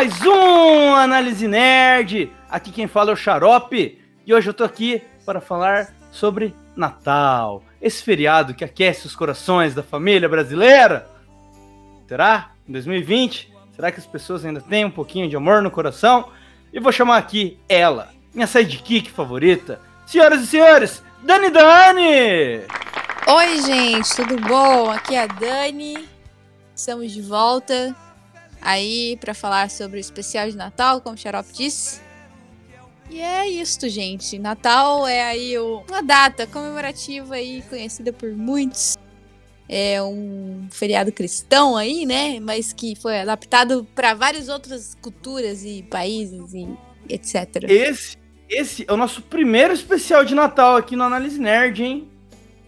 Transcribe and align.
mais 0.00 0.22
um 0.22 0.94
Análise 0.94 1.46
Nerd. 1.46 2.32
Aqui 2.48 2.72
quem 2.72 2.86
fala 2.86 3.10
é 3.10 3.12
o 3.12 3.16
Xarope 3.16 3.98
e 4.26 4.32
hoje 4.32 4.48
eu 4.48 4.54
tô 4.54 4.64
aqui 4.64 5.02
para 5.26 5.42
falar 5.42 5.94
sobre 6.10 6.54
Natal, 6.74 7.62
esse 7.82 8.02
feriado 8.02 8.54
que 8.54 8.64
aquece 8.64 9.06
os 9.06 9.14
corações 9.14 9.74
da 9.74 9.82
família 9.82 10.26
brasileira. 10.26 11.06
Será? 12.08 12.52
Em 12.66 12.72
2020? 12.72 13.52
Será 13.76 13.92
que 13.92 14.00
as 14.00 14.06
pessoas 14.06 14.42
ainda 14.42 14.62
têm 14.62 14.86
um 14.86 14.90
pouquinho 14.90 15.28
de 15.28 15.36
amor 15.36 15.60
no 15.60 15.70
coração? 15.70 16.30
E 16.72 16.80
vou 16.80 16.92
chamar 16.92 17.18
aqui 17.18 17.58
ela, 17.68 18.08
minha 18.32 18.46
sidekick 18.46 19.10
favorita. 19.10 19.82
Senhoras 20.06 20.40
e 20.40 20.46
senhores, 20.46 21.02
Dani 21.22 21.50
Dani! 21.50 22.62
Oi, 23.26 23.60
gente, 23.60 24.16
tudo 24.16 24.40
bom? 24.48 24.90
Aqui 24.90 25.14
é 25.14 25.24
a 25.24 25.26
Dani. 25.26 26.08
Estamos 26.74 27.12
de 27.12 27.20
volta 27.20 27.94
aí 28.60 29.16
para 29.20 29.34
falar 29.34 29.70
sobre 29.70 29.98
o 29.98 30.00
especial 30.00 30.48
de 30.50 30.56
Natal, 30.56 31.00
como 31.00 31.14
o 31.14 31.18
Xarope 31.18 31.52
disse. 31.52 32.00
E 33.10 33.20
é 33.20 33.48
isso, 33.48 33.88
gente. 33.88 34.38
Natal 34.38 35.06
é 35.06 35.22
aí 35.22 35.58
uma 35.58 36.02
data 36.02 36.46
comemorativa 36.46 37.34
aí 37.34 37.62
conhecida 37.68 38.12
por 38.12 38.30
muitos. 38.30 38.96
É 39.68 40.02
um 40.02 40.68
feriado 40.70 41.12
cristão 41.12 41.76
aí, 41.76 42.06
né? 42.06 42.38
Mas 42.40 42.72
que 42.72 42.94
foi 42.94 43.20
adaptado 43.20 43.86
para 43.94 44.14
várias 44.14 44.48
outras 44.48 44.96
culturas 45.00 45.64
e 45.64 45.82
países 45.90 46.54
e 46.54 46.68
etc. 47.08 47.64
Esse, 47.68 48.16
esse 48.48 48.84
é 48.86 48.92
o 48.92 48.96
nosso 48.96 49.22
primeiro 49.22 49.72
especial 49.72 50.24
de 50.24 50.34
Natal 50.34 50.76
aqui 50.76 50.94
no 50.94 51.04
Análise 51.04 51.38
Nerd, 51.38 51.82
hein? 51.82 52.09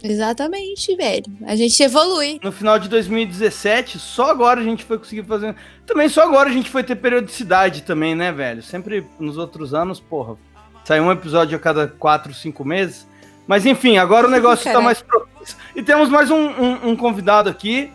Exatamente, 0.02 0.94
velho. 0.96 1.24
A 1.46 1.54
gente 1.54 1.80
evolui. 1.82 2.40
No 2.42 2.50
final 2.50 2.78
de 2.78 2.88
2017, 2.88 3.98
só 3.98 4.30
agora 4.30 4.60
a 4.60 4.64
gente 4.64 4.84
foi 4.84 4.98
conseguir 4.98 5.24
fazer. 5.24 5.54
Também 5.86 6.08
só 6.08 6.22
agora 6.22 6.50
a 6.50 6.52
gente 6.52 6.70
foi 6.70 6.82
ter 6.82 6.96
periodicidade 6.96 7.82
também, 7.82 8.14
né, 8.14 8.32
velho? 8.32 8.62
Sempre 8.62 9.06
nos 9.18 9.38
outros 9.38 9.72
anos, 9.74 10.00
porra, 10.00 10.36
saiu 10.84 11.04
um 11.04 11.12
episódio 11.12 11.56
a 11.56 11.60
cada 11.60 11.86
4, 11.86 12.34
5 12.34 12.64
meses. 12.64 13.06
Mas 13.46 13.66
enfim, 13.66 13.96
agora 13.96 14.26
o 14.26 14.30
negócio 14.30 14.66
está 14.66 14.80
mais 14.80 15.02
propício. 15.02 15.56
E 15.74 15.82
temos 15.82 16.08
mais 16.08 16.30
um, 16.30 16.36
um, 16.36 16.88
um 16.90 16.96
convidado 16.96 17.48
aqui, 17.48 17.92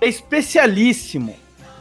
é 0.00 0.08
especialíssimo. 0.08 1.36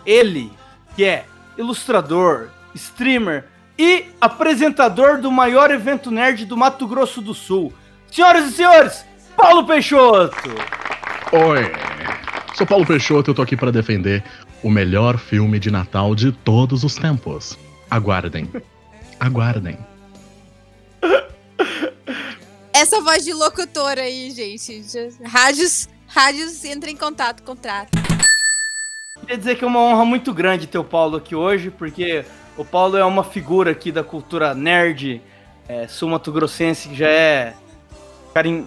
Ele, 0.06 0.52
que 0.96 1.04
é 1.04 1.26
ilustrador, 1.58 2.50
streamer 2.74 3.46
e 3.78 4.06
apresentador 4.20 5.20
do 5.20 5.32
maior 5.32 5.72
evento 5.72 6.10
nerd 6.10 6.46
do 6.46 6.58
Mato 6.58 6.88
Grosso 6.88 7.22
do 7.22 7.34
Sul. 7.34 7.74
Senhoras 8.12 8.50
e 8.50 8.54
senhores, 8.54 9.06
Paulo 9.38 9.68
Peixoto! 9.68 10.50
Oi, 11.32 11.72
sou 12.56 12.66
Paulo 12.66 12.88
Peixoto 12.88 13.30
e 13.30 13.32
eu 13.32 13.36
tô 13.36 13.44
aqui 13.44 13.56
para 13.56 13.72
defender 13.72 14.24
o 14.64 14.70
melhor 14.70 15.20
filme 15.20 15.60
de 15.60 15.70
Natal 15.70 16.16
de 16.16 16.32
todos 16.32 16.84
os 16.84 16.96
tempos. 16.96 17.56
Aguardem. 17.90 18.50
Aguardem. 19.20 19.78
Essa 22.74 23.00
voz 23.02 23.24
de 23.24 23.32
locutor 23.32 24.00
aí, 24.00 24.32
gente. 24.32 24.84
Rádios, 25.24 25.88
rádios 26.08 26.66
entra 26.66 26.90
em 26.90 26.98
contato, 26.98 27.44
contrato. 27.44 27.92
Queria 29.20 29.38
dizer 29.38 29.56
que 29.56 29.64
é 29.64 29.68
uma 29.68 29.80
honra 29.80 30.04
muito 30.04 30.34
grande 30.34 30.66
ter 30.66 30.80
o 30.80 30.84
Paulo 30.84 31.18
aqui 31.18 31.36
hoje, 31.36 31.70
porque 31.70 32.26
o 32.58 32.66
Paulo 32.66 32.98
é 32.98 33.06
uma 33.06 33.24
figura 33.24 33.70
aqui 33.70 33.92
da 33.92 34.04
cultura 34.04 34.56
nerd 34.56 35.22
é, 35.70 35.88
sul-mato-grossense 35.88 36.90
que 36.90 36.96
já 36.96 37.08
é 37.08 37.54
carim... 38.34 38.66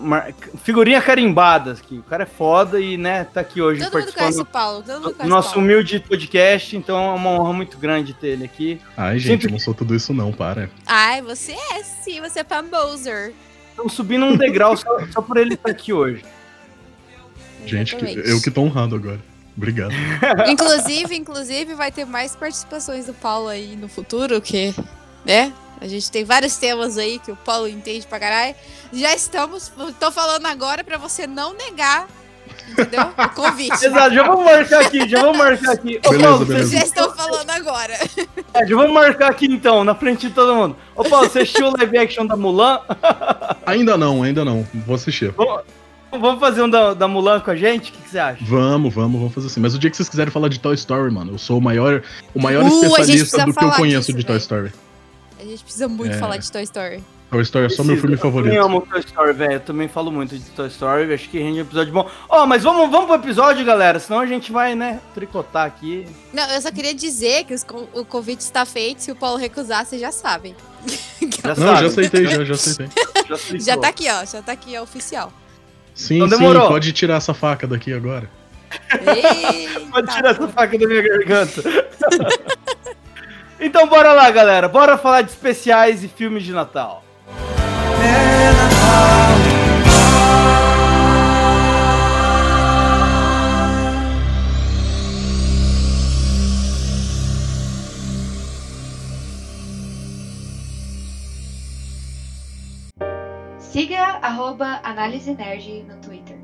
figurinha 0.62 1.00
carimbada 1.00 1.72
aqui. 1.72 1.98
O 1.98 2.02
cara 2.02 2.24
é 2.24 2.26
foda 2.26 2.80
e, 2.80 2.96
né, 2.96 3.24
tá 3.24 3.40
aqui 3.40 3.60
hoje 3.60 3.80
todo 3.82 3.92
participando 3.92 4.24
mundo 4.24 4.34
conhece 4.34 4.42
o 4.42 4.46
Paulo, 4.46 4.82
todo 4.82 4.94
mundo 4.94 5.14
conhece 5.14 5.28
nosso 5.28 5.54
Paulo. 5.54 5.64
humilde 5.64 6.00
podcast, 6.00 6.76
então 6.76 6.96
é 6.96 7.14
uma 7.14 7.30
honra 7.30 7.52
muito 7.52 7.78
grande 7.78 8.14
ter 8.14 8.28
ele 8.28 8.44
aqui. 8.44 8.80
Ai, 8.96 9.18
gente, 9.18 9.32
Sempre... 9.32 9.46
eu 9.48 9.52
não 9.52 9.58
sou 9.58 9.74
tudo 9.74 9.94
isso 9.94 10.12
não, 10.12 10.32
para. 10.32 10.70
Ai, 10.86 11.22
você 11.22 11.52
é 11.52 11.82
sim, 11.82 12.20
você 12.20 12.40
é 12.40 12.44
famoser. 12.44 13.32
Estamos 13.70 13.92
subindo 13.92 14.24
um 14.26 14.36
degrau 14.36 14.76
só, 14.76 14.88
só 15.10 15.22
por 15.22 15.36
ele 15.36 15.54
estar 15.54 15.70
aqui 15.70 15.92
hoje. 15.92 16.24
Gente, 17.66 17.96
que, 17.96 18.04
eu 18.04 18.40
que 18.40 18.50
tô 18.50 18.62
honrado 18.62 18.94
agora. 18.94 19.20
Obrigado. 19.56 19.92
inclusive, 20.48 21.14
inclusive, 21.16 21.74
vai 21.74 21.92
ter 21.92 22.04
mais 22.04 22.34
participações 22.34 23.06
do 23.06 23.14
Paulo 23.14 23.48
aí 23.48 23.76
no 23.76 23.88
futuro, 23.88 24.40
que, 24.40 24.74
né? 25.24 25.52
A 25.80 25.88
gente 25.88 26.10
tem 26.10 26.24
vários 26.24 26.56
temas 26.56 26.98
aí 26.98 27.18
que 27.18 27.32
o 27.32 27.36
Paulo 27.36 27.66
entende 27.66 28.06
pra 28.06 28.20
caralho. 28.20 28.54
Já 28.92 29.14
estamos. 29.14 29.72
Tô 29.98 30.12
falando 30.12 30.46
agora 30.46 30.84
pra 30.84 30.98
você 30.98 31.26
não 31.26 31.54
negar. 31.54 32.06
Entendeu? 32.70 33.02
O 33.16 33.28
convite. 33.30 33.72
Exato, 33.84 34.14
já 34.14 34.22
vamos 34.22 34.44
marcar 34.44 34.80
aqui, 34.82 35.08
já 35.08 35.22
vamos 35.22 35.38
marcar 35.38 35.72
aqui. 35.72 36.00
Ô, 36.04 36.10
beleza, 36.10 36.28
Paulo, 36.28 36.44
beleza. 36.44 36.76
Já 36.76 36.84
estou 36.84 37.14
falando 37.14 37.50
agora. 37.50 37.94
É, 38.52 38.66
já 38.66 38.74
vamos 38.74 38.92
marcar 38.92 39.30
aqui 39.30 39.46
então, 39.46 39.84
na 39.84 39.94
frente 39.94 40.26
de 40.26 40.34
todo 40.34 40.52
mundo. 40.56 40.76
Ô 40.96 41.04
Paulo, 41.04 41.28
você 41.28 41.42
assistiu 41.42 41.68
o 41.68 41.76
live 41.76 41.98
action 41.98 42.26
da 42.26 42.36
Mulan? 42.36 42.80
Ainda 43.64 43.96
não, 43.96 44.24
ainda 44.24 44.44
não. 44.44 44.66
Vou 44.84 44.96
assistir. 44.96 45.32
Vamos, 45.36 45.62
vamos 46.10 46.40
fazer 46.40 46.62
um 46.62 46.68
da, 46.68 46.92
da 46.92 47.06
Mulan 47.06 47.38
com 47.38 47.52
a 47.52 47.54
gente? 47.54 47.90
O 47.90 47.94
que, 47.94 48.02
que, 48.02 48.10
você 48.10 48.18
acha? 48.18 48.44
Vamos, 48.44 48.92
vamos, 48.92 49.20
vamos 49.20 49.32
fazer 49.32 49.46
assim. 49.46 49.60
Mas 49.60 49.72
o 49.76 49.78
dia 49.78 49.88
que 49.88 49.96
vocês 49.96 50.08
quiserem 50.08 50.32
falar 50.32 50.48
de 50.48 50.58
Toy 50.58 50.74
Story, 50.74 51.12
mano, 51.12 51.34
eu 51.34 51.38
sou 51.38 51.58
o 51.58 51.60
maior, 51.60 52.02
o 52.34 52.42
maior 52.42 52.64
uh, 52.64 52.66
especialista 52.66 53.46
do 53.46 53.54
que 53.54 53.64
eu 53.64 53.70
conheço 53.70 54.12
disso, 54.12 54.18
de 54.18 54.26
Toy 54.26 54.36
Story. 54.38 54.72
A 55.40 55.44
gente 55.44 55.62
precisa 55.62 55.88
muito 55.88 56.14
é. 56.14 56.18
falar 56.18 56.36
de 56.36 56.50
Toy 56.52 56.62
Story. 56.62 57.02
Toy 57.30 57.42
Story 57.42 57.66
é 57.66 57.68
só 57.68 57.82
meu 57.82 57.96
filme 57.96 58.16
favorito. 58.16 58.52
Eu 58.52 58.64
amo 58.64 58.80
Toy 58.82 59.00
Story, 59.00 59.32
velho. 59.32 59.52
Eu 59.54 59.60
também 59.60 59.88
falo 59.88 60.10
muito 60.10 60.36
de 60.36 60.50
Toy 60.50 60.68
Story. 60.68 61.12
Acho 61.14 61.28
que 61.30 61.38
rende 61.38 61.60
um 61.60 61.62
episódio 61.62 61.92
bom. 61.92 62.10
Ó, 62.28 62.42
oh, 62.42 62.46
mas 62.46 62.62
vamos, 62.62 62.90
vamos 62.90 63.06
pro 63.06 63.14
episódio, 63.14 63.64
galera. 63.64 63.98
Senão 63.98 64.20
a 64.20 64.26
gente 64.26 64.52
vai, 64.52 64.74
né, 64.74 65.00
tricotar 65.14 65.66
aqui. 65.66 66.06
Não, 66.32 66.44
eu 66.50 66.60
só 66.60 66.70
queria 66.70 66.92
dizer 66.92 67.44
que 67.44 67.54
os, 67.54 67.64
o 67.94 68.04
convite 68.04 68.40
está 68.40 68.66
feito. 68.66 69.00
Se 69.00 69.12
o 69.12 69.16
Paulo 69.16 69.38
recusar, 69.38 69.86
vocês 69.86 70.00
já 70.00 70.12
sabem. 70.12 70.54
Já 71.42 71.48
Não, 71.48 71.54
sabe. 71.54 71.80
já 71.80 71.86
aceitei, 71.86 72.26
já, 72.26 72.44
já 72.44 72.54
aceitei. 72.54 72.88
já, 73.28 73.58
já 73.58 73.76
tá 73.78 73.88
aqui, 73.88 74.08
ó. 74.10 74.24
Já 74.24 74.42
tá 74.42 74.52
aqui, 74.52 74.74
é 74.74 74.82
oficial. 74.82 75.32
Sim, 75.94 76.16
então, 76.16 76.28
demorou. 76.28 76.62
sim. 76.62 76.68
Pode 76.68 76.92
tirar 76.92 77.16
essa 77.16 77.32
faca 77.32 77.66
daqui 77.66 77.92
agora. 77.92 78.28
Eita, 78.90 79.80
pode 79.90 80.12
tirar 80.12 80.30
essa 80.30 80.48
faca 80.48 80.78
da 80.78 80.86
minha 80.86 81.02
garganta. 81.02 81.62
Então 83.60 83.86
bora 83.86 84.12
lá, 84.14 84.30
galera. 84.30 84.68
Bora 84.68 84.96
falar 84.96 85.20
de 85.20 85.30
especiais 85.30 86.02
e 86.02 86.08
filmes 86.08 86.44
de 86.44 86.52
Natal. 86.52 87.04
É 87.28 88.52
Natal. 88.52 88.80
Siga 103.58 104.18
arroba 104.22 104.80
Análise 104.82 105.34
Nerd 105.34 105.82
no 105.82 106.00
Twitter. 106.00 106.38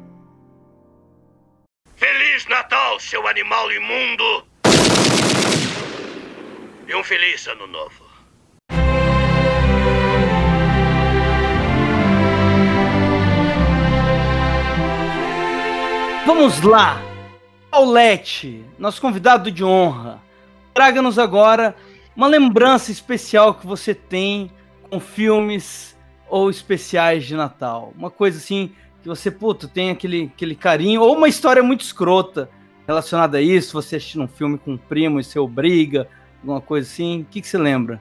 Feliz 1.96 2.46
Natal, 2.46 3.00
seu 3.00 3.26
animal 3.26 3.72
imundo! 3.72 4.46
E 6.88 6.94
um 6.94 7.02
feliz 7.02 7.48
ano 7.48 7.66
novo. 7.66 8.06
Vamos 16.24 16.62
lá! 16.62 17.02
Paulette, 17.68 18.64
nosso 18.78 19.00
convidado 19.00 19.50
de 19.50 19.64
honra, 19.64 20.22
traga-nos 20.72 21.18
agora 21.18 21.74
uma 22.14 22.28
lembrança 22.28 22.92
especial 22.92 23.54
que 23.54 23.66
você 23.66 23.92
tem 23.92 24.48
com 24.88 25.00
filmes 25.00 25.98
ou 26.28 26.48
especiais 26.48 27.24
de 27.24 27.34
Natal. 27.34 27.92
Uma 27.98 28.12
coisa 28.12 28.38
assim 28.38 28.70
que 29.02 29.08
você, 29.08 29.28
puto, 29.28 29.66
tem 29.66 29.90
aquele, 29.90 30.30
aquele 30.32 30.54
carinho, 30.54 31.02
ou 31.02 31.16
uma 31.16 31.28
história 31.28 31.64
muito 31.64 31.80
escrota 31.80 32.48
relacionada 32.86 33.38
a 33.38 33.42
isso, 33.42 33.72
você 33.72 33.96
assistindo 33.96 34.22
um 34.22 34.28
filme 34.28 34.56
com 34.56 34.74
um 34.74 34.78
primo 34.78 35.18
e 35.18 35.24
seu 35.24 35.48
briga, 35.48 36.08
Alguma 36.40 36.60
coisa 36.60 36.88
assim? 36.88 37.22
O 37.22 37.24
que, 37.24 37.40
que 37.40 37.48
você 37.48 37.58
lembra? 37.58 38.00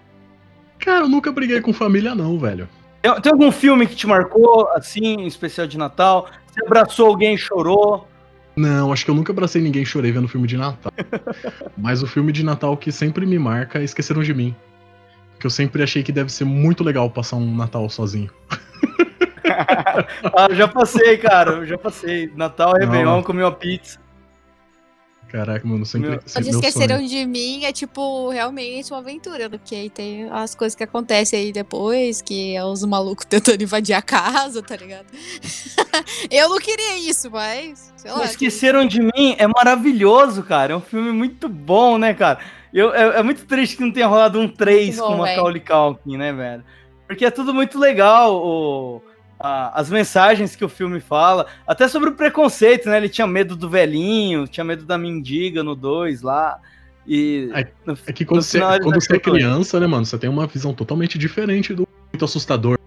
Cara, 0.79 1.05
eu 1.05 1.09
nunca 1.09 1.31
briguei 1.31 1.61
com 1.61 1.73
família, 1.73 2.13
não, 2.13 2.37
velho. 2.37 2.69
Tem, 3.01 3.21
tem 3.21 3.31
algum 3.31 3.51
filme 3.51 3.87
que 3.87 3.95
te 3.95 4.07
marcou, 4.07 4.67
assim, 4.73 5.25
especial 5.25 5.67
de 5.67 5.77
Natal? 5.77 6.27
Você 6.47 6.63
abraçou 6.65 7.07
alguém 7.07 7.35
e 7.35 7.37
chorou? 7.37 8.07
Não, 8.55 8.93
acho 8.93 9.03
que 9.03 9.11
eu 9.11 9.15
nunca 9.15 9.33
abracei 9.33 9.61
ninguém 9.61 9.83
e 9.83 9.85
chorei 9.85 10.11
vendo 10.11 10.27
filme 10.27 10.47
de 10.47 10.57
Natal. 10.57 10.91
Mas 11.77 12.01
o 12.01 12.07
filme 12.07 12.31
de 12.31 12.43
Natal 12.43 12.77
que 12.77 12.91
sempre 12.91 13.25
me 13.25 13.37
marca 13.37 13.79
é 13.79 13.83
Esqueceram 13.83 14.23
de 14.23 14.33
Mim. 14.33 14.55
Porque 15.33 15.45
eu 15.45 15.51
sempre 15.51 15.83
achei 15.83 16.01
que 16.01 16.11
deve 16.11 16.31
ser 16.31 16.45
muito 16.45 16.83
legal 16.83 17.09
passar 17.09 17.35
um 17.35 17.55
Natal 17.55 17.89
sozinho. 17.89 18.31
ah, 20.33 20.53
já 20.53 20.67
passei, 20.67 21.17
cara. 21.17 21.65
Já 21.65 21.77
passei. 21.77 22.31
Natal, 22.35 22.73
Réveillon, 22.73 23.21
comi 23.21 23.41
uma 23.41 23.51
pizza. 23.51 23.99
Caraca, 25.35 25.67
mano, 25.67 25.85
sempre. 25.85 26.11
Meu- 26.11 26.21
sempre 26.25 26.47
Onde 26.49 26.55
esqueceram 26.65 26.95
sonho. 26.95 27.09
de 27.09 27.25
mim 27.25 27.65
é 27.65 27.73
tipo 27.73 28.29
realmente 28.29 28.89
uma 28.93 28.99
aventura, 28.99 29.49
porque 29.49 29.75
aí 29.75 29.89
tem 29.89 30.29
as 30.31 30.55
coisas 30.55 30.75
que 30.75 30.83
acontecem 30.83 31.37
aí 31.37 31.51
depois, 31.51 32.21
que 32.21 32.55
é 32.55 32.63
os 32.63 32.85
malucos 32.85 33.25
tentando 33.29 33.61
invadir 33.61 33.93
a 33.95 34.01
casa, 34.01 34.61
tá 34.63 34.77
ligado? 34.77 35.07
eu 36.31 36.47
não 36.49 36.57
queria 36.59 36.97
isso, 36.97 37.29
mas. 37.29 37.93
Sei 37.97 38.11
lá. 38.11 38.23
Esqueceram 38.23 38.85
de 38.85 39.01
mim 39.01 39.35
é 39.37 39.45
maravilhoso, 39.47 40.41
cara. 40.43 40.71
É 40.73 40.75
um 40.75 40.81
filme 40.81 41.11
muito 41.11 41.49
bom, 41.49 41.97
né, 41.97 42.13
cara? 42.13 42.39
Eu, 42.73 42.93
é, 42.93 43.19
é 43.19 43.23
muito 43.23 43.45
triste 43.45 43.75
que 43.77 43.83
não 43.83 43.91
tenha 43.91 44.07
rolado 44.07 44.39
um 44.39 44.47
3 44.47 44.97
Muito 44.97 45.01
bom, 45.01 45.07
com. 45.17 45.17
Macaulay 45.23 45.59
Culkin, 45.61 46.17
né, 46.17 46.31
velho? 46.31 46.63
Porque 47.07 47.25
é 47.25 47.31
tudo 47.31 47.53
muito 47.53 47.77
legal, 47.77 48.35
o- 48.35 49.01
a- 49.39 49.79
as 49.79 49.89
mensagens 49.89 50.55
que 50.55 50.63
o 50.65 50.69
filme 50.69 50.99
fala, 50.99 51.45
até 51.67 51.87
sobre 51.87 52.09
o 52.09 52.13
preconceito, 52.13 52.89
né? 52.89 52.97
Ele 52.97 53.09
tinha 53.09 53.27
medo 53.27 53.55
do 53.55 53.69
velhinho, 53.69 54.47
tinha 54.47 54.63
medo 54.63 54.85
da 54.85 54.97
mendiga 54.97 55.63
no 55.63 55.75
2 55.75 56.21
lá. 56.21 56.57
E 57.07 57.49
É- 57.53 57.67
no- 57.85 57.97
É 58.07 58.13
que 58.13 58.25
quando, 58.25 58.41
você, 58.41 58.59
quando 58.81 58.95
você 59.01 59.15
é 59.15 59.19
criança, 59.19 59.79
né, 59.79 59.85
mano, 59.87 60.05
você 60.05 60.17
tem 60.17 60.29
uma 60.29 60.47
visão 60.47 60.73
totalmente 60.73 61.17
diferente 61.17 61.73
do 61.73 61.87
muito 62.11 62.25
assustador 62.25 62.77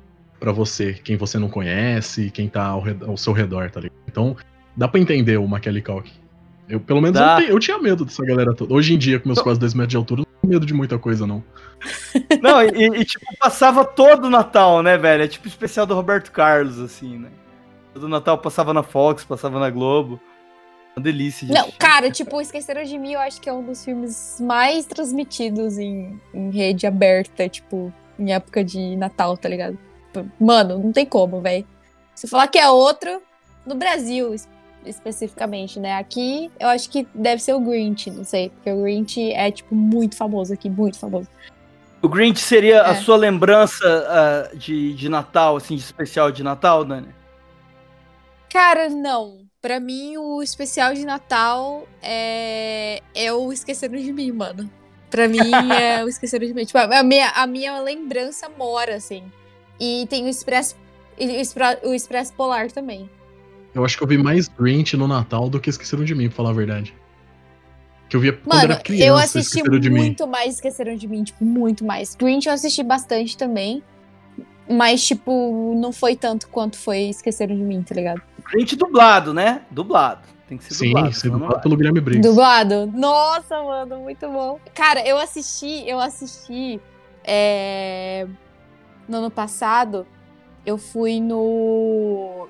pra 0.40 0.50
você, 0.52 0.94
quem 0.94 1.16
você 1.16 1.38
não 1.38 1.48
conhece, 1.48 2.30
quem 2.30 2.48
tá 2.48 2.64
ao, 2.66 2.80
red- 2.80 2.98
ao 3.06 3.16
seu 3.16 3.32
redor, 3.32 3.70
tá 3.70 3.80
ligado? 3.80 3.96
Então, 4.08 4.36
dá 4.76 4.88
pra 4.88 4.98
entender 5.00 5.36
o 5.36 5.46
Macaulay 5.46 5.82
Culkin. 5.82 6.12
Eu, 6.68 6.80
pelo 6.80 7.00
menos, 7.00 7.18
eu, 7.44 7.48
eu 7.50 7.58
tinha 7.58 7.78
medo 7.78 8.04
dessa 8.04 8.24
galera 8.24 8.54
toda. 8.54 8.74
Hoje 8.74 8.94
em 8.94 8.98
dia, 8.98 9.18
com 9.20 9.28
meus 9.28 9.40
quase 9.40 9.58
dois 9.58 9.72
metros 9.72 9.90
de 9.90 9.96
altura, 9.96 10.22
medo 10.48 10.66
de 10.66 10.74
muita 10.74 10.98
coisa, 10.98 11.26
não. 11.26 11.44
Não, 12.42 12.60
e, 12.60 13.00
e, 13.00 13.04
tipo, 13.04 13.24
passava 13.38 13.84
todo 13.84 14.24
o 14.24 14.30
Natal, 14.30 14.82
né, 14.82 14.98
velho? 14.98 15.22
É 15.22 15.28
tipo 15.28 15.46
o 15.46 15.48
especial 15.48 15.86
do 15.86 15.94
Roberto 15.94 16.32
Carlos, 16.32 16.80
assim, 16.80 17.18
né? 17.18 17.28
Todo 17.94 18.08
Natal 18.08 18.36
passava 18.38 18.74
na 18.74 18.82
Fox, 18.82 19.24
passava 19.24 19.60
na 19.60 19.70
Globo. 19.70 20.20
Uma 20.96 21.02
delícia, 21.02 21.46
gente. 21.46 21.56
Não, 21.56 21.70
cara, 21.78 22.10
tipo, 22.10 22.40
Esqueceram 22.40 22.82
de 22.82 22.98
Mim 22.98 23.12
eu 23.12 23.20
acho 23.20 23.40
que 23.40 23.48
é 23.48 23.52
um 23.52 23.64
dos 23.64 23.84
filmes 23.84 24.38
mais 24.40 24.86
transmitidos 24.86 25.78
em, 25.78 26.20
em 26.34 26.50
rede 26.50 26.86
aberta, 26.86 27.48
tipo, 27.48 27.92
em 28.18 28.32
época 28.32 28.64
de 28.64 28.96
Natal, 28.96 29.36
tá 29.36 29.48
ligado? 29.48 29.78
Mano, 30.40 30.78
não 30.78 30.92
tem 30.92 31.06
como, 31.06 31.40
velho. 31.40 31.66
Se 32.14 32.26
falar 32.26 32.48
que 32.48 32.58
é 32.58 32.68
outro, 32.68 33.22
no 33.64 33.76
Brasil 33.76 34.34
especificamente, 34.84 35.78
né? 35.78 35.94
Aqui 35.94 36.50
eu 36.58 36.68
acho 36.68 36.88
que 36.90 37.06
deve 37.14 37.42
ser 37.42 37.52
o 37.54 37.60
Grinch, 37.60 38.10
não 38.10 38.24
sei, 38.24 38.50
porque 38.50 38.70
o 38.70 38.82
Grinch 38.82 39.32
é, 39.32 39.50
tipo, 39.50 39.74
muito 39.74 40.16
famoso 40.16 40.52
aqui, 40.52 40.68
muito 40.70 40.98
famoso. 40.98 41.28
O 42.00 42.08
Grinch 42.08 42.40
seria 42.40 42.84
a 42.84 42.90
É. 42.90 42.94
sua 42.94 43.16
lembrança 43.16 43.84
ah, 43.84 44.56
de, 44.56 44.94
de 44.94 45.08
Natal, 45.08 45.56
assim, 45.56 45.74
de 45.74 45.82
especial 45.82 46.30
de 46.30 46.42
Natal, 46.42 46.84
Dani? 46.84 47.08
Cara, 48.50 48.88
não. 48.88 49.38
Pra 49.60 49.80
mim, 49.80 50.16
o 50.16 50.40
especial 50.42 50.94
de 50.94 51.04
Natal 51.04 51.86
é, 52.00 53.02
é 53.14 53.32
o 53.32 53.52
Esqueceram 53.52 53.98
de 53.98 54.12
Mim, 54.12 54.30
mano. 54.30 54.70
Pra 55.10 55.26
mim, 55.26 55.38
é 55.76 56.02
o 56.04 56.08
Esqueceram 56.08 56.46
de 56.46 56.54
Mim. 56.54 56.64
Tipo, 56.64 56.78
a 56.78 57.02
minha, 57.02 57.30
a 57.30 57.46
minha 57.46 57.80
lembrança 57.80 58.48
mora, 58.56 58.94
assim. 58.94 59.24
E 59.80 60.06
tem 60.08 60.24
o 60.24 60.28
Expresso, 60.28 60.76
e 61.18 61.42
o 61.82 61.92
Expresso 61.94 62.32
Polar 62.34 62.70
também. 62.70 63.10
Eu 63.74 63.84
acho 63.84 63.96
que 63.96 64.02
eu 64.02 64.08
vi 64.08 64.18
mais 64.18 64.48
Grinch 64.48 64.96
no 64.96 65.06
Natal 65.06 65.48
do 65.48 65.60
que 65.60 65.70
Esqueceram 65.70 66.04
de 66.04 66.14
Mim, 66.14 66.28
pra 66.28 66.36
falar 66.36 66.50
a 66.50 66.54
verdade. 66.54 66.94
Que 68.08 68.16
eu 68.16 68.20
via 68.20 68.32
quando 68.32 68.54
Mano, 68.54 68.72
era 68.72 68.82
criança, 68.82 69.04
eu 69.04 69.16
assisti 69.16 69.62
muito 69.90 70.26
mais 70.26 70.54
Esqueceram 70.54 70.96
de 70.96 71.06
Mim, 71.06 71.24
tipo, 71.24 71.44
muito 71.44 71.84
mais. 71.84 72.14
Grinch 72.14 72.46
eu 72.46 72.54
assisti 72.54 72.82
bastante 72.82 73.36
também. 73.36 73.82
Mas, 74.70 75.06
tipo, 75.06 75.74
não 75.76 75.92
foi 75.92 76.16
tanto 76.16 76.48
quanto 76.48 76.76
foi 76.76 77.08
Esqueceram 77.08 77.54
de 77.54 77.62
Mim, 77.62 77.82
tá 77.82 77.94
ligado? 77.94 78.22
Grinch 78.50 78.76
dublado, 78.76 79.34
né? 79.34 79.62
Dublado. 79.70 80.22
Tem 80.48 80.56
que 80.56 80.64
ser 80.64 80.74
Sim, 80.74 80.86
dublado. 80.94 81.10
não 81.24 81.32
dublado 81.38 81.60
pelo 81.60 81.76
Guilherme 81.76 82.00
Briggs. 82.00 82.26
Dublado? 82.26 82.86
Nossa, 82.94 83.62
mano, 83.62 83.98
muito 83.98 84.26
bom. 84.28 84.58
Cara, 84.74 85.06
eu 85.06 85.18
assisti, 85.18 85.86
eu 85.86 86.00
assisti 86.00 86.80
é, 87.22 88.26
no 89.06 89.18
ano 89.18 89.30
passado, 89.30 90.06
eu 90.64 90.78
fui 90.78 91.20
no 91.20 92.48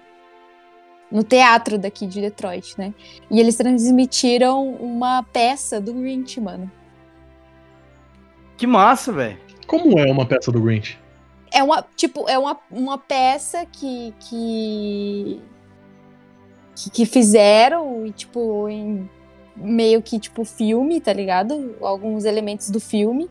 no 1.11 1.23
teatro 1.23 1.79
daqui 1.79 2.07
de 2.07 2.21
Detroit, 2.21 2.79
né? 2.79 2.95
E 3.31 3.41
eles 3.41 3.57
transmitiram 3.57 4.69
uma 4.75 5.23
peça 5.23 5.81
do 5.81 5.93
Grinch, 5.95 6.41
mano. 6.41 6.71
Que 8.57 8.67
massa, 8.67 9.13
velho. 9.13 9.39
Como 9.67 9.99
é 9.99 10.11
uma 10.11 10.27
peça 10.27 10.51
do 10.53 10.61
Grinch? 10.61 10.99
É 11.51 11.63
uma, 11.63 11.85
tipo, 11.97 12.29
é 12.29 12.39
uma, 12.39 12.59
uma 12.71 12.99
peça 12.99 13.65
que, 13.67 14.15
que 14.21 15.41
que 16.79 16.91
que 16.91 17.07
fizeram 17.07 18.07
e 18.07 18.13
tipo 18.13 18.69
em 18.69 19.09
meio 19.57 20.01
que 20.01 20.19
tipo 20.21 20.45
filme, 20.45 21.01
tá 21.01 21.13
ligado? 21.13 21.77
Alguns 21.81 22.25
elementos 22.25 22.71
do 22.71 22.79
filme. 22.79 23.29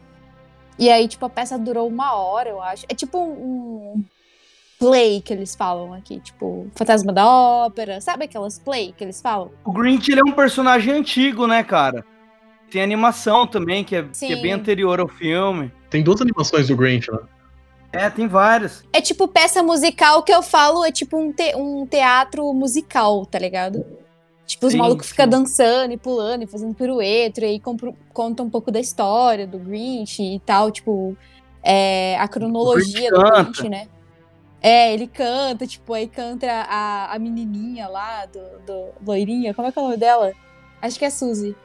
E 0.77 0.89
aí 0.89 1.07
tipo 1.07 1.25
a 1.25 1.29
peça 1.29 1.57
durou 1.57 1.87
uma 1.87 2.15
hora, 2.15 2.49
eu 2.49 2.61
acho. 2.61 2.85
É 2.89 2.93
tipo 2.93 3.17
um, 3.17 3.93
um 3.95 4.05
play 4.79 5.21
que 5.21 5.33
eles 5.33 5.55
falam 5.55 5.93
aqui, 5.93 6.19
tipo 6.19 6.67
Fantasma 6.75 7.11
da 7.11 7.25
Ópera, 7.27 7.99
sabe 8.01 8.25
aquelas 8.25 8.59
play 8.59 8.93
que 8.95 9.03
eles 9.03 9.21
falam? 9.21 9.51
O 9.65 9.71
Grinch, 9.71 10.11
ele 10.11 10.21
é 10.21 10.23
um 10.23 10.31
personagem 10.31 10.93
antigo, 10.93 11.47
né, 11.47 11.63
cara? 11.63 12.05
Tem 12.69 12.81
animação 12.81 13.47
também, 13.47 13.83
que 13.83 13.95
é, 13.95 14.03
que 14.03 14.33
é 14.33 14.35
bem 14.35 14.51
anterior 14.53 14.99
ao 14.99 15.07
filme. 15.07 15.71
Tem 15.89 16.03
duas 16.03 16.21
animações 16.21 16.67
do 16.67 16.75
Grinch, 16.75 17.09
né? 17.11 17.19
É, 17.93 18.09
tem 18.09 18.27
várias. 18.27 18.83
É 18.91 18.99
tipo 18.99 19.27
peça 19.27 19.63
musical 19.63 20.21
que 20.21 20.33
eu 20.33 20.43
falo, 20.43 20.83
é 20.83 20.91
tipo 20.91 21.17
um, 21.17 21.31
te- 21.31 21.55
um 21.55 21.85
teatro 21.85 22.53
musical, 22.53 23.25
tá 23.25 23.39
ligado? 23.39 23.85
Tipo, 24.45 24.67
os 24.67 24.73
Sim, 24.73 24.79
malucos 24.79 25.05
sim. 25.07 25.11
ficam 25.11 25.27
dançando 25.27 25.93
e 25.93 25.97
pulando 25.97 26.43
e 26.43 26.47
fazendo 26.47 26.73
pirueta, 26.73 27.41
e 27.41 27.45
aí 27.45 27.59
compro- 27.59 27.95
conta 28.13 28.43
um 28.43 28.49
pouco 28.49 28.71
da 28.71 28.79
história 28.79 29.47
do 29.47 29.57
Grinch 29.57 30.21
e 30.21 30.39
tal, 30.39 30.69
tipo, 30.71 31.17
é, 31.63 32.17
a 32.19 32.27
cronologia 32.27 33.09
do. 33.09 33.21
Grinch, 33.21 33.69
né? 33.69 33.87
É, 34.61 34.93
ele 34.93 35.07
canta, 35.07 35.67
tipo, 35.67 35.93
aí 35.93 36.07
canta 36.07 36.47
a, 36.51 37.13
a 37.13 37.19
menininha 37.19 37.87
lá, 37.87 38.25
do, 38.25 38.39
do 38.65 38.89
loirinha, 39.05 39.53
como 39.53 39.67
é 39.67 39.71
que 39.71 39.77
é 39.77 39.81
o 39.81 39.85
nome 39.85 39.97
dela? 39.97 40.33
Acho 40.81 40.97
que 40.97 41.05
é 41.05 41.09
Suzy. 41.09 41.55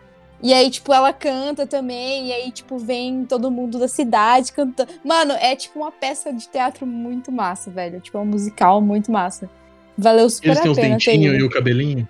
E 0.43 0.53
aí, 0.53 0.69
tipo, 0.71 0.93
ela 0.93 1.12
canta 1.12 1.66
também, 1.66 2.28
e 2.28 2.33
aí, 2.33 2.50
tipo, 2.50 2.76
vem 2.76 3.25
todo 3.25 3.50
mundo 3.50 3.78
da 3.78 3.87
cidade 3.87 4.52
cantando. 4.52 4.93
Mano, 5.05 5.33
é 5.35 5.55
tipo 5.55 5.78
uma 5.78 5.93
peça 5.93 6.33
de 6.33 6.49
teatro 6.49 6.85
muito 6.85 7.31
massa, 7.31 7.71
velho. 7.71 8.00
Tipo, 8.00 8.19
é 8.19 8.21
um 8.21 8.26
musical 8.26 8.81
muito 8.81 9.11
massa. 9.12 9.49
Valeu 9.97 10.28
super 10.28 10.49
Eles 10.49 10.59
a 10.59 10.62
têm 10.62 10.71
os 10.73 10.76
pena 10.76 10.88
ter 10.99 11.11
dentinhos 11.12 11.38
e 11.38 11.43
o 11.45 11.49
cabelinho. 11.50 12.09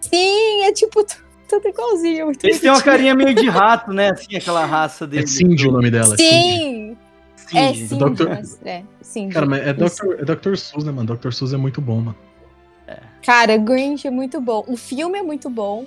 Sim, 0.00 0.62
é 0.64 0.72
tipo 0.72 1.04
tu- 1.04 1.24
tudo 1.48 1.68
igualzinho. 1.68 2.26
Muito 2.26 2.44
Eles 2.44 2.60
têm 2.60 2.68
uma 2.70 2.82
carinha 2.82 3.14
meio 3.14 3.32
de 3.34 3.48
rato, 3.48 3.92
né? 3.92 4.10
Assim, 4.10 4.34
aquela 4.36 4.64
raça 4.66 5.06
dele. 5.06 5.22
É 5.24 5.26
Cindy 5.26 5.68
o 5.68 5.72
nome 5.72 5.90
dela. 5.90 6.16
Cindy. 6.16 6.98
Sim, 7.48 7.58
é 7.58 7.74
sim, 7.74 7.98
Dr. 7.98 8.28
mas 8.28 8.60
é 8.64 8.82
sim. 9.00 9.28
Cara, 9.28 9.46
mas 9.46 9.66
é. 9.66 9.72
Dr. 9.72 10.20
é 10.20 10.24
Dr. 10.24 10.56
Seuss, 10.56 10.84
né, 10.84 10.92
mano? 10.92 11.16
Dr. 11.16 11.32
Seuss 11.32 11.52
é 11.52 11.56
muito 11.56 11.80
bom, 11.80 11.96
mano. 12.00 12.16
Cara, 13.22 13.56
Grinch 13.56 14.06
é 14.06 14.10
muito 14.10 14.40
bom. 14.40 14.64
O 14.66 14.76
filme 14.76 15.18
é 15.18 15.22
muito 15.22 15.50
bom. 15.50 15.84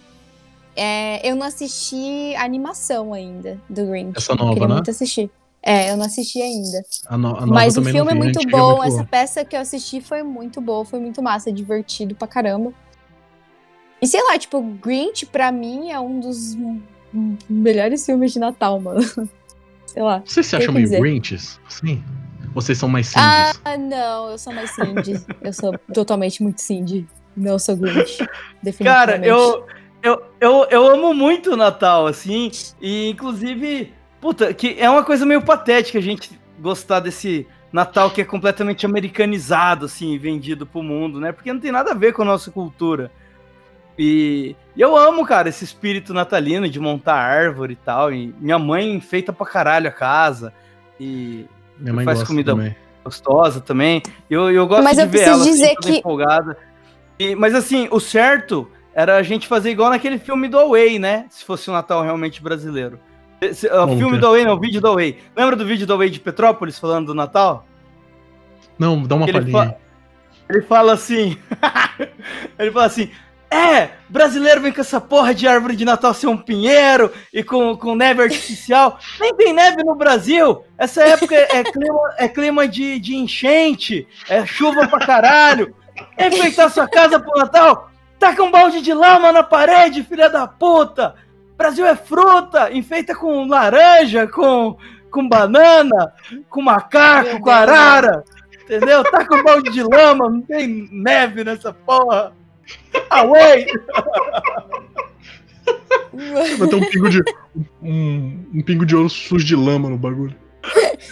É, 0.75 1.27
eu 1.27 1.35
não 1.35 1.45
assisti 1.47 2.35
a 2.35 2.43
animação 2.43 3.13
ainda 3.13 3.59
do 3.69 3.85
Grinch. 3.87 4.13
Essa 4.17 4.33
Eu 4.33 4.37
nova, 4.37 4.53
queria 4.53 4.67
né? 4.67 4.73
muito 4.75 4.91
assistir. 4.91 5.29
É, 5.63 5.91
eu 5.91 5.97
não 5.97 6.05
assisti 6.05 6.41
ainda. 6.41 6.83
A, 7.07 7.17
no, 7.17 7.35
a 7.35 7.45
Mas 7.45 7.77
o 7.77 7.83
filme 7.83 8.09
é 8.11 8.13
a 8.13 8.15
muito 8.15 8.37
antiga 8.39 8.57
bom. 8.57 8.71
muito 8.77 8.85
Essa 8.85 8.95
boa. 8.97 9.07
peça 9.07 9.45
que 9.45 9.55
eu 9.55 9.59
assisti 9.59 10.01
foi 10.01 10.23
muito 10.23 10.59
boa, 10.61 10.83
foi 10.85 10.99
muito 10.99 11.21
massa, 11.21 11.51
divertido 11.51 12.15
pra 12.15 12.27
caramba. 12.27 12.73
E 14.01 14.07
sei 14.07 14.21
lá, 14.23 14.37
tipo, 14.37 14.61
Grinch 14.61 15.25
pra 15.27 15.51
mim 15.51 15.91
é 15.91 15.99
um 15.99 16.19
dos 16.19 16.57
melhores 17.49 18.05
filmes 18.05 18.33
de 18.33 18.39
Natal, 18.39 18.79
mano. 18.79 19.01
sei 19.91 20.01
lá. 20.01 20.21
Vocês 20.25 20.45
se 20.45 20.55
acham 20.55 20.73
meio 20.73 20.85
dizer? 20.85 20.99
Grinches? 20.99 21.59
Sim. 21.67 22.03
Vocês 22.53 22.77
são 22.77 22.89
mais 22.89 23.07
Cindy's? 23.07 23.61
Ah, 23.63 23.77
não, 23.77 24.31
eu 24.31 24.37
sou 24.37 24.53
mais 24.53 24.71
Cindy. 24.71 25.23
eu 25.41 25.53
sou 25.53 25.77
totalmente 25.93 26.41
muito 26.41 26.61
Cindy. 26.61 27.07
Não 27.35 27.57
sou 27.59 27.75
Grinch. 27.75 28.17
Definitivamente. 28.63 28.83
Cara, 28.83 29.25
eu, 29.25 29.65
eu, 30.01 30.21
eu, 30.39 30.67
eu 30.69 30.87
amo 30.87 31.13
muito 31.13 31.53
o 31.53 31.57
Natal, 31.57 32.07
assim, 32.07 32.51
e 32.81 33.09
inclusive, 33.09 33.93
puta, 34.19 34.53
que 34.53 34.75
é 34.79 34.89
uma 34.89 35.03
coisa 35.03 35.25
meio 35.25 35.41
patética 35.41 35.99
a 35.99 36.01
gente 36.01 36.39
gostar 36.59 36.99
desse 36.99 37.47
Natal 37.71 38.11
que 38.11 38.21
é 38.21 38.25
completamente 38.25 38.85
americanizado, 38.85 39.85
assim, 39.85 40.17
vendido 40.17 40.65
pro 40.65 40.83
mundo, 40.83 41.19
né? 41.19 41.31
Porque 41.31 41.53
não 41.53 41.59
tem 41.59 41.71
nada 41.71 41.91
a 41.91 41.95
ver 41.95 42.13
com 42.13 42.21
a 42.21 42.25
nossa 42.25 42.51
cultura. 42.51 43.11
E, 44.03 44.55
e 44.75 44.81
eu 44.81 44.97
amo, 44.97 45.23
cara, 45.23 45.47
esse 45.47 45.63
espírito 45.63 46.11
natalino 46.11 46.67
de 46.67 46.79
montar 46.79 47.13
árvore 47.15 47.73
e 47.73 47.75
tal. 47.75 48.11
E 48.11 48.33
minha 48.39 48.57
mãe 48.57 48.91
enfeita 48.95 49.31
pra 49.31 49.45
caralho 49.45 49.87
a 49.87 49.91
casa. 49.91 50.51
E 50.99 51.45
Minha 51.77 51.93
mãe 51.93 52.03
faz 52.05 52.17
gosta 52.17 52.27
comida 52.33 52.51
também. 52.53 52.75
gostosa 53.05 53.61
também. 53.61 54.01
Eu, 54.27 54.49
eu 54.49 54.65
gosto 54.65 54.83
Mas 54.83 54.97
de 54.97 55.03
eu 55.03 55.07
ver 55.07 55.21
ela 55.21 55.35
assim, 55.35 55.51
dizer 55.51 55.75
toda 55.75 55.87
que- 55.87 55.99
empolgada. 55.99 56.57
E- 57.19 57.35
mas 57.35 57.53
assim, 57.53 57.87
o 57.91 57.99
certo 57.99 58.67
era 58.95 59.17
a 59.17 59.21
gente 59.23 59.47
fazer 59.47 59.69
igual 59.69 59.91
naquele 59.91 60.17
filme 60.17 60.47
do 60.47 60.57
Away, 60.57 60.97
né? 60.97 61.27
Se 61.29 61.45
fosse 61.45 61.69
um 61.69 61.73
Natal 61.73 62.01
realmente 62.01 62.41
brasileiro. 62.41 62.99
Esse, 63.39 63.67
o 63.67 63.71
Como 63.81 63.97
filme 63.97 64.11
que 64.13 64.17
é? 64.17 64.19
do 64.21 64.27
Away, 64.27 64.45
não, 64.45 64.53
o 64.55 64.59
vídeo 64.59 64.81
do 64.81 64.87
Away. 64.87 65.19
Lembra 65.35 65.55
do 65.55 65.65
vídeo 65.65 65.85
do 65.85 65.93
Away 65.93 66.09
de 66.09 66.19
Petrópolis 66.19 66.79
falando 66.79 67.07
do 67.07 67.13
Natal? 67.13 67.67
Não, 68.79 69.03
dá 69.03 69.13
uma 69.15 69.25
Ele 69.25 69.33
palhinha 69.33 69.65
fa-. 69.69 69.75
Ele 70.49 70.61
fala 70.63 70.93
assim. 70.93 71.37
ele 72.57 72.71
fala 72.71 72.85
assim: 72.87 73.09
É, 73.53 73.89
brasileiro 74.07 74.61
vem 74.61 74.71
com 74.71 74.79
essa 74.79 75.01
porra 75.01 75.35
de 75.35 75.45
árvore 75.45 75.75
de 75.75 75.83
Natal 75.83 76.13
ser 76.13 76.27
um 76.27 76.37
pinheiro 76.37 77.11
e 77.33 77.43
com, 77.43 77.75
com 77.75 77.95
neve 77.95 78.23
artificial. 78.23 78.97
Nem 79.19 79.35
tem 79.35 79.51
neve 79.51 79.83
no 79.83 79.93
Brasil. 79.93 80.63
Essa 80.77 81.03
época 81.03 81.35
é, 81.35 81.57
é 81.57 81.63
clima, 81.63 82.13
é 82.17 82.27
clima 82.29 82.65
de, 82.65 82.97
de 82.97 83.13
enchente, 83.13 84.07
é 84.29 84.45
chuva 84.45 84.87
pra 84.87 85.05
caralho. 85.05 85.75
Enfeitar 86.17 86.69
sua 86.69 86.87
casa 86.87 87.19
pro 87.19 87.37
Natal? 87.37 87.91
Taca 88.17 88.41
um 88.41 88.49
balde 88.49 88.81
de 88.81 88.93
lama 88.93 89.33
na 89.33 89.43
parede, 89.43 90.01
filha 90.03 90.29
da 90.29 90.47
puta! 90.47 91.15
Brasil 91.57 91.85
é 91.85 91.95
fruta, 91.95 92.71
enfeita 92.71 93.13
com 93.13 93.45
laranja, 93.47 94.27
com, 94.27 94.77
com 95.11 95.27
banana, 95.27 96.13
com 96.49 96.61
macaco, 96.61 97.41
com 97.41 97.49
arara. 97.49 98.23
Entendeu? 98.63 99.03
Taca 99.03 99.35
um 99.35 99.43
balde 99.43 99.69
de 99.71 99.83
lama, 99.83 100.29
não 100.29 100.41
tem 100.41 100.87
neve 100.89 101.43
nessa 101.43 101.73
porra. 101.73 102.33
Away! 103.09 103.65
Vai 106.57 106.67
ter 106.67 106.75
um 106.75 106.89
pingo 106.89 107.09
de. 107.09 107.21
Um, 107.81 108.45
um 108.53 108.61
pingo 108.61 108.85
de 108.85 108.95
ouro 108.95 109.09
sujo 109.09 109.45
de 109.45 109.55
lama 109.55 109.89
no 109.89 109.97
bagulho. 109.97 110.35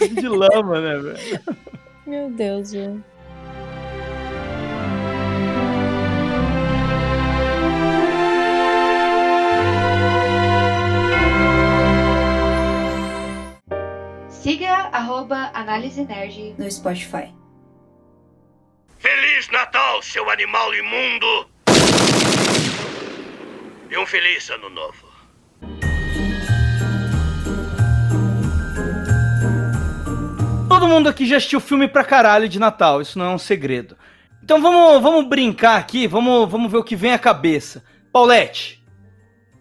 de 0.00 0.28
lama, 0.28 0.80
né, 0.80 0.98
velho? 0.98 1.40
Meu 2.06 2.30
Deus, 2.30 2.72
velho. 2.72 3.04
Siga 14.28 14.88
arroba 14.92 15.50
Análise 15.54 16.04
Nerd 16.04 16.54
no 16.58 16.70
Spotify. 16.70 17.34
Feliz 18.98 19.48
Natal, 19.50 20.02
seu 20.02 20.28
animal 20.30 20.74
imundo! 20.74 21.49
E 23.90 23.98
um 23.98 24.06
feliz 24.06 24.48
ano 24.50 24.70
novo. 24.70 25.10
Todo 30.68 30.86
mundo 30.86 31.08
aqui 31.08 31.26
já 31.26 31.38
assistiu 31.38 31.58
filme 31.58 31.88
pra 31.88 32.04
caralho 32.04 32.48
de 32.48 32.60
Natal, 32.60 33.02
isso 33.02 33.18
não 33.18 33.24
é 33.26 33.34
um 33.34 33.38
segredo. 33.38 33.96
Então 34.44 34.62
vamos, 34.62 35.02
vamos 35.02 35.28
brincar 35.28 35.76
aqui, 35.76 36.06
vamos, 36.06 36.48
vamos 36.48 36.70
ver 36.70 36.78
o 36.78 36.84
que 36.84 36.94
vem 36.94 37.12
à 37.12 37.18
cabeça. 37.18 37.82
Paulette. 38.12 38.80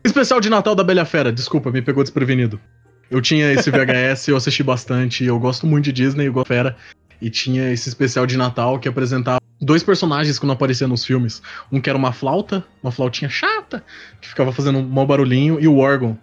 Especial 0.06 0.40
de 0.40 0.50
Natal 0.50 0.76
da 0.76 0.84
Bela 0.84 1.06
Fera, 1.06 1.32
desculpa, 1.32 1.72
me 1.72 1.82
pegou 1.82 2.04
desprevenido. 2.04 2.62
Eu 3.10 3.22
tinha 3.22 3.52
esse 3.52 3.72
VHS, 3.72 4.28
eu 4.28 4.38
assisti 4.38 4.62
bastante, 4.62 5.26
eu 5.26 5.40
gosto 5.40 5.66
muito 5.66 5.86
de 5.86 5.92
Disney, 5.92 6.28
eu 6.28 6.34
gosto 6.34 6.50
de 6.50 6.54
Fera. 6.54 6.78
E 7.20 7.32
tinha 7.32 7.72
esse 7.72 7.90
especial 7.90 8.28
de 8.28 8.38
Natal 8.38 8.78
que 8.78 8.88
apresentava 8.88 9.39
dois 9.62 9.84
personagens 9.84 10.40
que 10.40 10.46
não 10.46 10.54
apareciam 10.54 10.88
nos 10.88 11.06
filmes. 11.06 11.42
Um 11.72 11.80
que 11.82 11.90
era 11.90 11.98
uma 11.98 12.12
flauta, 12.12 12.64
uma 12.82 12.92
flautinha 12.92 13.30
chata, 13.30 13.84
que 14.22 14.28
ficava 14.30 14.52
fazendo 14.52 14.80
um 14.80 14.88
mau 14.88 15.06
barulhinho, 15.06 15.60
e 15.60 15.68
o 15.68 15.78
órgão, 15.78 16.18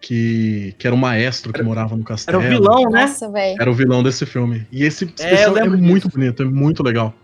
que, 0.00 0.74
que 0.78 0.86
era 0.86 0.94
um 0.94 0.98
maestro 0.98 1.52
que 1.52 1.62
morava 1.62 1.96
no 1.96 2.04
castelo. 2.04 2.42
Era 2.42 2.46
o 2.46 2.58
vilão, 2.58 2.90
né? 2.90 3.02
Nossa, 3.02 3.30
velho. 3.30 3.56
Era 3.60 3.70
o 3.70 3.74
vilão 3.74 4.02
desse 4.02 4.26
filme. 4.26 4.66
E 4.70 4.84
esse 4.84 5.04
eu 5.04 5.08
especial 5.08 5.56
é, 5.56 5.62
lembro 5.62 5.78
muito 5.78 6.08
bonito, 6.08 6.42
é 6.42 6.46
muito 6.46 6.82
legal. 6.82 7.14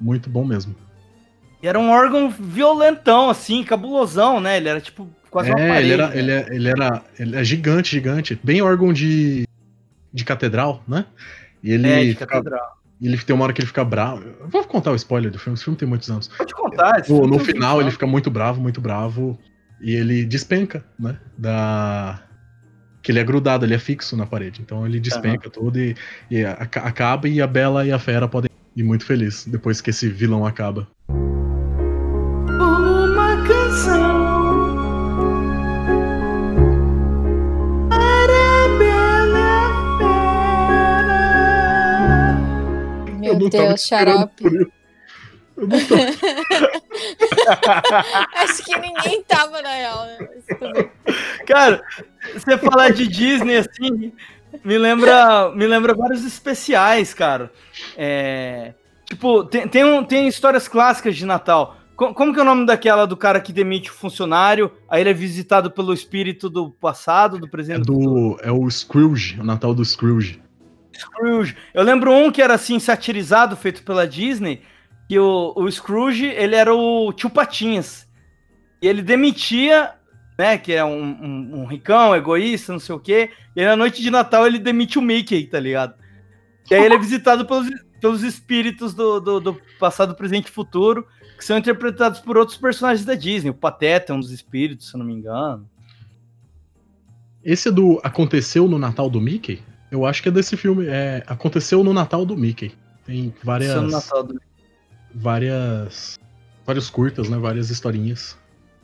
Muito 0.00 0.30
bom 0.30 0.44
mesmo. 0.44 0.74
E 1.62 1.66
era 1.68 1.78
um 1.78 1.90
órgão 1.90 2.28
violentão, 2.30 3.30
assim, 3.30 3.62
cabulosão, 3.62 4.40
né? 4.40 4.56
Ele 4.56 4.68
era 4.68 4.80
tipo 4.80 5.08
quase 5.30 5.50
uma 5.50 5.60
é, 5.60 5.68
parede. 5.68 5.90
ele 5.90 5.92
era, 6.02 6.08
né? 6.08 6.18
ele, 6.18 6.30
é, 6.30 6.46
ele 6.50 6.68
era 6.68 7.02
ele 7.18 7.36
é 7.36 7.44
gigante, 7.44 7.90
gigante. 7.90 8.38
Bem 8.42 8.62
órgão 8.62 8.92
de, 8.92 9.44
de 10.12 10.24
catedral, 10.24 10.82
né? 10.86 11.06
E 11.62 11.72
ele, 11.72 11.88
É, 11.88 12.04
de 12.04 12.10
fica- 12.14 12.26
catedral. 13.02 13.14
ele 13.14 13.18
tem 13.24 13.34
uma 13.34 13.44
hora 13.44 13.52
que 13.52 13.60
ele 13.60 13.66
fica 13.66 13.84
bravo. 13.84 14.22
Eu 14.40 14.48
vou 14.48 14.64
contar 14.64 14.90
o 14.92 14.94
spoiler 14.94 15.30
do 15.30 15.38
filme, 15.38 15.54
esse 15.54 15.64
filme 15.64 15.76
tem 15.78 15.88
muitos 15.88 16.10
anos. 16.10 16.28
Pode 16.28 16.54
contar. 16.54 17.02
No, 17.08 17.26
no 17.26 17.38
final 17.38 17.80
ele 17.80 17.90
fica 17.90 18.06
muito 18.06 18.30
bravo, 18.30 18.60
muito 18.60 18.80
bravo. 18.80 19.38
E 19.80 19.92
ele 19.94 20.24
despenca, 20.24 20.84
né? 20.98 21.16
Da. 21.36 22.20
Que 23.02 23.10
ele 23.10 23.18
é 23.18 23.24
grudado, 23.24 23.64
ele 23.66 23.74
é 23.74 23.78
fixo 23.78 24.16
na 24.16 24.24
parede. 24.26 24.60
Então 24.62 24.86
ele 24.86 25.00
despenca 25.00 25.50
tudo 25.50 25.76
e, 25.78 25.96
e 26.30 26.44
aca- 26.44 26.82
acaba 26.82 27.28
e 27.28 27.42
a 27.42 27.46
Bela 27.48 27.84
e 27.84 27.90
a 27.90 27.98
Fera 27.98 28.28
podem 28.28 28.48
ir 28.76 28.82
muito 28.84 29.04
felizes 29.04 29.44
depois 29.44 29.80
que 29.80 29.90
esse 29.90 30.08
vilão 30.08 30.46
acaba. 30.46 30.86
Uma 32.48 33.36
canção 33.44 34.21
não 43.42 43.50
tava 43.50 43.66
Deus, 43.68 43.80
esperando 43.82 44.14
xarope. 44.16 44.42
por 44.42 44.52
isso. 44.54 44.72
Eu 45.56 45.68
não 45.68 45.78
tava- 45.86 46.02
Acho 48.36 48.64
que 48.64 48.78
ninguém 48.78 49.22
tava 49.22 49.60
na 49.62 49.70
real, 49.70 50.06
né? 50.06 50.28
Cara, 51.46 51.82
você 52.34 52.56
falar 52.58 52.90
de 52.90 53.06
Disney 53.06 53.56
assim, 53.58 54.12
me 54.64 54.78
lembra, 54.78 55.50
me 55.54 55.66
lembra 55.66 55.94
vários 55.94 56.24
especiais, 56.24 57.12
cara. 57.14 57.52
É, 57.96 58.74
tipo, 59.06 59.44
tem, 59.44 59.68
tem, 59.68 59.84
um- 59.84 60.04
tem 60.04 60.26
histórias 60.28 60.68
clássicas 60.68 61.16
de 61.16 61.26
Natal. 61.26 61.76
Co- 61.96 62.14
Como 62.14 62.32
que 62.32 62.38
é 62.38 62.42
o 62.42 62.46
nome 62.46 62.64
daquela 62.66 63.06
do 63.06 63.16
cara 63.16 63.40
que 63.40 63.52
demite 63.52 63.90
o 63.90 63.94
funcionário, 63.94 64.72
aí 64.88 65.02
ele 65.02 65.10
é 65.10 65.14
visitado 65.14 65.70
pelo 65.70 65.92
espírito 65.92 66.48
do 66.48 66.70
passado, 66.70 67.38
do 67.38 67.46
É, 67.46 67.50
presente 67.50 67.80
do 67.82 67.92
futuro? 67.94 68.36
do, 68.36 68.38
é 68.42 68.50
o 68.50 68.68
Scrooge, 68.70 69.38
o 69.40 69.44
Natal 69.44 69.74
do 69.74 69.84
Scrooge. 69.84 70.40
Scrooge. 70.98 71.56
Eu 71.72 71.82
lembro 71.82 72.12
um 72.12 72.30
que 72.30 72.42
era 72.42 72.54
assim, 72.54 72.78
satirizado, 72.78 73.56
feito 73.56 73.82
pela 73.82 74.06
Disney, 74.06 74.62
que 75.08 75.18
o, 75.18 75.52
o 75.56 75.70
Scrooge, 75.70 76.26
ele 76.26 76.54
era 76.54 76.74
o 76.74 77.12
tio 77.12 77.30
Patinhas. 77.30 78.08
E 78.80 78.86
ele 78.86 79.02
demitia, 79.02 79.92
né, 80.38 80.58
que 80.58 80.72
é 80.72 80.84
um, 80.84 81.02
um- 81.02 81.60
um 81.60 81.66
ricão, 81.66 82.14
egoísta, 82.16 82.72
não 82.72 82.80
sei 82.80 82.94
o 82.94 83.00
quê, 83.00 83.30
e 83.54 83.64
na 83.64 83.76
noite 83.76 84.02
de 84.02 84.10
Natal 84.10 84.46
ele 84.46 84.58
demite 84.58 84.98
o 84.98 85.02
Mickey, 85.02 85.46
tá 85.46 85.60
ligado? 85.60 85.94
E 86.70 86.74
aí 86.74 86.84
ele 86.84 86.94
é 86.94 86.98
visitado 86.98 87.44
pelos, 87.46 87.68
pelos 88.00 88.22
espíritos 88.22 88.94
do, 88.94 89.20
do, 89.20 89.40
do 89.40 89.60
passado, 89.78 90.14
presente 90.14 90.46
e 90.46 90.50
futuro, 90.52 91.06
que 91.36 91.44
são 91.44 91.58
interpretados 91.58 92.20
por 92.20 92.36
outros 92.38 92.56
personagens 92.56 93.04
da 93.04 93.14
Disney. 93.14 93.50
O 93.50 93.54
Pateta 93.54 94.12
é 94.12 94.16
um 94.16 94.20
dos 94.20 94.30
espíritos, 94.30 94.88
se 94.88 94.94
eu 94.94 94.98
não 94.98 95.06
me 95.06 95.12
engano. 95.14 95.68
Esse 97.44 97.68
é 97.68 97.72
do 97.72 98.00
Aconteceu 98.04 98.68
no 98.68 98.78
Natal 98.78 99.10
do 99.10 99.20
Mickey? 99.20 99.60
Eu 99.92 100.06
acho 100.06 100.22
que 100.22 100.28
é 100.30 100.32
desse 100.32 100.56
filme. 100.56 100.86
É 100.88 101.22
Aconteceu 101.26 101.84
no 101.84 101.92
Natal 101.92 102.24
do 102.24 102.34
Mickey. 102.34 102.72
Tem 103.04 103.32
várias. 103.44 103.74
No 103.74 103.90
Natal 103.90 104.22
do 104.22 104.40
várias. 105.14 106.18
Vários 106.64 106.88
curtas, 106.88 107.28
né? 107.28 107.36
Várias 107.36 107.68
historinhas. 107.68 108.38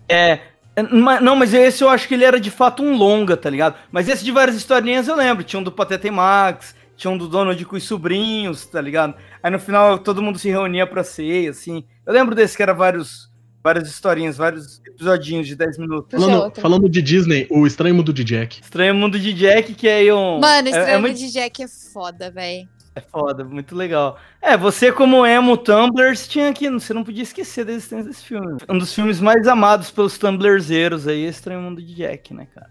É. 0.06 0.40
é, 0.76 0.82
Não, 0.82 1.34
mas 1.34 1.54
esse 1.54 1.82
eu 1.82 1.88
acho 1.88 2.06
que 2.06 2.12
ele 2.12 2.24
era 2.24 2.38
de 2.38 2.50
fato 2.50 2.82
um 2.82 2.94
longa, 2.94 3.38
tá 3.38 3.48
ligado? 3.48 3.76
Mas 3.90 4.06
esse 4.06 4.22
de 4.22 4.30
várias 4.30 4.56
historinhas 4.56 5.08
eu 5.08 5.16
lembro. 5.16 5.42
Tinha 5.42 5.58
um 5.58 5.62
do 5.62 5.72
Pateta 5.72 6.06
e 6.06 6.10
Max, 6.10 6.74
tinha 6.94 7.10
um 7.10 7.16
do 7.16 7.26
Donald 7.26 7.64
com 7.64 7.76
os 7.76 7.84
sobrinhos, 7.84 8.66
tá 8.66 8.80
ligado? 8.80 9.14
Aí 9.42 9.50
no 9.50 9.58
final 9.58 9.98
todo 9.98 10.20
mundo 10.20 10.38
se 10.38 10.50
reunia 10.50 10.86
pra 10.86 11.02
ceia, 11.02 11.50
assim. 11.50 11.84
Eu 12.04 12.12
lembro 12.12 12.34
desse 12.34 12.54
que 12.54 12.62
era 12.62 12.74
vários, 12.74 13.30
várias 13.62 13.88
historinhas, 13.88 14.36
vários 14.36 14.80
episodinhos 14.86 15.46
de 15.46 15.56
10 15.56 15.78
minutos. 15.78 16.10
Puxa 16.10 16.26
Falando, 16.26 16.54
falando 16.60 16.88
de 16.88 17.02
Disney, 17.02 17.46
o 17.50 17.66
Estranho 17.66 17.94
Mundo 17.94 18.12
de 18.12 18.24
Jack. 18.24 18.60
Estranho 18.62 18.94
Mundo 18.94 19.18
de 19.18 19.32
Jack, 19.32 19.74
que 19.74 19.88
é 19.88 19.96
aí 19.96 20.12
um. 20.12 20.38
Mano, 20.40 20.68
é- 20.68 20.70
esse 20.70 20.78
é, 20.78 20.82
trailer 20.82 21.00
muito 21.00 21.18
de 21.18 21.32
Jack 21.32 21.62
é 21.62 21.68
foda, 21.68 22.30
velho. 22.30 22.68
é 22.94 23.00
foda, 23.00 23.44
muito 23.44 23.76
legal. 23.76 24.18
É, 24.40 24.56
você 24.56 24.90
como 24.90 25.24
emo 25.26 25.56
Tumblers 25.56 26.26
tinha 26.26 26.52
que. 26.52 26.68
Você 26.70 26.92
não 26.94 27.04
podia 27.04 27.22
esquecer 27.22 27.64
da 27.64 27.72
existência 27.72 28.04
desse 28.04 28.24
filme. 28.24 28.58
Um 28.68 28.78
dos 28.78 28.94
filmes 28.94 29.20
mais 29.20 29.46
amados 29.46 29.90
pelos 29.90 30.18
Tumblerzeiros 30.18 31.06
aí, 31.06 31.24
é 31.24 31.28
Estranho 31.28 31.60
Mundo 31.60 31.82
de 31.82 31.94
Jack, 31.94 32.34
né, 32.34 32.46
cara? 32.54 32.70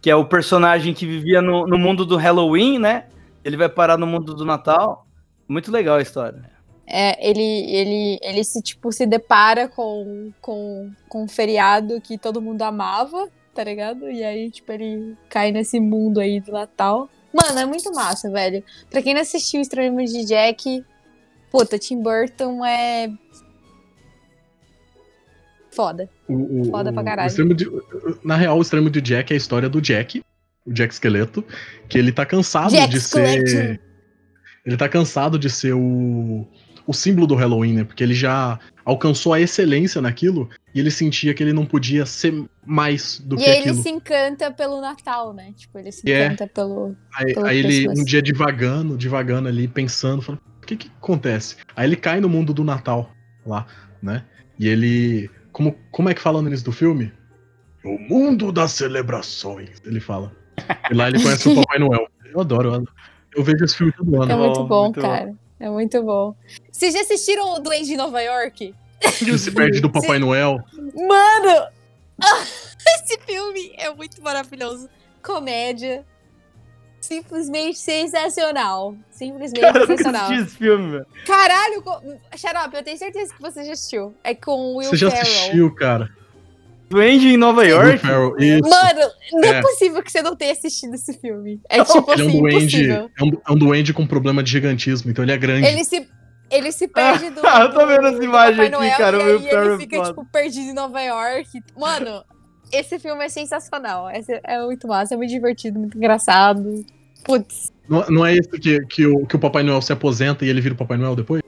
Que 0.00 0.10
é 0.10 0.14
o 0.14 0.24
personagem 0.24 0.94
que 0.94 1.06
vivia 1.06 1.42
no, 1.42 1.66
no 1.66 1.76
mundo 1.76 2.04
do 2.04 2.16
Halloween, 2.16 2.78
né? 2.78 3.06
Ele 3.44 3.56
vai 3.56 3.68
parar 3.68 3.96
no 3.96 4.06
mundo 4.06 4.34
do 4.34 4.44
Natal. 4.44 5.06
Muito 5.48 5.72
legal 5.72 5.96
a 5.96 6.02
história. 6.02 6.57
É, 6.90 7.28
ele, 7.30 7.42
ele, 7.42 8.18
ele 8.22 8.42
se, 8.44 8.62
tipo, 8.62 8.90
se 8.90 9.04
depara 9.04 9.68
com, 9.68 10.32
com, 10.40 10.90
com 11.06 11.24
um 11.24 11.28
feriado 11.28 12.00
que 12.00 12.16
todo 12.16 12.40
mundo 12.40 12.62
amava, 12.62 13.28
tá 13.54 13.62
ligado? 13.62 14.10
E 14.10 14.24
aí, 14.24 14.50
tipo, 14.50 14.72
ele 14.72 15.14
cai 15.28 15.52
nesse 15.52 15.78
mundo 15.78 16.18
aí 16.18 16.40
do 16.40 16.50
Natal. 16.52 17.10
Mano, 17.30 17.58
é 17.58 17.66
muito 17.66 17.92
massa, 17.92 18.30
velho. 18.30 18.64
Pra 18.90 19.02
quem 19.02 19.12
não 19.12 19.20
assistiu 19.20 19.60
Estranho 19.60 19.92
Mundo 19.92 20.06
de 20.10 20.24
Jack, 20.24 20.82
puta, 21.50 21.78
Tim 21.78 22.00
Burton 22.02 22.64
é. 22.64 23.10
Foda. 25.70 26.08
O, 26.26 26.62
o- 26.62 26.64
Foda 26.70 26.92
pra 26.92 27.04
caralho. 27.04 27.54
De- 27.54 27.70
na 28.24 28.36
real, 28.36 28.58
o 28.58 28.62
Extremo 28.62 28.90
de 28.90 29.00
Jack 29.00 29.32
é 29.32 29.34
a 29.34 29.36
história 29.36 29.68
do 29.68 29.80
Jack, 29.80 30.22
o 30.66 30.72
Jack 30.72 30.94
Esqueleto, 30.94 31.44
que 31.88 31.98
ele 31.98 32.12
tá 32.12 32.24
cansado 32.24 32.70
Jack 32.72 32.88
de 32.88 33.00
ser. 33.00 33.80
Ele 34.64 34.76
tá 34.76 34.88
cansado 34.88 35.38
de 35.38 35.48
ser 35.48 35.72
o, 35.74 36.46
o 36.88 36.94
símbolo 36.94 37.26
do 37.26 37.34
Halloween, 37.34 37.74
né? 37.74 37.84
Porque 37.84 38.02
ele 38.02 38.14
já 38.14 38.58
alcançou 38.82 39.34
a 39.34 39.40
excelência 39.40 40.00
naquilo 40.00 40.48
e 40.74 40.80
ele 40.80 40.90
sentia 40.90 41.34
que 41.34 41.42
ele 41.42 41.52
não 41.52 41.66
podia 41.66 42.06
ser 42.06 42.32
mais 42.64 43.20
do 43.20 43.36
E 43.36 43.40
que 43.40 43.44
aí 43.44 43.58
ele 43.58 43.68
aquilo. 43.68 43.82
se 43.82 43.90
encanta 43.90 44.50
pelo 44.50 44.80
Natal, 44.80 45.34
né? 45.34 45.52
Tipo, 45.54 45.78
ele 45.78 45.92
se 45.92 46.10
É. 46.10 46.24
encanta 46.24 46.46
pelo. 46.46 46.96
Aí, 47.14 47.34
pelo 47.34 47.46
aí 47.46 47.58
ele, 47.58 47.88
um 47.90 48.02
dia 48.04 48.22
divagando, 48.22 48.96
divagando 48.96 49.48
ali, 49.48 49.68
pensando, 49.68 50.22
falando, 50.22 50.40
o 50.62 50.66
que 50.66 50.76
que 50.76 50.90
acontece? 50.96 51.56
Aí 51.76 51.86
ele 51.86 51.96
cai 51.96 52.20
no 52.22 52.28
mundo 52.28 52.54
do 52.54 52.64
Natal 52.64 53.10
lá, 53.44 53.66
né? 54.02 54.24
E 54.58 54.66
ele 54.66 55.30
Como, 55.52 55.76
como 55.90 56.08
é 56.08 56.14
que 56.14 56.20
fala 56.22 56.40
no 56.40 56.48
início 56.48 56.64
do 56.64 56.72
filme? 56.72 57.12
O 57.84 57.98
mundo 57.98 58.50
das 58.50 58.72
celebrações, 58.72 59.70
ele 59.84 60.00
fala. 60.00 60.32
E 60.90 60.94
lá 60.94 61.08
ele 61.08 61.22
conhece 61.22 61.48
o 61.48 61.54
Papai 61.66 61.78
Noel. 61.78 62.06
Eu 62.32 62.40
adoro, 62.40 62.68
eu, 62.68 62.74
adoro. 62.74 62.92
eu 63.36 63.44
vejo 63.44 63.64
esse 63.64 63.76
filme 63.76 63.92
todo 63.92 64.22
ano. 64.22 64.32
É 64.32 64.36
muito 64.36 64.64
bom, 64.64 64.84
muito 64.84 65.00
bom. 65.02 65.36
É 65.60 65.68
muito 65.68 66.02
bom. 66.02 66.34
Vocês 66.70 66.94
já 66.94 67.00
assistiram 67.00 67.54
o 67.54 67.58
Duende 67.58 67.86
de 67.86 67.96
Nova 67.96 68.20
York? 68.22 68.74
Ele 69.20 69.38
se 69.38 69.50
perde 69.50 69.80
do 69.80 69.90
Papai 69.90 70.18
Noel. 70.18 70.58
Mano! 70.94 71.66
Esse 72.96 73.18
filme 73.20 73.72
é 73.76 73.92
muito 73.92 74.22
maravilhoso. 74.22 74.88
Comédia. 75.22 76.04
Simplesmente 77.00 77.78
sensacional. 77.78 78.94
Simplesmente 79.10 79.60
Cara, 79.60 79.78
eu 79.80 79.86
sensacional. 79.86 80.24
assisti 80.24 80.42
esse 80.42 80.56
filme, 80.56 80.90
velho. 80.92 81.06
Caralho, 81.26 81.82
co... 81.82 82.02
Xarope, 82.36 82.76
eu 82.76 82.82
tenho 82.82 82.98
certeza 82.98 83.32
que 83.34 83.40
você 83.40 83.64
já 83.64 83.72
assistiu. 83.72 84.14
É 84.24 84.34
com 84.34 84.50
o 84.50 84.76
Will 84.78 84.90
Você 84.90 84.96
já 84.96 85.10
Ferrell. 85.10 85.32
assistiu, 85.32 85.74
cara? 85.74 86.10
Duende 86.88 87.28
em 87.28 87.36
Nova 87.36 87.64
York? 87.66 87.96
Isso. 88.38 88.62
Mano, 88.68 89.10
não 89.34 89.44
é. 89.44 89.58
É. 89.58 89.60
possível 89.60 90.02
que 90.02 90.10
você 90.10 90.22
não 90.22 90.34
tenha 90.34 90.52
assistido 90.52 90.94
esse 90.94 91.12
filme. 91.20 91.60
É 91.68 91.84
tipo 91.84 92.12
Ele 92.12 92.22
é 92.22 92.24
um 92.24 92.28
assim, 92.28 92.40
duende. 92.40 92.56
impossível. 92.82 93.10
É 93.18 93.24
um, 93.24 93.30
é 93.48 93.52
um 93.52 93.56
duende 93.56 93.92
com 93.92 94.06
problema 94.06 94.42
de 94.42 94.50
gigantismo, 94.50 95.10
então 95.10 95.22
ele 95.24 95.32
é 95.32 95.36
grande. 95.36 95.66
Ele 95.66 95.84
se, 95.84 96.08
ele 96.50 96.72
se 96.72 96.88
perde 96.88 97.28
do. 97.30 97.46
Ah, 97.46 97.60
eu 97.62 97.72
tô 97.72 97.80
do- 97.80 97.86
vendo 97.86 98.06
essa 98.06 98.24
imagem 98.24 98.60
aqui, 98.62 98.70
Noel, 98.72 98.96
cara, 98.96 99.16
E 99.16 99.20
o 99.20 99.22
aí 99.22 99.66
ele 99.66 99.78
fica, 99.78 99.96
foda. 99.96 100.08
tipo, 100.08 100.24
perdido 100.32 100.70
em 100.70 100.74
Nova 100.74 101.00
York. 101.02 101.48
Mano, 101.76 102.24
esse 102.72 102.98
filme 102.98 103.24
é 103.24 103.28
sensacional. 103.28 104.10
Esse 104.10 104.40
é 104.44 104.64
muito 104.64 104.88
massa, 104.88 105.14
é 105.14 105.16
muito 105.16 105.30
divertido, 105.30 105.78
muito 105.78 105.96
engraçado. 105.96 106.84
Putz. 107.24 107.72
Não, 107.88 108.04
não 108.08 108.26
é 108.26 108.34
esse 108.34 108.48
que, 108.50 108.80
que, 108.86 109.06
o, 109.06 109.26
que 109.26 109.36
o 109.36 109.38
Papai 109.38 109.62
Noel 109.62 109.82
se 109.82 109.92
aposenta 109.92 110.44
e 110.44 110.48
ele 110.48 110.60
vira 110.60 110.74
o 110.74 110.78
Papai 110.78 110.96
Noel 110.96 111.16
depois? 111.16 111.42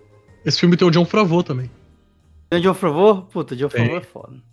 Esse 0.44 0.58
filme 0.60 0.76
tem 0.76 0.86
o 0.86 0.90
John 0.90 1.04
Favreau 1.04 1.42
também. 1.42 1.70
Tem 2.50 2.60
John 2.60 2.74
Favreau? 2.74 3.22
Puta, 3.22 3.54
John 3.54 3.68
Tem. 3.68 3.80
Favreau 3.82 3.98
é 3.98 4.02
foda. 4.02 4.49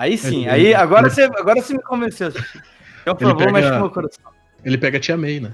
Aí 0.00 0.16
sim, 0.16 0.42
Ele- 0.42 0.50
aí 0.50 0.74
agora 0.74 1.08
ele- 1.08 1.10
você, 1.14 1.22
agora 1.24 1.60
você 1.60 1.72
me 1.74 1.82
convenceu. 1.82 2.28
a 2.28 2.30
assistir. 2.30 2.58
John 2.58 2.62
Ele 3.04 3.14
Favreau 3.18 3.36
pega- 3.36 3.52
mexe 3.52 3.68
com 3.70 3.76
o 3.76 3.80
meu 3.80 3.90
coração. 3.90 4.24
Ele 4.64 4.78
pega 4.78 4.96
a 4.96 5.00
Tia 5.00 5.16
May, 5.16 5.40
né? 5.40 5.52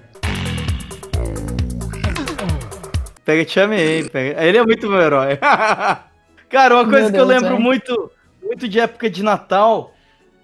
Pega 3.24 3.42
Te 3.46 3.58
Amei, 3.58 4.06
pega. 4.10 4.44
Ele 4.44 4.58
é 4.58 4.62
muito 4.62 4.86
meu 4.88 5.00
herói. 5.00 5.38
Cara, 6.50 6.74
uma 6.74 6.84
coisa 6.84 7.04
Meu 7.04 7.12
que 7.12 7.18
eu 7.20 7.26
Deus, 7.26 7.42
lembro 7.42 7.58
muito, 7.58 8.10
muito 8.42 8.68
de 8.68 8.78
época 8.78 9.08
de 9.08 9.22
Natal 9.22 9.94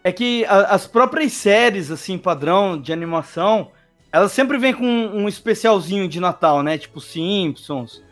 é 0.03 0.11
que 0.11 0.47
a- 0.47 0.75
as 0.75 0.87
próprias 0.87 1.33
séries, 1.35 1.91
assim, 1.91 2.17
padrão 2.17 2.81
de 2.81 2.91
animação, 2.91 3.71
elas 4.11 4.33
sempre 4.33 4.57
vêm 4.57 4.73
com 4.73 4.87
um 4.87 5.29
especialzinho 5.29 6.09
de 6.09 6.19
Natal, 6.21 6.63
né? 6.63 6.79
Tipo 6.79 7.01
Simpsons. 7.03 8.03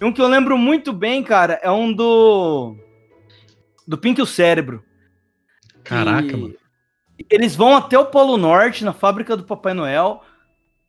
E 0.00 0.04
um 0.04 0.12
que 0.12 0.22
eu 0.22 0.28
lembro 0.28 0.56
muito 0.56 0.92
bem, 0.92 1.22
cara, 1.24 1.58
é 1.60 1.70
um 1.70 1.92
do. 1.92 2.76
Do 3.86 3.98
Pink 3.98 4.22
o 4.22 4.26
Cérebro. 4.26 4.82
Caraca, 5.84 6.36
mano. 6.36 6.54
Eles 7.30 7.54
vão 7.54 7.76
até 7.76 7.98
o 7.98 8.06
Polo 8.06 8.36
Norte, 8.36 8.84
na 8.84 8.92
fábrica 8.92 9.36
do 9.36 9.44
Papai 9.44 9.74
Noel. 9.74 10.22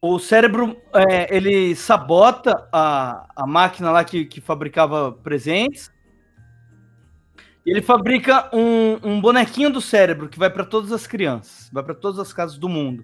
O 0.02 0.20
cérebro, 0.20 0.76
é, 0.94 1.36
ele 1.36 1.76
sabota 1.76 2.68
a, 2.72 3.28
a 3.36 3.46
máquina 3.46 3.92
lá 3.92 4.04
que, 4.04 4.26
que 4.26 4.42
fabricava 4.42 5.12
presentes. 5.12 5.92
E 7.66 7.72
ele 7.72 7.82
fabrica 7.82 8.50
um, 8.54 9.00
um 9.04 9.22
bonequinho 9.22 9.72
do 9.72 9.82
cérebro 9.82 10.30
que 10.30 10.38
vai 10.38 10.50
para 10.50 10.64
todas 10.64 10.92
as 10.92 11.08
crianças, 11.08 11.70
vai 11.74 11.84
para 11.84 11.96
todas 11.96 12.20
as 12.20 12.32
casas 12.32 12.58
do 12.58 12.70
mundo. 12.70 13.04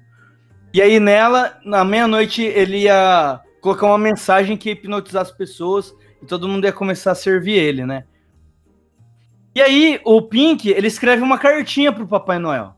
E 0.74 0.82
aí 0.82 1.00
nela, 1.00 1.60
na 1.66 1.84
meia-noite, 1.84 2.44
ele 2.44 2.84
ia 2.84 3.42
colocar 3.60 3.88
uma 3.88 3.98
mensagem 3.98 4.56
que 4.56 4.70
ia 4.70 4.74
hipnotizar 4.74 5.24
as 5.24 5.32
pessoas 5.32 5.94
e 6.22 6.26
todo 6.26 6.48
mundo 6.48 6.66
ia 6.66 6.72
começar 6.72 7.12
a 7.12 7.16
servir 7.16 7.54
ele, 7.54 7.86
né? 7.86 8.06
E 9.54 9.62
aí 9.62 10.00
o 10.06 10.22
Pink, 10.22 10.70
ele 10.70 10.88
escreve 10.88 11.22
uma 11.22 11.38
cartinha 11.38 11.92
pro 11.92 12.08
Papai 12.08 12.40
Noel. 12.40 12.76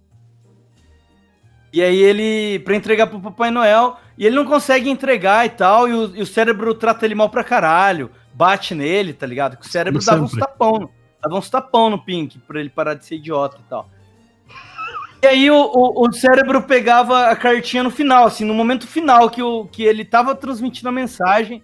E 1.71 1.81
aí 1.81 1.97
ele, 1.97 2.59
pra 2.59 2.75
entregar 2.75 3.07
pro 3.07 3.19
Papai 3.19 3.49
Noel, 3.49 3.97
e 4.17 4.25
ele 4.25 4.35
não 4.35 4.45
consegue 4.45 4.89
entregar 4.89 5.45
e 5.45 5.49
tal, 5.49 5.87
e 5.87 5.93
o, 5.93 6.15
e 6.15 6.21
o 6.21 6.25
cérebro 6.25 6.73
trata 6.75 7.05
ele 7.05 7.15
mal 7.15 7.29
pra 7.29 7.43
caralho, 7.43 8.11
bate 8.33 8.75
nele, 8.75 9.13
tá 9.13 9.25
ligado? 9.25 9.57
Que 9.57 9.65
o 9.65 9.69
cérebro 9.69 9.99
Como 9.99 10.11
dava 10.11 10.23
uns 10.23 10.33
tapão, 10.33 10.89
dava 11.21 11.35
uns 11.35 11.49
tapão 11.49 11.89
no 11.89 12.03
Pink, 12.03 12.37
pra 12.39 12.59
ele 12.59 12.69
parar 12.69 12.93
de 12.93 13.05
ser 13.05 13.15
idiota 13.15 13.57
e 13.59 13.69
tal. 13.69 13.89
E 15.23 15.25
aí 15.25 15.49
o, 15.49 15.55
o, 15.55 16.07
o 16.07 16.13
cérebro 16.13 16.61
pegava 16.63 17.27
a 17.29 17.35
cartinha 17.35 17.81
no 17.81 17.89
final, 17.89 18.25
assim, 18.25 18.45
no 18.45 18.53
momento 18.53 18.85
final 18.85 19.29
que, 19.29 19.41
o, 19.41 19.65
que 19.65 19.81
ele 19.81 20.05
tava 20.05 20.35
transmitindo 20.35 20.89
a 20.89 20.91
mensagem, 20.91 21.63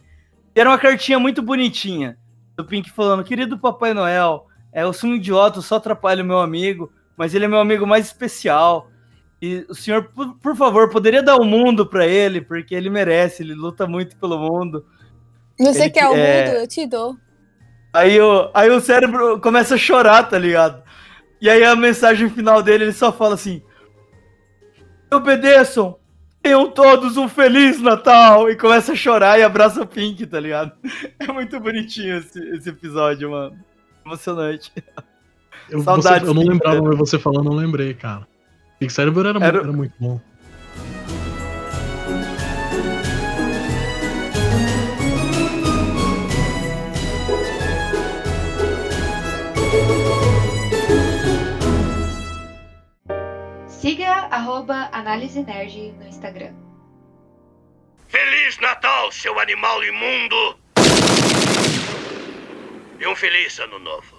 era 0.56 0.70
uma 0.70 0.78
cartinha 0.80 1.20
muito 1.20 1.42
bonitinha, 1.42 2.18
do 2.56 2.66
Pink 2.66 2.90
falando, 2.90 3.24
querido 3.24 3.60
Papai 3.60 3.94
Noel, 3.94 4.48
é, 4.72 4.84
eu 4.84 4.94
sou 4.94 5.10
um 5.10 5.16
idiota, 5.16 5.60
eu 5.60 5.64
só 5.64 5.76
atrapalho 5.76 6.24
o 6.24 6.28
meu 6.28 6.40
amigo, 6.40 6.92
mas 7.18 7.34
ele 7.34 7.46
é 7.46 7.48
meu 7.48 7.60
amigo 7.60 7.86
mais 7.88 8.06
especial. 8.06 8.90
E 9.42 9.66
o 9.70 9.74
senhor, 9.74 10.06
por, 10.14 10.36
por 10.36 10.56
favor, 10.56 10.90
poderia 10.90 11.24
dar 11.24 11.38
o 11.38 11.46
mundo 11.46 11.86
pra 11.86 12.06
ele, 12.06 12.42
porque 12.42 12.76
ele 12.76 12.90
merece, 12.90 13.42
ele 13.42 13.54
luta 13.54 13.88
muito 13.88 14.18
pelo 14.18 14.38
mundo. 14.38 14.86
Você 15.58 15.84
Ele 15.84 15.90
quer 15.90 16.08
o 16.08 16.16
é- 16.16 16.46
mundo? 16.46 16.58
Eu 16.58 16.68
te 16.68 16.86
dou. 16.86 17.18
Aí 17.94 18.20
o, 18.22 18.50
aí 18.54 18.70
o 18.70 18.80
cérebro 18.80 19.40
começa 19.40 19.76
a 19.76 19.78
chorar, 19.78 20.24
tá 20.24 20.38
ligado? 20.38 20.84
E 21.42 21.50
aí 21.50 21.64
a 21.64 21.76
mensagem 21.76 22.30
final 22.30 22.62
dele, 22.62 22.86
ele 22.86 22.94
só 22.94 23.12
fala 23.12 23.34
assim: 23.34 23.64
Obedeçam, 25.12 25.98
tenham 26.42 26.70
todos 26.70 27.18
um 27.18 27.28
Feliz 27.28 27.82
Natal! 27.82 28.50
E 28.50 28.56
começa 28.56 28.92
a 28.92 28.96
chorar 28.96 29.40
e 29.40 29.44
abraça 29.44 29.82
o 29.82 29.88
Pink, 29.88 30.26
tá 30.28 30.40
ligado? 30.40 30.74
É 31.20 31.32
muito 31.32 31.60
bonitinho 31.60 32.18
esse, 32.18 32.40
esse 32.56 32.70
episódio, 32.70 33.32
mano. 33.32 33.58
Emocionante. 34.06 34.72
Eu, 35.70 35.82
Saudades, 35.84 36.22
você- 36.24 36.30
eu 36.30 36.34
não 36.34 36.44
lembrava, 36.44 36.82
mas 36.82 36.98
você 36.98 37.20
falando, 37.20 37.46
eu 37.46 37.52
não 37.52 37.58
lembrei, 37.58 37.94
cara. 37.94 38.28
Pink 38.80 38.92
Cérebro 38.92 39.28
era, 39.28 39.38
Era- 39.38 39.52
Muito, 39.52 39.64
era 39.68 39.72
muito 39.78 39.94
bom. 40.00 40.20
Siga 53.68 54.28
arroba 54.32 54.90
Análise 54.92 55.42
Nerd 55.44 55.94
no 56.00 56.08
Instagram. 56.08 56.54
Feliz 58.08 58.58
Natal, 58.60 59.12
seu 59.12 59.40
animal 59.40 59.84
imundo! 59.84 60.60
E 63.02 63.08
um 63.08 63.16
feliz 63.16 63.58
ano 63.60 63.80
novo. 63.80 64.18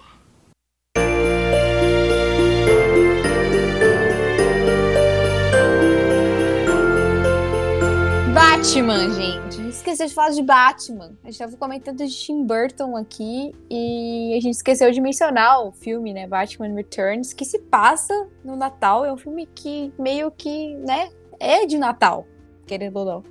Batman, 8.33 9.11
gente. 9.11 9.69
Esqueceu 9.69 10.07
de 10.07 10.13
falar 10.15 10.31
de 10.31 10.41
Batman. 10.41 11.15
A 11.23 11.27
gente 11.27 11.37
tava 11.37 11.57
comentando 11.57 11.97
de 11.97 12.09
Tim 12.09 12.43
Burton 12.43 12.97
aqui 12.97 13.53
e 13.69 14.33
a 14.35 14.41
gente 14.41 14.55
esqueceu 14.55 14.91
de 14.91 14.99
mencionar 14.99 15.63
o 15.63 15.71
filme, 15.71 16.11
né? 16.11 16.25
Batman 16.25 16.73
Returns, 16.73 17.33
que 17.33 17.45
se 17.45 17.59
passa 17.59 18.27
no 18.43 18.55
Natal. 18.55 19.05
É 19.05 19.13
um 19.13 19.17
filme 19.17 19.45
que 19.45 19.93
meio 19.99 20.31
que, 20.31 20.73
né? 20.77 21.11
É 21.39 21.67
de 21.67 21.77
Natal, 21.77 22.25
querendo 22.65 22.97
ou 22.97 23.05
não. 23.05 23.23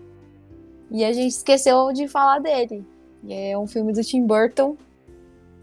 E 0.93 1.05
a 1.05 1.13
gente 1.13 1.33
esqueceu 1.33 1.93
de 1.93 2.07
falar 2.07 2.39
dele. 2.39 2.87
É 3.29 3.59
um 3.59 3.67
filme 3.67 3.93
do 3.93 4.05
Tim 4.05 4.25
Burton. 4.25 4.77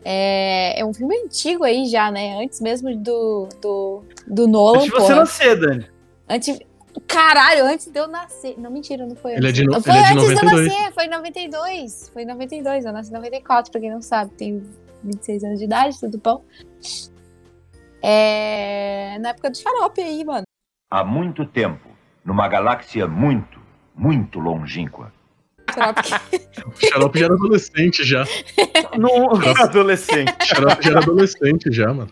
É, 0.06 0.80
é 0.80 0.86
um 0.86 0.94
filme 0.94 1.16
antigo 1.24 1.64
aí 1.64 1.86
já, 1.88 2.10
né? 2.12 2.42
Antes 2.42 2.62
mesmo 2.62 2.96
do, 2.96 3.50
do, 3.62 4.04
do 4.26 4.48
Nolan. 4.48 4.78
Antes 4.80 4.86
de 4.92 4.92
você 4.96 5.16
nascer, 5.16 5.60
Dani. 5.60 5.86
Antes. 6.30 6.60
Caralho, 7.08 7.66
antes 7.66 7.88
de 7.92 8.00
eu 8.00 8.08
nascer. 8.08 8.56
Não, 8.58 8.72
mentira, 8.72 9.06
não 9.06 9.16
foi 9.16 9.34
Ele 9.34 9.46
é 9.46 9.50
antes. 9.50 9.62
de 9.62 9.66
no- 9.68 9.82
Foi 9.82 9.92
ele 9.94 10.00
é 10.00 10.08
de 10.08 10.14
antes 10.14 10.24
de 10.28 10.32
eu 10.34 10.36
92. 10.44 10.68
nascer, 10.74 10.94
foi 10.94 11.06
em 11.06 11.10
92. 11.10 12.10
Foi 12.14 12.22
em 12.24 12.26
92, 12.26 12.86
eu 12.86 12.94
nasci 12.94 13.10
em 13.10 13.14
94, 13.14 13.72
pra 13.72 13.82
quem 13.82 13.92
não 13.92 14.02
sabe. 14.02 14.32
Tenho 14.32 14.64
26 15.04 15.44
anos 15.44 15.60
de 15.60 15.66
idade, 15.66 16.00
tudo 16.00 16.18
bom? 16.18 16.44
É. 18.02 19.18
Na 19.20 19.30
época 19.30 19.50
do 19.50 19.58
xarope 19.58 20.02
aí, 20.02 20.24
mano. 20.24 20.44
Há 20.90 21.04
muito 21.04 21.46
tempo, 21.46 21.88
numa 22.24 22.48
galáxia 22.48 23.08
muito, 23.08 23.60
muito 23.96 24.40
longínqua. 24.40 25.12
Xarope. 25.74 26.48
O 26.68 26.80
Xarope 26.80 27.20
já 27.20 27.26
era 27.26 27.34
adolescente 27.34 28.04
já. 28.04 28.24
No 28.98 29.36
adolescente. 29.62 30.34
O 30.42 30.46
Xarope 30.46 30.84
já 30.84 30.90
era 30.92 31.00
adolescente 31.00 31.72
já, 31.72 31.94
mano. 31.94 32.12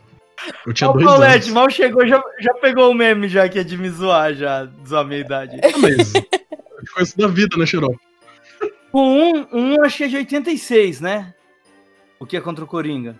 Eu 0.65 0.73
tinha 0.73 0.89
o 0.89 0.93
dois 0.93 1.05
Paulette, 1.05 1.35
anos. 1.45 1.49
mal 1.49 1.69
chegou, 1.69 2.05
já, 2.07 2.23
já 2.39 2.53
pegou 2.55 2.91
o 2.91 2.93
meme 2.93 3.27
já 3.27 3.47
que 3.49 3.59
é 3.59 3.63
de 3.63 3.77
me 3.77 3.89
zoar, 3.89 4.33
já, 4.33 4.67
zoar 4.87 5.01
a 5.01 5.07
minha 5.07 5.19
idade. 5.21 5.59
Ah, 5.63 5.77
mas 5.77 6.11
foi 6.93 7.03
isso 7.03 7.17
da 7.17 7.27
vida, 7.27 7.57
né, 7.57 7.65
Xarope? 7.65 7.97
O 8.91 9.01
1, 9.01 9.47
um, 9.51 9.83
acho 9.83 9.97
que 9.97 10.03
é 10.03 10.07
de 10.07 10.17
86, 10.17 11.01
né? 11.01 11.33
O 12.19 12.25
que 12.25 12.37
é 12.37 12.41
contra 12.41 12.63
o 12.63 12.67
Coringa? 12.67 13.19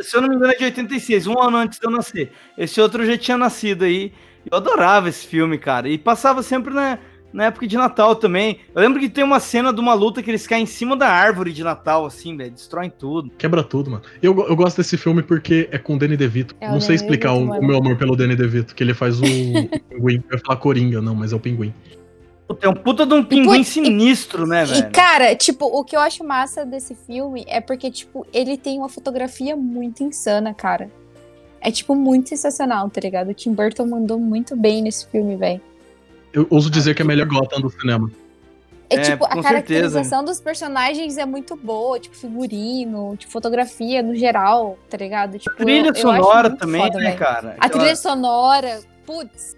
Se 0.00 0.16
eu 0.16 0.20
não 0.20 0.28
me 0.28 0.36
engano, 0.36 0.52
é 0.52 0.56
de 0.56 0.64
86, 0.64 1.26
um 1.26 1.40
ano 1.40 1.56
antes 1.56 1.78
de 1.78 1.86
eu 1.86 1.90
nascer. 1.90 2.32
Esse 2.58 2.80
outro 2.80 3.06
já 3.06 3.16
tinha 3.16 3.38
nascido 3.38 3.84
aí. 3.84 4.12
Eu 4.50 4.58
adorava 4.58 5.08
esse 5.08 5.26
filme, 5.26 5.56
cara. 5.56 5.88
E 5.88 5.96
passava 5.96 6.42
sempre 6.42 6.74
na, 6.74 6.98
na 7.32 7.46
época 7.46 7.66
de 7.66 7.76
Natal 7.76 8.14
também. 8.14 8.58
Eu 8.74 8.82
lembro 8.82 9.00
que 9.00 9.08
tem 9.08 9.24
uma 9.24 9.40
cena 9.40 9.72
de 9.72 9.80
uma 9.80 9.94
luta 9.94 10.22
que 10.22 10.30
eles 10.30 10.46
caem 10.46 10.64
em 10.64 10.66
cima 10.66 10.96
da 10.96 11.08
árvore 11.08 11.52
de 11.52 11.64
Natal, 11.64 12.04
assim, 12.04 12.36
velho. 12.36 12.50
Destroem 12.50 12.90
tudo. 12.90 13.30
Quebra 13.38 13.62
tudo, 13.64 13.90
mano. 13.90 14.02
Eu, 14.22 14.38
eu 14.48 14.54
gosto 14.56 14.76
desse 14.76 14.96
filme 14.96 15.22
porque 15.22 15.68
é 15.72 15.78
com 15.78 15.94
o 15.94 15.98
Danny 15.98 16.16
DeVito. 16.16 16.54
É, 16.60 16.68
não 16.68 16.80
sei 16.80 16.96
Danny 16.96 17.02
explicar 17.04 17.32
DeVito, 17.34 17.52
o, 17.52 17.58
o 17.58 17.64
meu 17.66 17.76
amor 17.78 17.96
pelo 17.96 18.14
Danny 18.16 18.36
DeVito, 18.36 18.74
que 18.74 18.82
ele 18.82 18.94
faz 18.94 19.20
o, 19.20 19.24
o 19.24 19.26
pinguim. 19.88 20.22
Eu 20.30 20.36
ia 20.36 20.42
falar 20.44 20.58
Coringa, 20.58 21.00
não, 21.00 21.14
mas 21.14 21.32
é 21.32 21.36
o 21.36 21.40
pinguim. 21.40 21.72
Puta, 22.46 22.66
é 22.66 22.68
um 22.68 22.74
puta 22.74 23.06
de 23.06 23.14
um 23.14 23.24
pinguim 23.24 23.60
e- 23.60 23.64
sinistro, 23.64 24.46
né, 24.46 24.64
E, 24.64 24.66
velho? 24.66 24.90
cara, 24.90 25.34
tipo, 25.34 25.64
o 25.64 25.84
que 25.84 25.96
eu 25.96 26.00
acho 26.00 26.22
massa 26.24 26.66
desse 26.66 26.94
filme 26.94 27.44
é 27.48 27.60
porque, 27.60 27.90
tipo, 27.90 28.26
ele 28.32 28.56
tem 28.58 28.78
uma 28.78 28.88
fotografia 28.88 29.56
muito 29.56 30.02
insana, 30.02 30.52
cara. 30.52 30.90
É, 31.60 31.70
tipo, 31.70 31.94
muito 31.94 32.28
sensacional, 32.28 32.90
tá 32.90 33.00
ligado? 33.00 33.30
O 33.30 33.34
Tim 33.34 33.52
Burton 33.54 33.86
mandou 33.86 34.18
muito 34.18 34.56
bem 34.56 34.82
nesse 34.82 35.06
filme, 35.06 35.36
velho. 35.36 35.60
Eu 36.32 36.46
ouso 36.50 36.70
dizer 36.70 36.94
que 36.94 37.02
é 37.02 37.04
a 37.04 37.08
melhor 37.08 37.26
Gotham 37.26 37.60
do 37.60 37.70
cinema. 37.70 38.10
É, 38.88 38.96
É, 38.96 39.00
tipo, 39.00 39.24
a 39.24 39.42
caracterização 39.42 40.22
dos 40.22 40.38
personagens 40.38 41.16
é 41.16 41.24
muito 41.24 41.56
boa, 41.56 41.98
tipo, 41.98 42.14
figurino, 42.14 43.16
tipo, 43.16 43.32
fotografia 43.32 44.02
no 44.02 44.14
geral, 44.14 44.78
tá 44.90 44.98
ligado? 44.98 45.38
Tipo, 45.38 45.56
Trilha 45.56 45.88
eu- 45.88 45.94
sonora 45.94 46.50
também, 46.50 46.82
foda, 46.82 46.98
né, 46.98 47.04
velho. 47.06 47.18
cara? 47.18 47.56
A 47.58 47.66
Aquela- 47.66 47.84
trilha 47.84 47.96
sonora, 47.96 48.80
putz. 49.06 49.56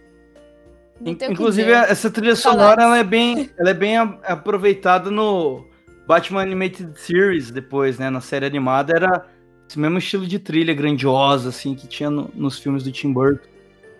não 1.01 1.15
tem 1.17 1.27
o 1.27 1.31
que 1.31 1.35
Inclusive, 1.35 1.73
essa 1.73 2.09
trilha 2.11 2.37
sonora 2.37 2.85
ela 2.85 2.97
é 2.99 3.03
bem, 3.05 3.51
ela 3.59 3.71
é 3.71 3.75
bem 3.75 3.97
a- 3.99 4.17
aproveitada 4.25 5.11
no 5.11 5.67
Batman 6.07 6.43
Animated 6.43 6.93
Series 6.97 7.51
depois, 7.51 7.99
né? 7.99 8.11
Na 8.11 8.21
série 8.21 8.47
animada 8.47 8.93
era 8.95 9.27
esse 9.69 9.79
mesmo 9.81 9.99
estilo 9.99 10.27
de 10.29 10.39
trilha 10.39 10.73
grandiosa, 10.75 11.49
assim, 11.49 11.75
que 11.75 11.89
tinha 11.89 12.09
no- 12.09 12.31
nos 12.35 12.59
filmes 12.61 12.85
do 12.85 12.93
Tim 12.93 13.13
Burton. 13.13 13.49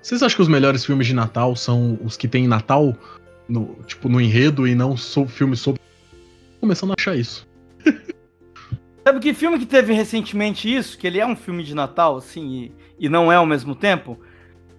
Vocês 0.05 0.23
acham 0.23 0.37
que 0.37 0.43
os 0.43 0.49
melhores 0.49 0.85
filmes 0.85 1.07
de 1.07 1.15
Natal 1.15 1.57
são 1.57 1.99
os 2.05 2.15
que 2.15 2.29
tem 2.29 2.47
Natal, 2.47 2.95
no, 3.49 3.75
tipo, 3.87 4.07
no 4.07 4.21
enredo 4.21 4.69
e 4.69 4.75
não 4.75 4.99
so, 4.99 5.27
filmes 5.27 5.61
sobre. 5.61 5.81
Começando 6.61 6.91
a 6.91 6.95
achar 6.99 7.17
isso. 7.17 7.49
Sabe 9.03 9.19
que 9.19 9.33
filme 9.33 9.59
que 9.59 9.65
teve 9.65 9.95
recentemente 9.95 10.73
isso? 10.73 10.99
Que 10.99 11.07
ele 11.07 11.21
é 11.21 11.27
um 11.27 11.35
filme 11.35 11.65
de 11.65 11.75
Natal, 11.75 12.19
assim, 12.19 12.71
e, 12.99 13.07
e 13.07 13.09
não 13.09 13.33
é 13.33 13.37
ao 13.37 13.47
mesmo 13.47 13.75
tempo? 13.75 14.21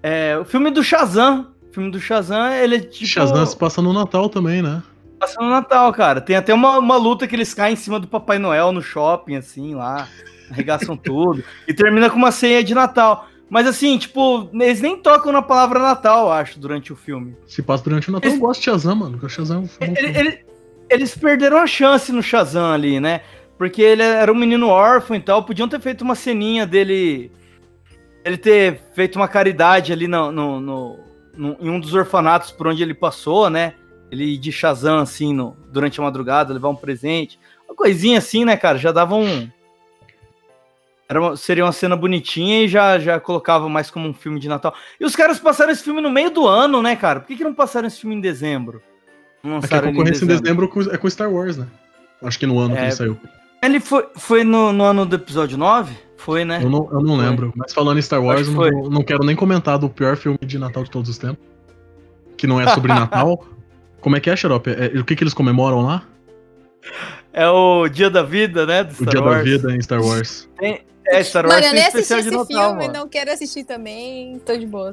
É 0.03 0.37
o 0.37 0.45
filme 0.45 0.69
do 0.69 0.83
Shazam. 0.83 1.55
O 1.71 1.73
filme 1.73 1.89
do 1.89 1.99
Shazam, 1.99 2.51
ele 2.51 2.75
é 2.75 2.79
tipo. 2.79 3.07
Shazam 3.07 3.43
se 3.47 3.57
passa 3.57 3.81
no 3.81 3.93
Natal 3.93 4.29
também, 4.29 4.61
né? 4.61 4.83
Passa 5.19 5.41
no 5.41 5.49
Natal, 5.49 5.91
cara. 5.91 6.21
Tem 6.21 6.35
até 6.35 6.53
uma, 6.53 6.77
uma 6.77 6.97
luta 6.97 7.27
que 7.27 7.35
eles 7.35 7.51
caem 7.51 7.73
em 7.73 7.77
cima 7.77 7.99
do 7.99 8.07
Papai 8.07 8.37
Noel 8.37 8.71
no 8.71 8.81
shopping, 8.81 9.37
assim, 9.37 9.73
lá. 9.73 10.07
Arregaçam 10.51 10.95
tudo. 10.95 11.43
E 11.67 11.73
termina 11.73 12.11
com 12.11 12.17
uma 12.17 12.31
ceia 12.31 12.63
de 12.63 12.75
Natal. 12.75 13.27
Mas 13.55 13.67
assim, 13.67 13.97
tipo, 13.97 14.49
eles 14.53 14.81
nem 14.81 14.97
tocam 14.97 15.31
na 15.31 15.41
palavra 15.41 15.79
Natal, 15.79 16.25
eu 16.25 16.31
acho, 16.33 16.59
durante 16.59 16.91
o 16.91 16.95
filme. 16.97 17.37
Se 17.47 17.63
passa 17.63 17.85
durante 17.85 18.09
o 18.09 18.11
Natal. 18.11 18.29
Eu 18.29 18.37
gosto 18.37 18.59
de 18.59 18.65
Shazam, 18.65 18.93
mano. 18.97 19.11
porque 19.13 19.27
O 19.27 19.29
Shazam 19.29 19.55
é 19.55 19.59
um 19.61 19.63
bom 19.63 19.69
Ele- 19.79 19.95
filme. 20.13 20.19
ele- 20.19 20.39
eles 20.89 21.17
perderam 21.17 21.59
a 21.59 21.65
chance 21.65 22.11
no 22.11 22.21
Shazam 22.21 22.73
ali, 22.73 22.99
né? 22.99 23.21
Porque 23.57 23.81
ele 23.81 24.03
era 24.03 24.29
um 24.29 24.35
menino 24.35 24.67
órfão 24.67 25.15
e 25.15 25.21
tal. 25.21 25.41
Podiam 25.45 25.69
ter 25.69 25.79
feito 25.79 26.01
uma 26.01 26.15
ceninha 26.15 26.65
dele. 26.65 27.31
Ele 28.25 28.35
ter 28.37 28.81
feito 28.93 29.15
uma 29.15 29.27
caridade 29.29 29.93
ali 29.93 30.05
no, 30.05 30.33
no- 30.33 30.59
no- 30.59 30.99
no- 31.37 31.57
em 31.61 31.69
um 31.69 31.79
dos 31.79 31.93
orfanatos 31.93 32.51
por 32.51 32.67
onde 32.67 32.83
ele 32.83 32.93
passou, 32.93 33.49
né? 33.49 33.75
Ele 34.11 34.33
ir 34.33 34.37
de 34.37 34.51
Shazam, 34.51 34.97
assim, 34.97 35.33
no- 35.33 35.55
durante 35.71 35.97
a 35.97 36.03
madrugada, 36.03 36.53
levar 36.53 36.67
um 36.67 36.75
presente. 36.75 37.39
Uma 37.69 37.75
coisinha 37.77 38.17
assim, 38.17 38.43
né, 38.43 38.57
cara? 38.57 38.77
Já 38.77 38.91
dava 38.91 39.15
um. 39.15 39.49
Era 41.07 41.21
uma- 41.21 41.37
seria 41.37 41.63
uma 41.63 41.71
cena 41.71 41.95
bonitinha 41.95 42.63
e 42.63 42.67
já, 42.67 42.97
já 42.97 43.19
colocava 43.19 43.69
mais 43.69 43.91
como 43.91 44.07
um 44.07 44.13
filme 44.13 44.39
de 44.39 44.47
Natal. 44.49 44.73
E 44.99 45.05
os 45.05 45.15
caras 45.15 45.39
passaram 45.39 45.71
esse 45.71 45.83
filme 45.83 46.01
no 46.01 46.09
meio 46.09 46.31
do 46.31 46.47
ano, 46.47 46.81
né, 46.81 46.95
cara? 46.95 47.19
Por 47.19 47.27
que, 47.27 47.35
que 47.35 47.43
não 47.43 47.53
passaram 47.53 47.87
esse 47.87 47.99
filme 48.01 48.15
em 48.15 48.19
dezembro? 48.21 48.81
Não 49.43 49.57
É 49.57 49.59
que 49.59 49.65
a 49.67 49.75
lançaram 49.77 49.91
concorrência 49.93 50.23
em 50.25 50.27
dezembro 50.27 50.67
com- 50.67 50.81
é 50.81 50.97
com 50.97 51.07
Star 51.09 51.31
Wars, 51.31 51.57
né? 51.57 51.67
Acho 52.23 52.39
que 52.39 52.47
no 52.47 52.57
ano 52.59 52.73
que 52.75 52.81
É. 52.81 52.83
ele 52.85 52.91
saiu. 52.91 53.17
Ele 53.61 53.79
foi, 53.79 54.07
foi 54.15 54.43
no, 54.43 54.73
no 54.73 54.83
ano 54.83 55.05
do 55.05 55.15
episódio 55.15 55.57
9? 55.57 55.95
Foi, 56.17 56.43
né? 56.43 56.59
Eu 56.63 56.69
não, 56.69 56.89
eu 56.91 57.01
não 57.01 57.17
lembro. 57.17 57.53
Mas 57.55 57.71
falando 57.73 57.99
em 57.99 58.01
Star 58.01 58.23
Wars, 58.23 58.47
que 58.47 58.53
não, 58.55 58.89
não 58.89 59.03
quero 59.03 59.23
nem 59.23 59.35
comentar 59.35 59.77
do 59.77 59.87
pior 59.89 60.15
filme 60.17 60.39
de 60.41 60.57
Natal 60.57 60.83
de 60.83 60.89
todos 60.89 61.09
os 61.09 61.17
tempos. 61.19 61.37
Que 62.35 62.47
não 62.47 62.59
é 62.59 62.67
sobre 62.69 62.91
Natal. 62.93 63.45
Como 64.01 64.15
é 64.15 64.19
que 64.19 64.29
é, 64.29 64.35
Xarope? 64.35 64.71
É- 64.71 64.99
o 64.99 65.05
que, 65.05 65.15
que 65.15 65.23
eles 65.23 65.33
comemoram 65.35 65.81
lá? 65.83 66.03
É 67.33 67.47
o 67.49 67.87
Dia 67.87 68.09
da 68.09 68.23
Vida, 68.23 68.65
né? 68.65 68.83
Do 68.83 69.03
o 69.03 69.05
Dia 69.05 69.21
Wars. 69.21 69.37
da 69.37 69.43
Vida 69.43 69.75
em 69.75 69.81
Star 69.81 70.01
Wars. 70.01 70.47
É, 71.07 71.23
Star 71.23 71.45
Wars 71.45 71.55
Mano, 71.55 71.67
eu 71.67 71.73
nem 71.73 71.81
assisti 71.83 71.99
especial 71.99 72.19
esse 72.19 72.29
de 72.29 72.35
Natal, 72.35 72.69
filme, 72.69 72.87
mano. 72.87 72.99
não 72.99 73.07
quero 73.07 73.31
assistir 73.31 73.63
também, 73.63 74.39
tô 74.45 74.55
de 74.57 74.65
boa. 74.65 74.91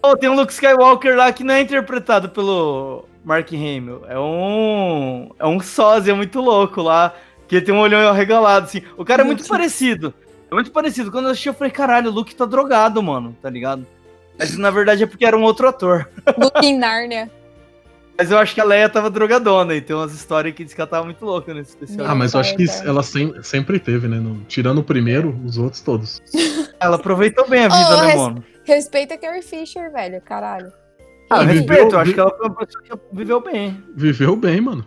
Pô, 0.00 0.16
tem 0.16 0.28
um 0.28 0.34
Luke 0.34 0.52
Skywalker 0.52 1.16
lá 1.16 1.32
que 1.32 1.42
não 1.44 1.54
é 1.54 1.60
interpretado 1.60 2.28
pelo 2.28 3.04
Mark 3.24 3.48
Hamill. 3.52 4.02
É 4.08 4.18
um. 4.18 5.30
É 5.38 5.46
um 5.46 5.60
sósia 5.60 6.14
muito 6.14 6.40
louco 6.40 6.82
lá. 6.82 7.14
Que 7.48 7.60
tem 7.60 7.74
um 7.74 7.80
olhão 7.80 8.08
arregalado, 8.08 8.66
assim. 8.66 8.82
O 8.96 9.04
cara 9.04 9.22
é 9.22 9.24
muito 9.24 9.46
parecido. 9.46 10.14
É 10.50 10.54
muito 10.54 10.70
parecido. 10.70 11.10
Quando 11.10 11.26
eu 11.26 11.32
assisti, 11.32 11.48
eu 11.48 11.54
falei, 11.54 11.70
caralho, 11.70 12.10
o 12.10 12.12
Luke 12.12 12.34
tá 12.34 12.44
drogado, 12.46 13.02
mano, 13.02 13.36
tá 13.42 13.50
ligado? 13.50 13.86
Mas 14.38 14.56
na 14.56 14.70
verdade 14.70 15.02
é 15.02 15.06
porque 15.06 15.24
era 15.24 15.36
um 15.36 15.42
outro 15.42 15.68
ator. 15.68 16.08
Luke 16.38 16.64
em 16.64 16.78
Nárnia. 16.78 17.30
Mas 18.16 18.30
eu 18.30 18.38
acho 18.38 18.54
que 18.54 18.60
a 18.60 18.64
Leia 18.64 18.88
tava 18.88 19.10
drogadona 19.10 19.74
e 19.74 19.80
tem 19.80 19.96
umas 19.96 20.12
histórias 20.12 20.54
que 20.54 20.64
diz 20.64 20.74
que 20.74 20.80
ela 20.80 20.88
tava 20.88 21.04
muito 21.04 21.24
louca 21.24 21.52
nesse 21.54 21.70
especial. 21.70 22.06
Ah, 22.08 22.14
mas 22.14 22.34
eu 22.34 22.40
acho 22.40 22.54
que 22.56 22.66
tá. 22.66 22.84
ela 22.84 23.02
sem- 23.02 23.42
sempre 23.42 23.78
teve, 23.80 24.06
né? 24.06 24.18
No- 24.18 24.44
tirando 24.44 24.78
o 24.78 24.84
primeiro, 24.84 25.34
os 25.44 25.58
outros 25.58 25.80
todos. 25.82 26.22
Ela 26.78 26.96
aproveitou 26.96 27.48
bem 27.48 27.64
a 27.64 27.68
vida, 27.68 27.96
Oh, 27.96 28.00
né, 28.02 28.06
res- 28.08 28.16
mano? 28.20 28.44
Respeita 28.64 29.14
a 29.14 29.18
Carrie 29.18 29.40
Fisher, 29.42 29.90
velho, 29.92 30.20
caralho. 30.20 30.72
Ah, 31.30 31.44
viveu- 31.44 31.54
respeito, 31.68 31.94
eu 31.94 31.98
acho 32.00 32.08
vi- 32.08 32.14
que 32.14 32.20
ela 32.20 32.36
foi 32.36 32.46
uma 32.48 32.56
pessoa 32.56 32.82
que 32.84 32.92
viveu 33.12 33.40
bem. 33.40 33.82
Viveu 33.96 34.36
bem, 34.36 34.60
mano. 34.60 34.84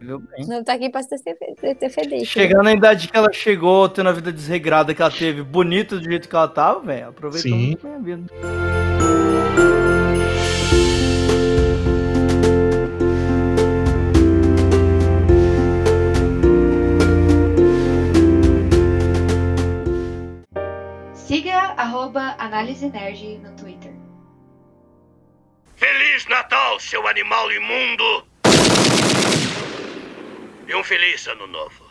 Viveu 0.00 0.18
bem. 0.18 0.46
Não 0.46 0.64
tá 0.64 0.72
aqui 0.72 0.88
pra 0.90 1.02
se 1.02 1.10
defender. 1.10 1.74
defender, 1.78 2.24
Chegando 2.24 2.64
na 2.64 2.72
idade 2.72 3.06
que 3.08 3.16
ela 3.16 3.30
chegou, 3.32 3.86
tendo 3.88 4.08
a 4.08 4.12
vida 4.12 4.32
desregrada 4.32 4.94
que 4.94 5.02
ela 5.02 5.10
teve, 5.10 5.42
bonita 5.42 5.96
do 5.98 6.04
jeito 6.04 6.26
que 6.28 6.34
ela 6.34 6.48
tava, 6.48 6.80
velho, 6.80 7.08
aproveitou 7.08 7.50
Sim. 7.52 7.66
muito 7.66 7.86
bem 7.86 7.94
a 7.94 7.98
vida. 7.98 9.43
Arroba 21.84 22.34
Análise 22.38 22.88
Nerd 22.88 23.38
no 23.42 23.50
Twitter. 23.56 23.92
Feliz 25.76 26.26
Natal, 26.28 26.80
seu 26.80 27.06
animal 27.06 27.52
imundo! 27.52 28.26
E 30.66 30.74
um 30.74 30.82
feliz 30.82 31.26
ano 31.26 31.46
novo. 31.46 31.84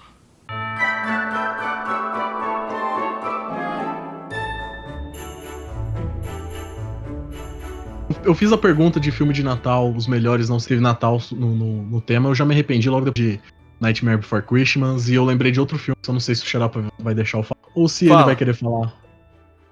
Eu 8.24 8.34
fiz 8.34 8.52
a 8.52 8.58
pergunta 8.58 9.00
de 9.00 9.12
filme 9.12 9.32
de 9.32 9.44
Natal, 9.44 9.92
os 9.92 10.08
melhores 10.08 10.50
não 10.50 10.58
teve 10.58 10.82
Natal 10.82 11.22
no, 11.32 11.54
no, 11.54 11.84
no 11.84 12.02
tema. 12.02 12.30
Eu 12.30 12.36
já 12.36 12.44
me 12.44 12.56
arrependi 12.56 12.90
logo 12.90 13.12
de 13.12 13.40
Nightmare 13.80 14.18
Before 14.18 14.42
Christmas. 14.42 15.08
E 15.08 15.14
eu 15.14 15.24
lembrei 15.24 15.52
de 15.52 15.60
outro 15.60 15.78
filme, 15.78 15.98
só 16.02 16.12
não 16.12 16.20
sei 16.20 16.34
se 16.34 16.44
o 16.44 16.48
Xarapa 16.48 16.84
vai 16.98 17.14
deixar 17.14 17.38
eu 17.38 17.44
falar. 17.44 17.62
Ou 17.76 17.88
se 17.88 18.08
Fala. 18.08 18.22
ele 18.22 18.26
vai 18.26 18.36
querer 18.36 18.56
falar. 18.56 19.03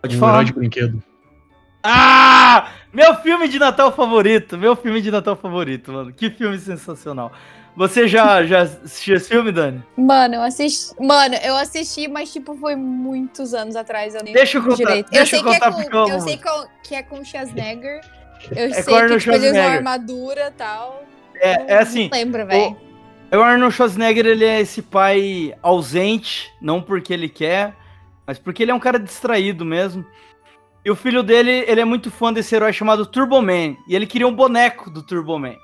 Pode 0.02 0.16
um 0.16 0.20
falar. 0.20 0.34
herói 0.34 0.46
de 0.46 0.54
brinquedo. 0.54 1.04
Ah! 1.84 2.72
Meu 2.94 3.16
filme 3.16 3.48
de 3.48 3.58
Natal 3.58 3.92
favorito, 3.92 4.58
meu 4.58 4.76
filme 4.76 5.02
de 5.02 5.10
Natal 5.10 5.36
favorito, 5.36 5.92
mano. 5.92 6.12
Que 6.14 6.30
filme 6.30 6.58
sensacional. 6.60 7.32
Você 7.76 8.08
já, 8.08 8.44
já 8.46 8.62
assistiu 8.62 9.16
esse 9.16 9.30
filme, 9.30 9.52
Dani? 9.52 9.82
Mano, 9.98 10.36
eu 10.36 10.42
assisti. 10.42 10.94
Mano, 11.02 11.36
eu 11.36 11.56
assisti, 11.56 12.08
mas 12.08 12.32
tipo, 12.32 12.56
foi 12.58 12.76
muitos 12.76 13.54
anos 13.54 13.76
atrás. 13.76 14.14
Eu 14.14 14.24
nem 14.24 14.34
Deixa 14.34 14.58
eu 14.58 14.62
contar- 14.64 14.76
direito. 14.76 15.10
deixa 15.10 15.22
eu 15.24 15.26
sei 15.28 15.40
eu 15.40 15.44
que 15.44 15.50
é 15.50 15.54
contar 15.60 15.72
com, 15.72 15.82
porque 15.82 15.96
eu 15.98 16.08
eu 16.16 16.22
sei 16.22 16.38
com- 16.38 16.68
que 16.84 16.96
é 16.96 17.04
com 17.04 17.20
o 17.20 17.26
Schwarzenegger. 17.26 18.02
Eu 18.56 18.66
É 18.66 18.74
sei 18.74 18.84
com 18.86 18.92
o 18.92 18.96
Arnold 18.96 19.14
que 19.24 19.32
tipo, 19.32 19.36
ele 19.36 19.52
usa 19.52 19.64
armadura 19.64 20.48
e 20.48 20.52
tal. 20.58 21.04
É, 21.36 21.74
é 21.74 21.78
assim, 21.78 22.10
Não 22.12 22.18
lembro, 22.18 22.44
velho. 22.48 22.76
o 23.32 23.36
Arnold 23.40 23.72
Schwarzenegger, 23.76 24.26
ele 24.26 24.44
é 24.44 24.60
esse 24.62 24.82
pai 24.82 25.54
ausente, 25.62 26.52
não 26.60 26.82
porque 26.82 27.14
ele 27.14 27.30
quer, 27.30 27.76
mas 28.26 28.40
porque 28.40 28.64
ele 28.64 28.72
é 28.72 28.76
um 28.76 28.80
cara 28.80 29.00
distraído 29.00 29.66
mesmo. 29.66 30.06
E 30.84 30.90
o 30.90 30.96
filho 30.96 31.22
dele, 31.22 31.64
ele 31.68 31.82
é 31.82 31.86
muito 31.86 32.10
fã 32.10 32.34
desse 32.34 32.56
herói 32.56 32.74
chamado 32.74 33.06
Turbo 33.06 33.42
Man, 33.42 33.76
e 33.88 33.96
ele 33.96 34.08
queria 34.08 34.28
um 34.28 34.36
boneco 34.36 34.90
do 34.90 35.04
Turbo 35.04 35.38
Man. 35.38 35.56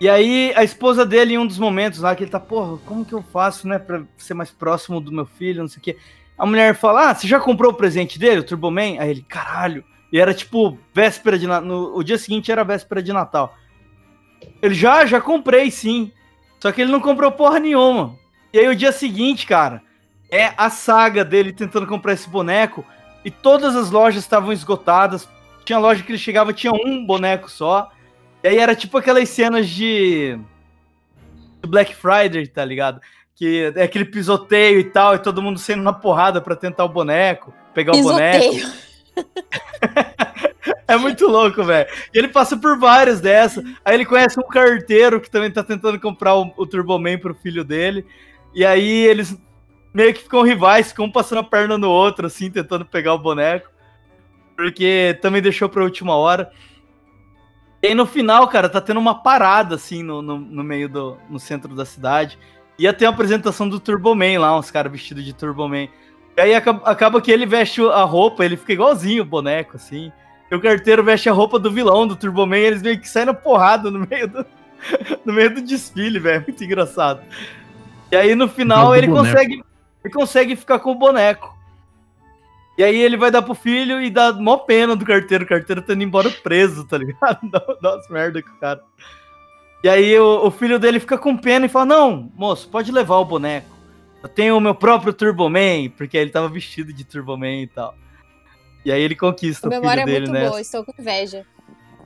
E 0.00 0.08
aí, 0.08 0.52
a 0.56 0.64
esposa 0.64 1.06
dele, 1.06 1.34
em 1.34 1.38
um 1.38 1.46
dos 1.46 1.58
momentos 1.58 2.00
lá, 2.00 2.16
que 2.16 2.24
ele 2.24 2.30
tá, 2.30 2.40
porra, 2.40 2.76
como 2.86 3.04
que 3.04 3.12
eu 3.12 3.22
faço, 3.22 3.68
né, 3.68 3.78
pra 3.78 4.02
ser 4.16 4.34
mais 4.34 4.50
próximo 4.50 5.00
do 5.00 5.12
meu 5.12 5.26
filho, 5.26 5.60
não 5.60 5.68
sei 5.68 5.78
o 5.78 5.82
quê. 5.82 5.96
A 6.36 6.44
mulher 6.44 6.74
fala, 6.74 7.10
ah, 7.10 7.14
você 7.14 7.28
já 7.28 7.38
comprou 7.38 7.70
o 7.70 7.76
presente 7.76 8.18
dele, 8.18 8.40
o 8.40 8.44
Turbo 8.44 8.68
Man? 8.70 8.98
Aí 8.98 9.10
ele, 9.10 9.22
caralho. 9.22 9.84
E 10.10 10.18
era 10.18 10.34
tipo, 10.34 10.76
véspera 10.92 11.38
de 11.38 11.46
Natal, 11.46 11.94
o 11.94 12.02
dia 12.02 12.18
seguinte 12.18 12.50
era 12.50 12.64
véspera 12.64 13.00
de 13.00 13.12
Natal. 13.12 13.56
Ele, 14.60 14.74
já, 14.74 15.06
já 15.06 15.20
comprei, 15.20 15.70
sim. 15.70 16.10
Só 16.58 16.72
que 16.72 16.80
ele 16.80 16.90
não 16.90 17.00
comprou 17.00 17.30
porra 17.30 17.60
nenhuma. 17.60 18.16
E 18.52 18.58
aí, 18.58 18.66
o 18.66 18.74
dia 18.74 18.90
seguinte, 18.90 19.46
cara, 19.46 19.82
é 20.32 20.54
a 20.56 20.70
saga 20.70 21.22
dele 21.22 21.52
tentando 21.52 21.86
comprar 21.86 22.14
esse 22.14 22.28
boneco, 22.28 22.84
e 23.22 23.30
todas 23.30 23.76
as 23.76 23.90
lojas 23.90 24.24
estavam 24.24 24.52
esgotadas. 24.52 25.28
Tinha 25.64 25.78
loja 25.78 26.02
que 26.02 26.10
ele 26.10 26.18
chegava, 26.18 26.52
tinha 26.52 26.72
um 26.72 27.04
boneco 27.06 27.48
só. 27.50 27.92
E 28.42 28.48
aí 28.48 28.58
era 28.58 28.74
tipo 28.74 28.96
aquelas 28.98 29.28
cenas 29.28 29.68
de. 29.68 30.36
de 31.62 31.68
Black 31.68 31.94
Friday, 31.94 32.46
tá 32.48 32.64
ligado? 32.64 33.00
Que 33.36 33.72
é 33.76 33.84
aquele 33.84 34.06
pisoteio 34.06 34.80
e 34.80 34.84
tal, 34.84 35.14
e 35.14 35.18
todo 35.18 35.42
mundo 35.42 35.58
saindo 35.58 35.82
na 35.82 35.92
porrada 35.92 36.40
pra 36.40 36.56
tentar 36.56 36.84
o 36.84 36.88
boneco, 36.88 37.54
pegar 37.74 37.94
o 37.94 38.02
boneco. 38.02 38.54
Pisoteio. 38.54 38.82
É 40.86 40.96
muito 40.96 41.26
louco, 41.26 41.64
velho. 41.64 41.88
E 42.12 42.18
ele 42.18 42.28
passa 42.28 42.54
por 42.54 42.78
várias 42.78 43.18
dessas. 43.18 43.64
Aí 43.82 43.94
ele 43.94 44.04
conhece 44.04 44.38
um 44.38 44.42
carteiro 44.42 45.22
que 45.22 45.30
também 45.30 45.50
tá 45.50 45.64
tentando 45.64 45.98
comprar 45.98 46.34
o, 46.34 46.52
o 46.54 46.66
Turboman 46.66 47.18
pro 47.18 47.34
filho 47.34 47.64
dele. 47.64 48.04
E 48.54 48.62
aí 48.62 49.06
eles 49.06 49.34
meio 49.92 50.14
que 50.14 50.22
ficam 50.22 50.42
rivais, 50.42 50.88
ficam 50.88 51.06
um 51.06 51.10
passando 51.12 51.38
a 51.38 51.44
perna 51.44 51.76
no 51.76 51.90
outro, 51.90 52.26
assim, 52.26 52.50
tentando 52.50 52.84
pegar 52.84 53.14
o 53.14 53.18
boneco. 53.18 53.70
Porque 54.56 55.18
também 55.20 55.42
deixou 55.42 55.68
pra 55.68 55.82
última 55.82 56.14
hora. 56.14 56.50
E 57.82 57.88
aí 57.88 57.94
no 57.94 58.06
final, 58.06 58.46
cara, 58.48 58.68
tá 58.68 58.80
tendo 58.80 59.00
uma 59.00 59.22
parada, 59.22 59.74
assim, 59.74 60.02
no, 60.02 60.22
no, 60.22 60.38
no 60.38 60.62
meio 60.62 60.88
do. 60.88 61.18
no 61.28 61.38
centro 61.38 61.74
da 61.74 61.84
cidade. 61.84 62.38
Ia 62.78 62.92
ter 62.92 63.06
a 63.06 63.10
apresentação 63.10 63.68
do 63.68 63.80
Turboman 63.80 64.38
lá, 64.38 64.56
uns 64.56 64.70
caras 64.70 64.90
vestidos 64.90 65.24
de 65.24 65.32
Turboman. 65.32 65.88
E 66.36 66.40
aí 66.40 66.54
acaba, 66.54 66.88
acaba 66.88 67.20
que 67.20 67.30
ele 67.30 67.44
veste 67.44 67.82
a 67.82 68.02
roupa, 68.04 68.44
ele 68.44 68.56
fica 68.56 68.72
igualzinho 68.72 69.22
o 69.22 69.26
boneco, 69.26 69.76
assim. 69.76 70.12
E 70.50 70.54
o 70.54 70.60
carteiro 70.60 71.02
veste 71.02 71.28
a 71.28 71.32
roupa 71.32 71.58
do 71.58 71.70
vilão, 71.70 72.06
do 72.06 72.16
Turboman, 72.16 72.58
e 72.58 72.64
eles 72.64 72.82
meio 72.82 72.98
que 73.00 73.08
saem 73.08 73.26
na 73.26 73.34
porrada 73.34 73.90
no 73.90 74.06
meio 74.08 74.28
do, 74.28 74.46
no 75.24 75.32
meio 75.32 75.54
do 75.54 75.62
desfile, 75.62 76.18
velho. 76.18 76.44
Muito 76.46 76.62
engraçado. 76.62 77.22
E 78.10 78.16
aí 78.16 78.34
no 78.34 78.48
final 78.48 78.94
ele 78.94 79.06
boneco. 79.06 79.26
consegue, 79.26 79.64
ele 80.04 80.12
consegue 80.14 80.56
ficar 80.56 80.78
com 80.78 80.90
o 80.92 80.94
boneco. 80.94 81.56
E 82.78 82.82
aí 82.82 82.96
ele 82.96 83.16
vai 83.16 83.30
dar 83.30 83.42
pro 83.42 83.54
filho 83.54 84.00
e 84.00 84.08
dá 84.10 84.32
mó 84.32 84.56
pena 84.56 84.96
do 84.96 85.04
carteiro. 85.04 85.44
O 85.44 85.48
carteiro 85.48 85.82
tá 85.82 85.92
indo 85.92 86.02
embora 86.02 86.30
preso, 86.30 86.86
tá 86.86 86.96
ligado? 86.98 87.38
Umas 87.82 88.08
merda 88.08 88.42
com 88.42 88.50
o 88.50 88.56
cara. 88.58 88.80
E 89.84 89.88
aí 89.88 90.18
o, 90.18 90.46
o 90.46 90.50
filho 90.50 90.78
dele 90.78 90.98
fica 90.98 91.18
com 91.18 91.36
pena 91.36 91.66
e 91.66 91.68
fala: 91.68 91.84
Não, 91.84 92.30
moço, 92.34 92.68
pode 92.68 92.90
levar 92.90 93.16
o 93.18 93.24
boneco. 93.24 93.68
Eu 94.22 94.28
tenho 94.28 94.56
o 94.56 94.60
meu 94.60 94.74
próprio 94.74 95.12
Turboman, 95.12 95.90
porque 95.90 96.16
ele 96.16 96.30
tava 96.30 96.48
vestido 96.48 96.92
de 96.92 97.04
Turboman 97.04 97.62
e 97.62 97.66
tal. 97.66 97.94
E 98.84 98.90
aí 98.92 99.02
ele 99.02 99.14
conquista 99.16 99.66
A 99.66 99.68
o 99.68 99.70
filho 99.72 99.80
memória 99.82 100.00
é 100.02 100.04
dele, 100.06 100.20
muito 100.20 100.32
né? 100.32 100.48
boa, 100.48 100.60
estou 100.60 100.84
com 100.84 100.92
inveja. 100.98 101.44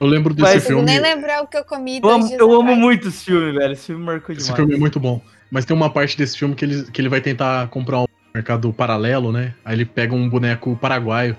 Eu 0.01 0.07
lembro 0.07 0.35
desse 0.35 0.55
Mas- 0.55 0.67
filme. 0.67 0.83
nem 0.83 0.99
lembrar 0.99 1.43
o 1.43 1.47
que 1.47 1.57
eu 1.57 1.65
comi 1.65 1.97
Eu 1.97 2.01
dois 2.03 2.15
amo, 2.17 2.27
dias 2.29 2.41
eu 2.41 2.53
amo 2.53 2.75
muito 2.77 3.09
esse 3.09 3.25
filme, 3.25 3.53
velho. 3.53 3.73
Esse 3.73 3.87
filme 3.87 4.05
marcou 4.05 4.35
Esse 4.35 4.45
demais. 4.45 4.57
filme 4.61 4.75
é 4.75 4.79
muito 4.79 4.99
bom. 5.01 5.21
Mas 5.51 5.65
tem 5.65 5.77
uma 5.77 5.91
parte 5.91 6.17
desse 6.17 6.37
filme 6.39 6.55
que 6.55 6.65
ele, 6.65 6.85
que 6.91 7.01
ele 7.01 7.09
vai 7.09 7.21
tentar 7.21 7.69
comprar 7.69 8.01
um 8.01 8.07
mercado 8.35 8.73
paralelo, 8.73 9.33
né? 9.33 9.55
Aí 9.65 9.77
ele 9.77 9.85
pega 9.85 10.15
um 10.15 10.29
boneco 10.29 10.77
paraguaio. 10.77 11.37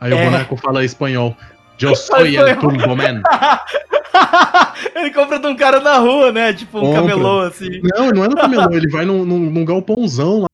Aí 0.00 0.12
É. 0.12 0.14
o 0.14 0.30
boneco 0.30 0.56
fala 0.56 0.84
espanhol. 0.84 1.36
Eu 1.80 1.96
sou 1.96 2.18
el 2.18 2.26
espanhol. 2.26 2.56
Turboman. 2.60 3.22
ele 4.94 5.10
compra 5.10 5.38
de 5.38 5.46
um 5.46 5.56
cara 5.56 5.80
na 5.80 5.96
rua, 5.98 6.30
né? 6.30 6.52
Tipo 6.52 6.78
um 6.78 6.82
Compra. 6.82 7.00
camelô, 7.00 7.40
assim. 7.40 7.80
Não, 7.82 8.10
não 8.10 8.24
é 8.24 8.28
no 8.28 8.36
camelô, 8.36 8.70
ele 8.72 8.90
vai 8.90 9.04
num, 9.04 9.24
num, 9.24 9.38
num 9.38 9.64
galpãozão 9.64 10.40
lá. 10.40 10.46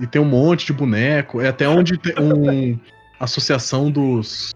E 0.00 0.06
tem 0.06 0.20
um 0.20 0.24
monte 0.24 0.66
de 0.66 0.72
boneco. 0.72 1.40
É 1.42 1.48
até 1.48 1.68
onde 1.68 1.98
tem 1.98 2.14
um. 2.18 2.78
Associação 3.18 3.90
dos. 3.90 4.54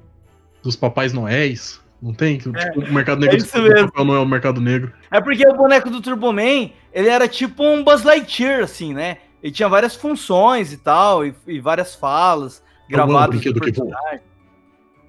Dos 0.63 0.75
Papais 0.77 1.13
Noéis. 1.13 1.79
Não 2.05 2.13
tem? 2.13 2.37
Tipo, 2.37 2.51
o 2.81 2.93
Mercado 2.93 3.19
Negro 3.23 3.37
é 3.37 3.39
isso 3.39 3.59
mesmo. 3.63 3.87
Papai 3.91 4.05
Noel, 4.05 4.23
o 4.23 4.27
Mercado 4.27 4.61
Negro. 4.61 4.93
É 5.11 5.23
porque 5.23 5.47
o 5.49 5.57
boneco 5.57 5.89
do 5.89 6.03
Turboman, 6.03 6.71
ele 6.93 7.09
era 7.09 7.27
tipo 7.27 7.65
um 7.65 7.83
Buzz 7.83 8.03
Lightyear, 8.05 8.63
assim, 8.63 8.93
né? 8.93 9.17
Ele 9.43 9.51
tinha 9.51 9.71
várias 9.71 9.97
funções 9.97 10.71
e 10.71 10.77
tal, 10.77 11.25
e, 11.25 11.35
e 11.47 11.61
várias 11.61 11.95
falas 11.95 12.63
É 12.89 12.93
gravadas. 12.93 13.31
brinquedo 13.37 13.55
do 13.55 13.61
que 13.63 13.73
voa. 13.73 13.87
personagem. 13.89 14.21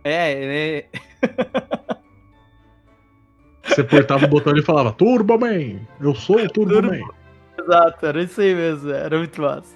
É, 0.06 0.32
ele... 0.32 0.86
Você 3.68 3.82
apertava 3.82 4.26
o 4.26 4.30
botão 4.30 4.56
e 4.56 4.62
falava: 4.62 4.94
Turboman! 4.94 5.80
Eu 6.00 6.16
sou 6.16 6.38
o 6.40 6.48
Turboman. 6.50 7.02
Exato, 7.60 8.06
era 8.06 8.22
isso 8.24 8.40
aí 8.40 8.54
mesmo, 8.56 8.92
era 8.92 9.18
muito 9.18 9.42
massa. 9.42 9.76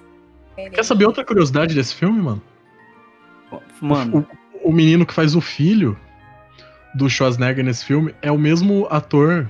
Quer 0.56 0.84
saber 0.84 1.06
outra 1.06 1.24
curiosidade 1.24 1.74
desse 1.74 1.94
filme, 1.94 2.20
mano? 2.22 2.42
Mano, 3.80 4.26
O, 4.62 4.68
o 4.70 4.72
menino 4.72 5.04
que 5.04 5.12
faz 5.12 5.34
o 5.34 5.40
filho 5.40 5.98
do 6.94 7.08
Schwarzenegger 7.08 7.64
nesse 7.64 7.84
filme 7.84 8.14
é 8.22 8.30
o 8.30 8.38
mesmo 8.38 8.86
ator 8.90 9.48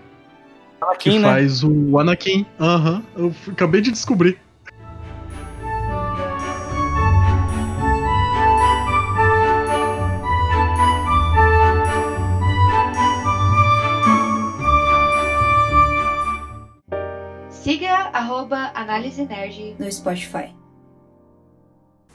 que 0.99 1.11
Anakin, 1.11 1.19
né? 1.19 1.29
faz 1.29 1.63
o 1.65 1.99
Anakin. 1.99 2.47
Aham, 2.59 3.03
eu 3.17 3.31
f- 3.31 3.51
acabei 3.51 3.81
de 3.81 3.91
descobrir. 3.91 4.39
Siga 17.51 18.11
arroba 18.13 18.73
Análise 18.75 19.25
Nerd 19.27 19.77
no 19.79 19.91
Spotify. 19.91 20.55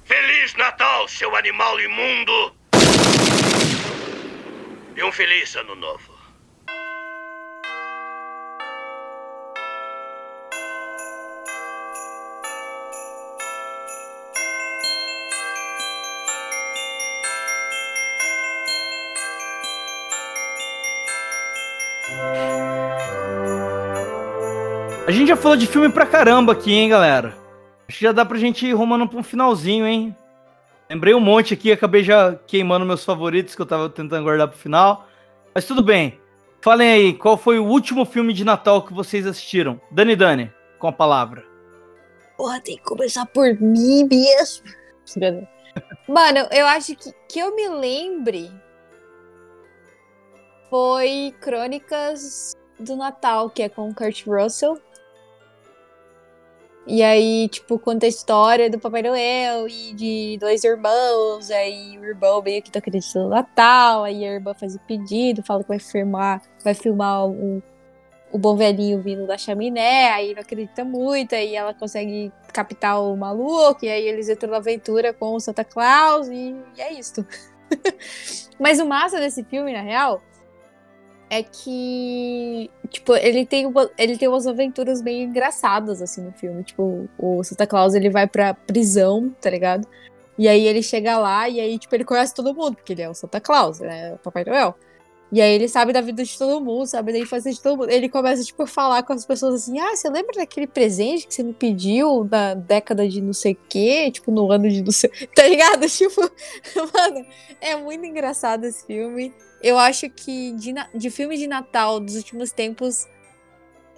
Feliz 0.04 0.54
Natal, 0.56 1.08
seu 1.08 1.36
animal 1.36 1.80
imundo! 1.80 2.55
E 4.98 5.04
um 5.04 5.12
feliz 5.12 5.54
ano 5.58 5.76
novo. 5.76 6.16
A 25.06 25.12
gente 25.12 25.28
já 25.28 25.36
falou 25.36 25.58
de 25.58 25.68
filme 25.68 25.90
pra 25.90 26.06
caramba 26.06 26.54
aqui, 26.54 26.72
hein, 26.72 26.88
galera? 26.88 27.38
Acho 27.88 27.98
que 27.98 28.04
já 28.06 28.14
dá 28.14 28.24
pra 28.24 28.38
gente 28.38 28.66
ir 28.66 28.72
rumando 28.72 29.08
pra 29.10 29.20
um 29.20 29.24
finalzinho, 29.24 29.86
hein? 29.86 30.16
Lembrei 30.90 31.14
um 31.14 31.20
monte 31.20 31.54
aqui, 31.54 31.72
acabei 31.72 32.04
já 32.04 32.36
queimando 32.48 32.86
meus 32.86 33.04
favoritos 33.04 33.56
que 33.56 33.62
eu 33.62 33.66
tava 33.66 33.90
tentando 33.90 34.24
guardar 34.24 34.48
pro 34.48 34.58
final. 34.58 35.08
Mas 35.54 35.66
tudo 35.66 35.84
bem. 35.84 36.20
Falem 36.62 36.92
aí, 36.92 37.14
qual 37.14 37.38
foi 37.38 37.60
o 37.60 37.66
último 37.66 38.06
filme 38.06 38.34
de 38.34 38.44
Natal 38.44 38.84
que 38.84 38.94
vocês 38.94 39.26
assistiram? 39.26 39.80
Dani 39.92 40.16
Dani, 40.16 40.52
com 40.80 40.88
a 40.88 40.92
palavra. 40.92 41.44
Porra, 42.38 42.60
tem 42.60 42.78
que 42.78 42.84
começar 42.84 43.26
por 43.28 43.54
mim 43.60 44.08
mesmo. 44.10 44.66
Mano, 46.08 46.48
eu 46.52 46.66
acho 46.68 46.96
que 46.96 47.14
que 47.36 47.40
eu 47.40 47.54
me 47.56 47.68
lembre 47.68 48.50
foi 50.70 51.36
Crônicas 51.42 52.54
do 52.80 52.96
Natal, 52.96 53.50
que 53.50 53.64
é 53.64 53.70
com 53.70 53.94
Kurt 53.94 54.26
Russell. 54.26 54.80
E 56.88 57.02
aí, 57.02 57.50
tipo, 57.50 57.80
conta 57.80 58.06
a 58.06 58.10
história 58.10 58.70
do 58.70 58.78
Papai 58.78 59.02
Noel 59.02 59.68
e 59.68 59.92
de 59.94 60.38
dois 60.40 60.64
irmãos. 60.64 61.50
Aí 61.50 61.98
o 61.98 62.06
irmão 62.06 62.42
meio 62.44 62.62
que 62.62 62.70
tá 62.70 62.78
acreditando 62.78 63.26
no 63.26 63.32
Natal. 63.32 64.04
Aí 64.04 64.24
a 64.24 64.34
irmã 64.34 64.54
faz 64.54 64.76
o 64.76 64.80
pedido, 64.80 65.42
fala 65.44 65.64
que 65.64 65.70
vai 65.70 65.80
filmar, 65.80 66.42
vai 66.64 66.76
filmar 66.76 67.26
o, 67.26 67.64
o 68.32 68.38
bom 68.38 68.56
velhinho 68.56 69.02
vindo 69.02 69.26
da 69.26 69.36
chaminé. 69.36 70.12
Aí 70.12 70.36
não 70.36 70.42
acredita 70.42 70.84
muito. 70.84 71.34
Aí 71.34 71.56
ela 71.56 71.74
consegue 71.74 72.32
captar 72.54 73.02
o 73.02 73.18
maluco. 73.18 73.84
E 73.84 73.90
aí 73.90 74.08
eles 74.08 74.30
entram 74.30 74.52
na 74.52 74.58
aventura 74.58 75.12
com 75.12 75.34
o 75.34 75.40
Santa 75.40 75.64
Claus. 75.64 76.28
E, 76.28 76.56
e 76.78 76.82
é 76.82 76.94
isso. 76.94 77.26
Mas 78.60 78.80
o 78.80 78.86
massa 78.86 79.20
desse 79.20 79.44
filme, 79.44 79.74
na 79.74 79.82
real, 79.82 80.22
é 81.30 81.44
que, 81.44 82.70
tipo, 82.90 83.16
ele 83.16 83.46
tem, 83.46 83.66
uma, 83.66 83.90
ele 83.98 84.18
tem 84.18 84.28
umas 84.28 84.46
aventuras 84.48 85.02
meio 85.02 85.24
engraçadas, 85.24 86.02
assim, 86.02 86.22
no 86.22 86.32
filme. 86.32 86.64
Tipo, 86.64 87.10
o 87.18 87.44
Santa 87.44 87.66
Claus, 87.66 87.94
ele 87.94 88.10
vai 88.10 88.28
pra 88.28 88.54
prisão, 88.54 89.34
tá 89.42 89.50
ligado? 89.50 89.88
E 90.38 90.48
aí 90.48 90.68
ele 90.68 90.84
chega 90.84 91.18
lá 91.18 91.48
e 91.50 91.60
aí, 91.60 91.80
tipo, 91.80 91.96
ele 91.96 92.04
conhece 92.04 92.34
todo 92.34 92.54
mundo, 92.54 92.76
porque 92.76 92.94
ele 92.94 93.02
é 93.02 93.10
o 93.10 93.14
Santa 93.14 93.40
Claus, 93.40 93.80
né? 93.80 94.14
O 94.14 94.18
Papai 94.20 94.44
Noel. 94.44 94.76
E 95.32 95.42
aí 95.42 95.54
ele 95.54 95.68
sabe 95.68 95.92
da 95.92 96.02
vida 96.02 96.24
de 96.24 96.38
todo 96.38 96.64
mundo, 96.64 96.86
sabe 96.86 97.12
da 97.12 97.20
infância 97.20 97.52
de 97.52 97.60
todo 97.62 97.78
mundo. 97.78 97.90
Ele 97.90 98.08
começa, 98.08 98.44
tipo, 98.44 98.64
a 98.64 98.68
falar 98.68 99.04
com 99.04 99.14
as 99.14 99.26
pessoas 99.26 99.56
assim, 99.56 99.80
ah, 99.80 99.96
você 99.96 100.10
lembra 100.10 100.34
daquele 100.36 100.68
presente 100.68 101.28
que 101.28 101.34
você 101.34 101.44
me 101.44 101.54
pediu 101.54 102.28
na 102.30 102.54
década 102.54 103.08
de 103.08 103.22
não 103.22 103.34
sei 103.34 103.54
o 103.54 103.58
quê? 103.68 104.12
Tipo, 104.12 104.32
no 104.32 104.52
ano 104.52 104.70
de 104.70 104.82
não 104.82 104.92
sei... 104.92 105.10
Tá 105.36 105.48
ligado? 105.48 105.88
Tipo, 105.90 106.22
mano, 106.94 107.26
é 107.60 107.76
muito 107.76 108.06
engraçado 108.06 108.66
esse 108.66 108.86
filme. 108.86 109.34
Eu 109.66 109.80
acho 109.80 110.08
que 110.12 110.52
de, 110.52 110.76
de 110.94 111.10
filme 111.10 111.36
de 111.36 111.48
Natal 111.48 112.00
dos 112.00 112.16
últimos 112.16 112.52
tempos 112.52 113.08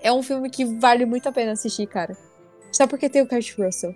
é 0.02 0.10
um 0.14 0.24
filme 0.24 0.50
que 0.50 0.64
vale 0.64 1.06
muito 1.06 1.28
a 1.28 1.32
pena 1.34 1.52
assistir, 1.52 1.86
cara. 1.88 2.16
Só 2.72 2.88
porque 2.88 3.10
tem 3.10 3.22
o 3.22 3.28
Kurt 3.28 3.54
Russell. 3.58 3.94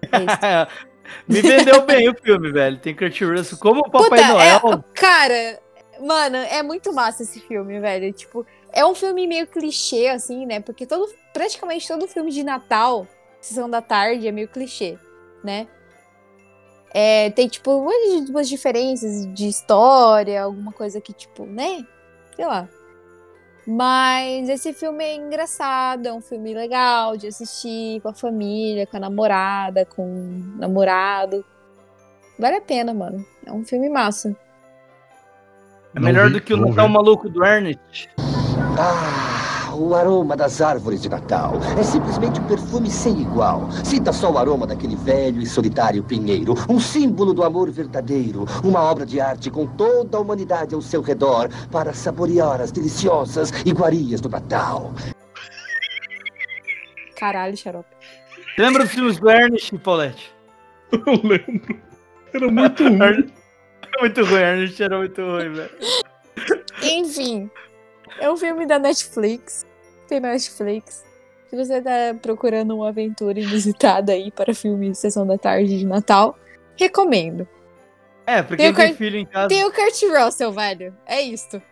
É. 0.00 0.66
Me 1.28 1.42
vendeu 1.42 1.84
bem 1.84 2.08
o 2.08 2.14
filme, 2.14 2.50
velho. 2.50 2.78
Tem 2.78 2.96
Kurt 2.96 3.20
Russell 3.20 3.58
como 3.58 3.80
o 3.80 3.90
Papai 3.90 4.08
Puta, 4.08 4.28
Noel. 4.28 4.56
é- 4.56 4.98
cara, 4.98 5.60
mano, 6.00 6.36
é 6.38 6.62
muito 6.62 6.90
massa 6.90 7.22
esse 7.22 7.38
filme, 7.40 7.78
velho. 7.78 8.10
Tipo, 8.14 8.46
é 8.72 8.86
um 8.86 8.94
filme 8.94 9.26
meio 9.26 9.46
clichê, 9.46 10.08
assim, 10.08 10.46
né? 10.46 10.60
Porque 10.60 10.86
todo, 10.86 11.06
praticamente 11.34 11.86
todo 11.86 12.08
filme 12.08 12.30
de 12.30 12.42
Natal, 12.42 13.06
Sessão 13.42 13.68
da 13.68 13.82
Tarde, 13.82 14.26
é 14.26 14.32
meio 14.32 14.48
clichê, 14.48 14.98
né? 15.44 15.68
É, 16.92 17.30
tem, 17.30 17.46
tipo, 17.48 17.70
umas- 18.28 18.48
diferenças 18.48 19.26
de 19.32 19.46
história, 19.48 20.42
alguma 20.42 20.72
coisa 20.72 21.00
que, 21.00 21.12
tipo, 21.12 21.46
né? 21.46 21.84
Sei 22.34 22.44
lá. 22.46 22.68
Mas 23.66 24.48
esse 24.48 24.72
filme 24.72 25.04
é 25.04 25.14
engraçado, 25.14 26.06
é 26.06 26.12
um 26.12 26.20
filme 26.20 26.52
legal 26.52 27.16
de 27.16 27.28
assistir 27.28 28.00
com 28.00 28.08
a 28.08 28.14
família, 28.14 28.86
com 28.86 28.96
a 28.96 29.00
namorada, 29.00 29.84
com 29.84 30.02
o 30.02 30.58
namorado. 30.58 31.44
Vale 32.38 32.56
a 32.56 32.60
pena, 32.60 32.92
mano. 32.92 33.24
É 33.46 33.52
um 33.52 33.64
filme 33.64 33.88
massa. 33.88 34.34
É 35.94 36.00
melhor 36.00 36.28
vi, 36.28 36.34
do 36.34 36.40
que 36.40 36.54
o 36.54 36.56
Natal. 36.56 36.88
Maluco 36.88 37.28
do 37.28 37.44
Ernest. 37.44 38.08
Ah, 38.78 39.49
o 39.80 39.94
aroma 39.94 40.36
das 40.36 40.60
árvores 40.60 41.00
de 41.00 41.08
Natal 41.08 41.54
é 41.78 41.82
simplesmente 41.82 42.38
um 42.38 42.46
perfume 42.46 42.90
sem 42.90 43.22
igual. 43.22 43.70
Sinta 43.82 44.12
só 44.12 44.30
o 44.30 44.36
aroma 44.36 44.66
daquele 44.66 44.94
velho 44.94 45.40
e 45.40 45.46
solitário 45.46 46.04
pinheiro, 46.04 46.54
um 46.68 46.78
símbolo 46.78 47.32
do 47.32 47.42
amor 47.42 47.70
verdadeiro, 47.70 48.44
uma 48.62 48.82
obra 48.82 49.06
de 49.06 49.20
arte 49.20 49.50
com 49.50 49.66
toda 49.66 50.18
a 50.18 50.20
humanidade 50.20 50.74
ao 50.74 50.82
seu 50.82 51.00
redor 51.00 51.48
para 51.70 51.94
saborear 51.94 52.60
as 52.60 52.70
deliciosas 52.70 53.50
iguarias 53.64 54.20
do 54.20 54.28
Natal. 54.28 54.92
Caralho, 57.16 57.56
xarope. 57.56 57.88
Lembra 58.58 58.84
dos 58.84 58.92
filmes 58.92 59.18
do 59.18 59.30
Ernest, 59.30 59.78
Paulette? 59.78 60.30
Eu 60.92 61.20
lembro. 61.22 61.80
Era 62.34 62.50
muito 62.50 62.84
ruim. 62.84 63.32
Muito 63.98 64.24
ruim, 64.24 64.40
Ernest 64.40 64.82
era 64.82 64.98
muito 64.98 65.22
ruim, 65.22 65.52
velho. 65.52 65.70
Enfim, 66.82 67.50
é 68.18 68.30
um 68.30 68.36
filme 68.36 68.66
da 68.66 68.78
Netflix. 68.78 69.66
Tem 70.10 70.18
na 70.18 70.32
Netflix. 70.32 71.04
Se 71.48 71.56
você 71.56 71.80
tá 71.80 72.16
procurando 72.20 72.74
uma 72.76 72.88
aventura 72.88 73.38
inusitada 73.38 74.10
aí 74.12 74.30
para 74.32 74.52
filme 74.52 74.92
Sessão 74.92 75.24
da 75.24 75.38
Tarde 75.38 75.78
de 75.78 75.86
Natal, 75.86 76.36
recomendo. 76.76 77.46
É, 78.26 78.42
pra 78.42 78.56
Tem 78.56 78.74
tem 78.74 78.94
filho 78.94 79.16
em 79.18 79.24
casa. 79.24 79.48
Tem 79.48 79.64
o 79.64 79.70
Kurt 79.72 80.02
Russell, 80.02 80.52
velho. 80.52 80.92
É 81.06 81.22
isto. 81.22 81.62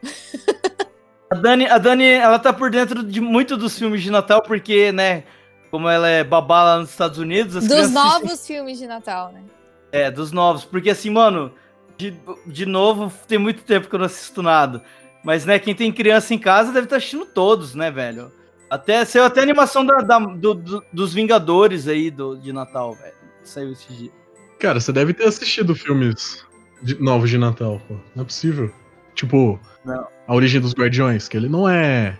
A 1.30 1.34
Dani, 1.34 1.66
a 1.66 1.78
Dani, 1.78 2.06
ela 2.06 2.38
tá 2.38 2.52
por 2.52 2.70
dentro 2.70 3.02
de 3.02 3.20
muito 3.20 3.56
dos 3.56 3.76
filmes 3.76 4.02
de 4.02 4.10
Natal, 4.10 4.40
porque, 4.42 4.92
né, 4.92 5.24
como 5.70 5.88
ela 5.88 6.08
é 6.08 6.22
babá 6.22 6.62
lá 6.62 6.78
nos 6.78 6.90
Estados 6.90 7.18
Unidos, 7.18 7.54
Dos 7.54 7.66
crianças 7.66 7.96
assistem- 7.96 8.22
novos 8.22 8.46
filmes 8.46 8.78
de 8.78 8.86
Natal, 8.86 9.32
né? 9.32 9.42
É, 9.90 10.10
dos 10.12 10.30
novos. 10.30 10.64
Porque 10.64 10.90
assim, 10.90 11.10
mano, 11.10 11.52
de, 11.96 12.14
de 12.46 12.64
novo, 12.66 13.12
tem 13.26 13.36
muito 13.38 13.62
tempo 13.64 13.88
que 13.88 13.94
eu 13.94 13.98
não 13.98 14.06
assisto 14.06 14.42
nada. 14.42 14.82
Mas, 15.28 15.44
né, 15.44 15.58
quem 15.58 15.74
tem 15.74 15.92
criança 15.92 16.32
em 16.32 16.38
casa 16.38 16.72
deve 16.72 16.86
estar 16.86 16.96
assistindo 16.96 17.26
todos, 17.26 17.74
né, 17.74 17.90
velho? 17.90 18.32
Até, 18.70 19.04
saiu 19.04 19.24
até 19.26 19.40
a 19.40 19.42
animação 19.42 19.84
da, 19.84 19.96
da- 19.98 20.18
do- 20.18 20.54
do- 20.54 20.82
dos 20.90 21.12
Vingadores 21.12 21.86
aí 21.86 22.10
do, 22.10 22.34
de 22.36 22.50
Natal, 22.50 22.94
velho. 22.94 23.12
Saiu 23.44 23.72
esse 23.72 23.92
dia. 23.92 24.10
Cara, 24.58 24.80
você 24.80 24.90
deve 24.90 25.12
ter 25.12 25.24
assistido 25.28 25.74
filmes 25.74 26.42
de- 26.82 26.98
novos 26.98 27.28
de 27.28 27.36
Natal, 27.36 27.78
pô. 27.86 27.96
Não 28.16 28.22
é 28.22 28.24
possível. 28.24 28.72
Tipo, 29.14 29.60
Não. 29.84 30.06
A 30.26 30.34
Origem 30.34 30.62
dos 30.62 30.72
Guardiões, 30.72 31.28
que 31.28 31.36
ele 31.36 31.50
não 31.50 31.68
é 31.68 32.18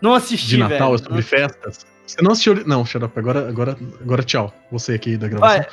Não 0.00 0.14
assisti, 0.14 0.46
de 0.46 0.56
Natal, 0.56 0.92
velho. 0.92 1.00
é 1.00 1.04
sobre 1.04 1.22
festas. 1.22 1.84
Você 2.06 2.22
não 2.22 2.30
assistiu. 2.30 2.64
Não, 2.64 2.86
shut 2.86 3.04
up. 3.04 3.18
Agora, 3.18 3.48
agora, 3.48 3.76
agora 4.00 4.22
tchau. 4.22 4.54
Você 4.70 4.92
aqui 4.94 5.16
da 5.16 5.26
gravação. 5.26 5.64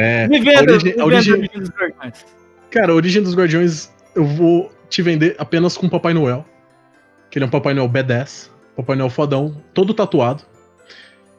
É, 0.00 0.26
me 0.26 0.38
a 0.38 0.42
venda, 0.42 0.72
origem- 0.72 0.92
me 0.96 1.00
a 1.00 1.04
venda 1.04 1.04
origem- 1.04 1.34
Origem 1.34 1.60
dos 1.60 1.70
Guardiões. 1.70 2.26
Cara, 2.72 2.90
a 2.90 2.94
Origem 2.96 3.22
dos 3.22 3.36
Guardiões 3.36 3.92
eu 4.16 4.24
vou 4.24 4.72
te 4.88 5.02
vender 5.02 5.34
apenas 5.38 5.76
com 5.76 5.86
o 5.86 5.90
Papai 5.90 6.12
Noel. 6.14 6.44
Que 7.30 7.38
ele 7.38 7.44
é 7.44 7.48
um 7.48 7.50
Papai 7.50 7.74
Noel 7.74 7.88
B10. 7.88 8.50
Papai 8.76 8.96
Noel 8.96 9.10
fodão, 9.10 9.62
todo 9.74 9.94
tatuado. 9.94 10.42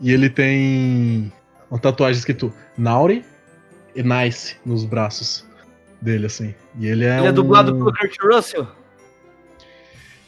E 0.02 0.12
ele 0.12 0.30
tem 0.30 1.32
uma 1.70 1.80
tatuagem 1.80 2.18
escrito 2.20 2.54
Nauri 2.78 3.26
e 3.96 4.04
Nice 4.04 4.58
nos 4.66 4.86
braços 4.86 5.46
dele, 6.02 6.26
assim. 6.28 6.54
E 6.80 6.88
ele 6.88 7.06
é 7.06 7.18
Ele 7.18 7.28
é 7.28 7.32
um- 7.32 7.34
dublado 7.34 7.74
pelo 7.74 7.94
Kurt 7.94 8.16
Russell. 8.22 8.68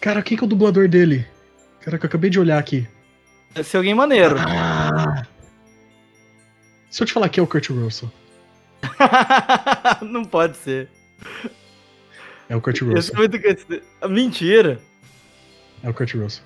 Cara, 0.01 0.21
quem 0.21 0.37
que 0.37 0.43
é 0.43 0.45
o 0.45 0.49
dublador 0.49 0.87
dele? 0.87 1.27
Cara, 1.81 1.97
que 1.97 2.05
eu 2.05 2.07
acabei 2.07 2.29
de 2.29 2.39
olhar 2.39 2.57
aqui. 2.57 2.87
Deve 3.53 3.67
ser 3.67 3.77
alguém 3.77 3.93
maneiro. 3.93 4.35
Ah! 4.39 5.25
Se 6.89 7.03
eu 7.03 7.07
te 7.07 7.13
falar 7.13 7.29
que 7.29 7.39
é 7.39 7.43
o 7.43 7.47
Kurt 7.47 7.69
Russell. 7.69 8.11
não 10.01 10.23
pode 10.23 10.57
ser. 10.57 10.89
É 12.49 12.55
o 12.55 12.61
Kurt 12.61 12.81
Russell. 12.81 13.01
sou 13.01 13.15
muito. 13.17 13.37
Mentira. 14.09 14.79
É 15.83 15.89
o 15.89 15.93
Kurt 15.93 16.13
Russell. 16.15 16.43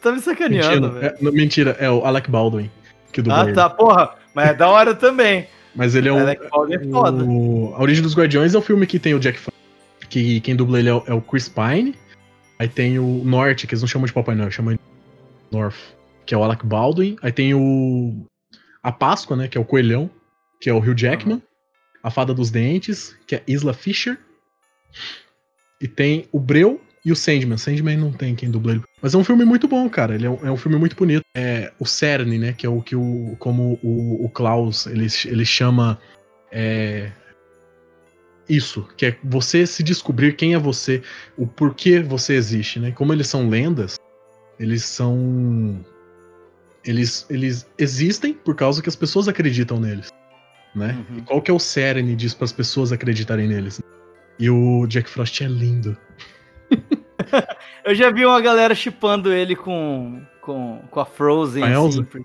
Tá 0.00 0.12
me 0.12 0.20
sacaneando, 0.20 0.92
velho. 0.92 1.06
é, 1.06 1.16
não, 1.20 1.32
mentira, 1.32 1.76
é 1.80 1.90
o 1.90 2.04
Alec 2.04 2.30
Baldwin 2.30 2.70
que 3.12 3.20
dubla 3.20 3.42
Ah, 3.42 3.44
ele. 3.46 3.52
tá, 3.54 3.68
porra. 3.68 4.14
Mas 4.34 4.50
é 4.50 4.54
da 4.54 4.68
hora 4.68 4.94
também. 4.94 5.48
Mas 5.74 5.94
ele 5.96 6.08
é 6.08 6.12
um. 6.12 6.20
Alec 6.20 6.48
Baldwin 6.48 6.74
é 6.74 6.84
foda. 6.90 7.24
o- 7.24 7.74
A 7.74 7.82
Origem 7.82 8.02
dos 8.02 8.14
Guardiões 8.16 8.54
é 8.54 8.58
o 8.58 8.62
filme 8.62 8.86
que 8.86 8.98
tem 8.98 9.14
o 9.14 9.18
Jack 9.18 9.38
Frost, 9.38 9.58
que 10.08 10.40
quem 10.40 10.54
dubla 10.54 10.78
ele 10.78 10.88
é 10.88 10.94
o, 10.94 11.02
é 11.06 11.12
o 11.14 11.20
Chris 11.20 11.48
Pine. 11.48 11.94
Aí 12.58 12.68
tem 12.68 12.98
o 12.98 13.22
Norte, 13.24 13.66
que 13.66 13.74
eles 13.74 13.82
não 13.82 13.88
chamam 13.88 14.06
de 14.06 14.12
Papai 14.12 14.34
Noel, 14.36 14.50
chamam 14.50 14.74
de 14.74 14.80
North, 15.50 15.74
que 16.26 16.34
é 16.34 16.38
o 16.38 16.42
Alec 16.44 16.64
Baldwin. 16.64 17.16
Aí 17.22 17.32
tem 17.32 17.54
o 17.54 18.24
a 18.82 18.92
Páscoa, 18.92 19.36
né, 19.36 19.48
que 19.48 19.58
é 19.58 19.60
o 19.60 19.64
Coelhão, 19.64 20.08
que 20.60 20.70
é 20.70 20.72
o 20.72 20.78
Hugh 20.78 20.96
Jackman. 20.96 21.42
A 22.02 22.10
Fada 22.10 22.32
dos 22.32 22.50
Dentes, 22.50 23.16
que 23.26 23.34
é 23.34 23.42
Isla 23.48 23.74
Fisher. 23.74 24.16
E 25.80 25.86
tem 25.86 26.26
o 26.32 26.40
Breu 26.40 26.80
e 27.04 27.12
o 27.12 27.16
Sandman. 27.16 27.56
Sandman 27.56 27.96
não 27.96 28.12
tem 28.12 28.34
quem 28.34 28.50
dubla 28.50 28.72
ele. 28.72 28.82
Mas 29.00 29.14
é 29.14 29.18
um 29.18 29.24
filme 29.24 29.44
muito 29.44 29.68
bom, 29.68 29.88
cara. 29.88 30.14
Ele 30.14 30.26
é 30.26 30.30
um, 30.30 30.46
é 30.46 30.50
um 30.50 30.56
filme 30.56 30.76
muito 30.76 30.96
bonito. 30.96 31.22
É 31.36 31.72
o 31.78 31.86
Cerne, 31.86 32.38
né? 32.38 32.52
Que 32.52 32.66
é 32.66 32.68
o 32.68 32.82
que 32.82 32.96
o. 32.96 33.36
Como 33.38 33.78
o, 33.82 34.24
o 34.24 34.28
Klaus 34.28 34.86
ele, 34.86 35.06
ele 35.26 35.44
chama. 35.44 35.98
é, 36.50 37.12
isso, 38.48 38.88
que 38.96 39.06
é 39.06 39.16
você 39.22 39.66
se 39.66 39.82
descobrir 39.82 40.34
quem 40.34 40.54
é 40.54 40.58
você, 40.58 41.02
o 41.36 41.46
porquê 41.46 42.00
você 42.00 42.34
existe, 42.34 42.80
né? 42.80 42.90
Como 42.92 43.12
eles 43.12 43.28
são 43.28 43.48
lendas, 43.48 43.98
eles 44.58 44.84
são. 44.84 45.84
Eles, 46.84 47.26
eles 47.28 47.66
existem 47.76 48.32
por 48.32 48.54
causa 48.54 48.80
que 48.80 48.88
as 48.88 48.96
pessoas 48.96 49.28
acreditam 49.28 49.78
neles, 49.78 50.08
né? 50.74 51.04
Uhum. 51.10 51.18
E 51.18 51.22
qual 51.22 51.42
que 51.42 51.50
é 51.50 51.54
o 51.54 51.58
cerne 51.58 52.16
disso 52.16 52.36
para 52.36 52.46
as 52.46 52.52
pessoas 52.52 52.92
acreditarem 52.92 53.46
neles? 53.46 53.80
E 54.38 54.48
o 54.50 54.86
Jack 54.86 55.08
Frost 55.10 55.40
é 55.42 55.46
lindo. 55.48 55.96
Eu 57.84 57.94
já 57.94 58.10
vi 58.10 58.24
uma 58.24 58.40
galera 58.40 58.74
chipando 58.74 59.32
ele 59.32 59.56
com, 59.56 60.22
com, 60.40 60.82
com 60.90 61.00
a 61.00 61.04
Frozen, 61.06 61.64
a 61.64 61.70
Elsa? 61.70 62.00
assim, 62.00 62.04
por- 62.04 62.20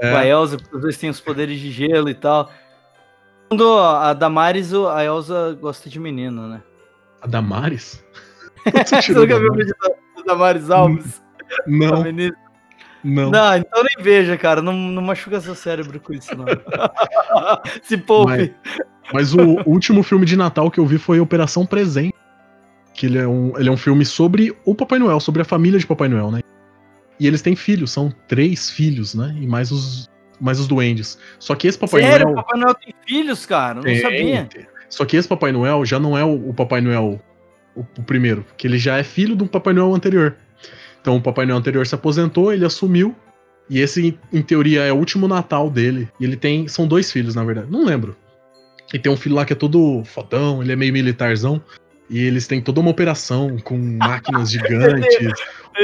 É. 0.00 0.10
com 0.10 0.16
a 0.16 0.26
Elsa, 0.26 0.56
porque 0.56 0.76
os 0.76 0.82
dois 0.82 0.96
têm 0.96 1.10
os 1.10 1.20
poderes 1.20 1.58
de 1.60 1.70
gelo 1.70 2.08
e 2.08 2.14
tal. 2.14 2.50
Quando 3.48 3.78
a 3.78 4.12
Damaris, 4.14 4.72
a 4.72 5.04
Elsa 5.04 5.56
gosta 5.60 5.88
de 5.90 5.98
menino, 6.00 6.48
né? 6.48 6.62
A 7.20 7.26
Damares? 7.26 8.02
Você 8.86 9.12
nunca 9.12 9.38
viu 9.38 9.50
o 9.52 9.54
vídeo 9.56 9.74
da, 9.80 9.88
da 9.88 10.22
Damaris 10.32 10.70
Alves? 10.70 11.22
Não? 11.66 12.02
Não. 13.04 13.30
Não, 13.30 13.56
então 13.56 13.82
nem 13.82 14.04
veja, 14.04 14.36
cara. 14.36 14.62
Não, 14.62 14.72
não 14.72 15.02
machuca 15.02 15.40
seu 15.40 15.54
cérebro 15.54 15.98
com 16.00 16.12
isso, 16.12 16.30
não. 16.36 16.44
Se 17.82 17.96
poupe. 17.96 18.54
Mas 19.12 19.34
o 19.34 19.60
último 19.66 20.02
filme 20.02 20.24
de 20.24 20.36
Natal 20.36 20.70
que 20.70 20.78
eu 20.78 20.86
vi 20.86 20.98
foi 20.98 21.20
Operação 21.20 21.66
Presente. 21.66 22.14
Que 22.94 23.06
ele 23.06 23.18
é, 23.18 23.26
um, 23.26 23.58
ele 23.58 23.68
é 23.68 23.72
um 23.72 23.76
filme 23.76 24.04
sobre 24.04 24.54
o 24.64 24.74
Papai 24.74 24.98
Noel, 24.98 25.18
sobre 25.18 25.40
a 25.40 25.44
família 25.44 25.78
de 25.78 25.86
Papai 25.86 26.08
Noel, 26.08 26.30
né? 26.30 26.40
E 27.18 27.26
eles 27.26 27.40
têm 27.40 27.56
filhos, 27.56 27.90
são 27.90 28.12
três 28.28 28.68
filhos, 28.70 29.14
né? 29.14 29.34
E 29.40 29.46
mais 29.46 29.70
os, 29.70 30.10
mais 30.40 30.60
os 30.60 30.68
duendes. 30.68 31.18
Só 31.38 31.54
que 31.54 31.66
esse 31.66 31.78
Papai 31.78 32.02
Sério, 32.02 32.26
o 32.26 32.30
Noel. 32.32 32.44
Papai 32.44 32.60
Noel 32.60 32.74
tem 32.74 32.94
filhos, 33.06 33.46
cara? 33.46 33.76
Não 33.76 33.82
Tem, 33.82 34.00
sabia. 34.00 34.44
tem. 34.44 34.66
Só 34.88 35.06
que 35.06 35.16
esse 35.16 35.26
Papai 35.26 35.52
Noel 35.52 35.86
já 35.86 35.98
não 35.98 36.18
é 36.18 36.24
o, 36.24 36.50
o 36.50 36.54
Papai 36.54 36.82
Noel 36.82 37.18
o, 37.74 37.80
o 37.80 38.02
primeiro, 38.02 38.44
que 38.56 38.66
ele 38.66 38.78
já 38.78 38.98
é 38.98 39.02
filho 39.02 39.34
do 39.34 39.46
Papai 39.46 39.72
Noel 39.72 39.94
anterior. 39.94 40.36
Então 41.02 41.16
o 41.16 41.20
Papai 41.20 41.44
Noel 41.44 41.58
anterior 41.58 41.86
se 41.86 41.94
aposentou, 41.94 42.52
ele 42.52 42.64
assumiu. 42.64 43.14
E 43.68 43.80
esse, 43.80 44.18
em 44.32 44.42
teoria, 44.42 44.82
é 44.82 44.92
o 44.92 44.96
último 44.96 45.28
Natal 45.28 45.68
dele. 45.68 46.08
E 46.18 46.24
ele 46.24 46.36
tem. 46.36 46.66
São 46.68 46.86
dois 46.86 47.10
filhos, 47.12 47.34
na 47.34 47.44
verdade. 47.44 47.70
Não 47.70 47.84
lembro. 47.84 48.16
E 48.94 48.98
tem 48.98 49.10
um 49.10 49.16
filho 49.16 49.34
lá 49.34 49.44
que 49.44 49.52
é 49.52 49.56
todo 49.56 50.02
fodão, 50.04 50.62
ele 50.62 50.72
é 50.72 50.76
meio 50.76 50.92
militarzão. 50.92 51.62
E 52.08 52.20
eles 52.22 52.46
têm 52.46 52.60
toda 52.60 52.80
uma 52.80 52.90
operação 52.90 53.56
com 53.58 53.76
máquinas 53.78 54.50
gigantes, 54.52 55.32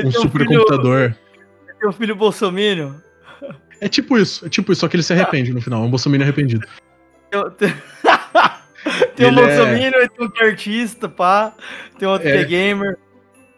um 0.05 0.11
supercomputador. 0.11 1.15
tem 1.81 1.89
um 1.89 1.93
filho 1.93 2.15
bolsominion. 2.15 2.93
É 3.81 3.89
tipo 3.89 4.19
isso, 4.19 4.45
é 4.45 4.49
tipo 4.49 4.73
isso, 4.73 4.81
só 4.81 4.89
que 4.89 4.97
ele 4.97 5.03
se 5.03 5.13
arrepende 5.13 5.53
no 5.55 5.61
final, 5.61 5.83
é 5.83 5.87
um 5.87 5.91
Bolsonaro 5.91 6.23
arrependido. 6.23 6.67
Tem, 9.17 9.27
um 9.27 9.31
é- 9.39 9.47
bolsominion, 9.47 10.01
e 10.03 10.09
tem 10.09 10.27
um 10.27 10.31
é 10.37 10.45
artista, 10.45 11.09
pá. 11.09 11.55
Tem 11.99 12.07
outro 12.09 12.29
É. 12.29 12.43
é 12.43 12.45
gamer. 12.45 12.99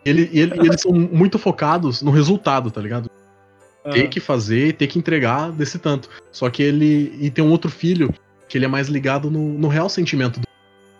Ele, 0.04 0.28
e 0.32 0.40
ele- 0.40 0.58
eles 0.58 0.80
são 0.80 0.92
muito 0.92 1.38
focados 1.38 2.00
no 2.02 2.10
resultado, 2.10 2.70
tá 2.70 2.80
ligado? 2.80 3.10
Ah. 3.82 3.90
ter 3.90 4.08
que 4.08 4.20
fazer, 4.20 4.74
ter 4.74 4.86
que 4.86 4.98
entregar 4.98 5.50
desse 5.52 5.78
tanto. 5.78 6.10
Só 6.30 6.50
que 6.50 6.62
ele. 6.62 7.16
E 7.18 7.30
tem 7.30 7.42
um 7.42 7.50
outro 7.50 7.70
filho 7.70 8.12
que 8.46 8.58
ele 8.58 8.66
é 8.66 8.68
mais 8.68 8.88
ligado 8.88 9.30
no, 9.30 9.58
no 9.58 9.68
real 9.68 9.88
sentimento 9.88 10.38
do 10.38 10.46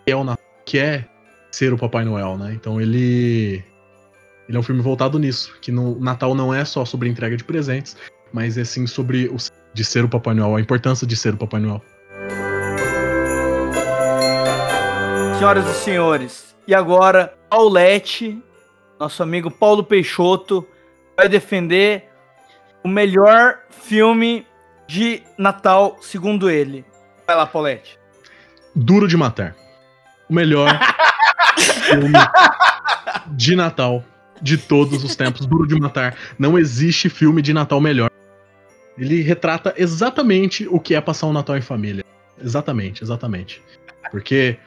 que 0.05 0.11
é 0.11 0.15
o 0.15 0.23
Natal, 0.23 0.43
que 0.65 0.79
é 0.79 1.05
ser 1.51 1.71
o 1.73 1.77
Papai 1.77 2.03
Noel, 2.03 2.37
né? 2.37 2.53
Então 2.53 2.81
ele. 2.81 3.63
Ele 4.49 4.57
é 4.57 4.59
um 4.59 4.63
filme 4.63 4.81
voltado 4.81 5.19
nisso. 5.19 5.53
Que 5.61 5.71
no 5.71 5.99
Natal 5.99 6.33
não 6.33 6.51
é 6.53 6.65
só 6.65 6.83
sobre 6.83 7.07
entrega 7.07 7.37
de 7.37 7.43
presentes, 7.43 7.95
mas 8.33 8.57
é 8.57 8.63
sim 8.63 8.87
sobre 8.87 9.27
o 9.27 9.37
de 9.73 9.85
ser 9.85 10.03
o 10.03 10.09
Papai 10.09 10.33
Noel, 10.33 10.55
a 10.55 10.59
importância 10.61 11.05
de 11.05 11.15
ser 11.15 11.35
o 11.35 11.37
Papai 11.37 11.61
Noel. 11.61 11.81
Senhoras 15.37 15.67
e 15.69 15.73
senhores, 15.83 16.55
e 16.67 16.73
agora, 16.75 17.33
Paulette, 17.49 18.41
nosso 19.01 19.23
amigo 19.23 19.49
Paulo 19.49 19.83
Peixoto 19.83 20.63
vai 21.17 21.27
defender 21.27 22.07
o 22.83 22.87
melhor 22.87 23.57
filme 23.71 24.45
de 24.87 25.23
Natal, 25.39 25.97
segundo 26.01 26.51
ele. 26.51 26.85
Vai 27.25 27.35
lá, 27.35 27.47
Paulette. 27.47 27.97
Duro 28.75 29.07
de 29.07 29.17
Matar. 29.17 29.55
O 30.29 30.33
melhor 30.35 30.69
filme 31.57 32.13
de 33.31 33.55
Natal 33.55 34.03
de 34.39 34.55
todos 34.55 35.03
os 35.03 35.15
tempos. 35.15 35.47
Duro 35.47 35.65
de 35.65 35.79
Matar. 35.79 36.15
Não 36.37 36.59
existe 36.59 37.09
filme 37.09 37.41
de 37.41 37.53
Natal 37.53 37.81
melhor. 37.81 38.11
Ele 38.95 39.23
retrata 39.23 39.73
exatamente 39.77 40.67
o 40.69 40.79
que 40.79 40.93
é 40.93 41.01
passar 41.01 41.25
um 41.25 41.33
Natal 41.33 41.57
em 41.57 41.61
família. 41.61 42.05
Exatamente, 42.39 43.03
exatamente. 43.03 43.63
Porque 44.11 44.59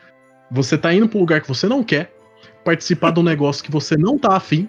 você 0.51 0.77
tá 0.77 0.93
indo 0.93 1.09
pra 1.09 1.19
um 1.19 1.21
lugar 1.21 1.41
que 1.41 1.47
você 1.47 1.69
não 1.69 1.85
quer, 1.85 2.13
participar 2.65 3.11
de 3.13 3.21
um 3.21 3.23
negócio 3.23 3.63
que 3.63 3.71
você 3.71 3.97
não 3.97 4.19
tá 4.19 4.37
afim, 4.37 4.69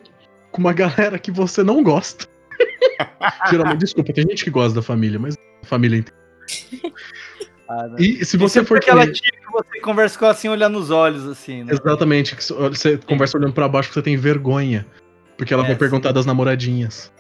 com 0.51 0.61
uma 0.61 0.73
galera 0.73 1.17
que 1.17 1.31
você 1.31 1.63
não 1.63 1.81
gosta. 1.83 2.27
Geralmente, 3.49 3.79
desculpa, 3.79 4.13
tem 4.13 4.25
gente 4.27 4.43
que 4.43 4.49
gosta 4.49 4.75
da 4.75 4.81
família, 4.81 5.19
mas 5.19 5.35
a 5.63 5.65
família 5.65 5.97
inteira. 5.99 6.19
E 7.97 8.23
se 8.23 8.37
você 8.37 8.63
for 8.63 8.77
aquela 8.77 9.11
tia 9.11 9.31
que 9.31 9.51
você 9.51 9.79
conversa 9.81 10.19
com 10.19 10.25
ela 10.25 10.33
assim, 10.33 10.47
olhando 10.47 10.79
nos 10.79 10.91
olhos, 10.91 11.25
assim, 11.25 11.63
né? 11.63 11.73
Exatamente, 11.73 12.35
que 12.35 12.43
você 12.43 12.97
conversa 12.97 13.37
olhando 13.37 13.53
pra 13.53 13.67
baixo 13.67 13.89
porque 13.89 13.99
você 13.99 14.03
tem 14.03 14.15
vergonha. 14.15 14.85
Porque 15.35 15.53
ela 15.53 15.63
É, 15.63 15.67
vai 15.67 15.75
perguntar 15.75 16.09
sim. 16.09 16.13
das 16.13 16.25
namoradinhas. 16.27 17.11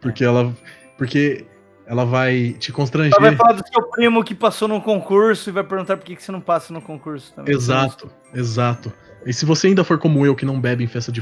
Porque 0.00 0.24
ela. 0.24 0.56
Porque 0.96 1.44
ela 1.90 2.04
vai 2.04 2.54
te 2.56 2.70
constranger. 2.70 3.12
Ela 3.18 3.30
vai 3.30 3.36
falar 3.36 3.54
do 3.54 3.66
seu 3.66 3.82
primo 3.90 4.22
que 4.22 4.32
passou 4.32 4.68
num 4.68 4.78
concurso 4.78 5.50
e 5.50 5.52
vai 5.52 5.64
perguntar 5.64 5.96
por 5.96 6.06
que, 6.06 6.14
que 6.14 6.22
você 6.22 6.30
não 6.30 6.40
passa 6.40 6.72
no 6.72 6.80
concurso 6.80 7.32
também. 7.34 7.52
Exato, 7.52 8.08
exato. 8.32 8.92
E 9.26 9.32
se 9.32 9.44
você 9.44 9.66
ainda 9.66 9.82
for 9.82 9.98
como 9.98 10.24
eu, 10.24 10.36
que 10.36 10.46
não 10.46 10.60
bebe 10.60 10.84
em 10.84 10.86
festa 10.86 11.10
de 11.10 11.20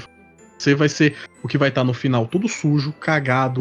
você 0.58 0.74
vai 0.74 0.90
ser 0.90 1.16
o 1.42 1.48
que 1.48 1.56
vai 1.56 1.70
estar 1.70 1.84
no 1.84 1.94
final 1.94 2.26
todo 2.26 2.46
sujo, 2.48 2.92
cagado, 2.92 3.60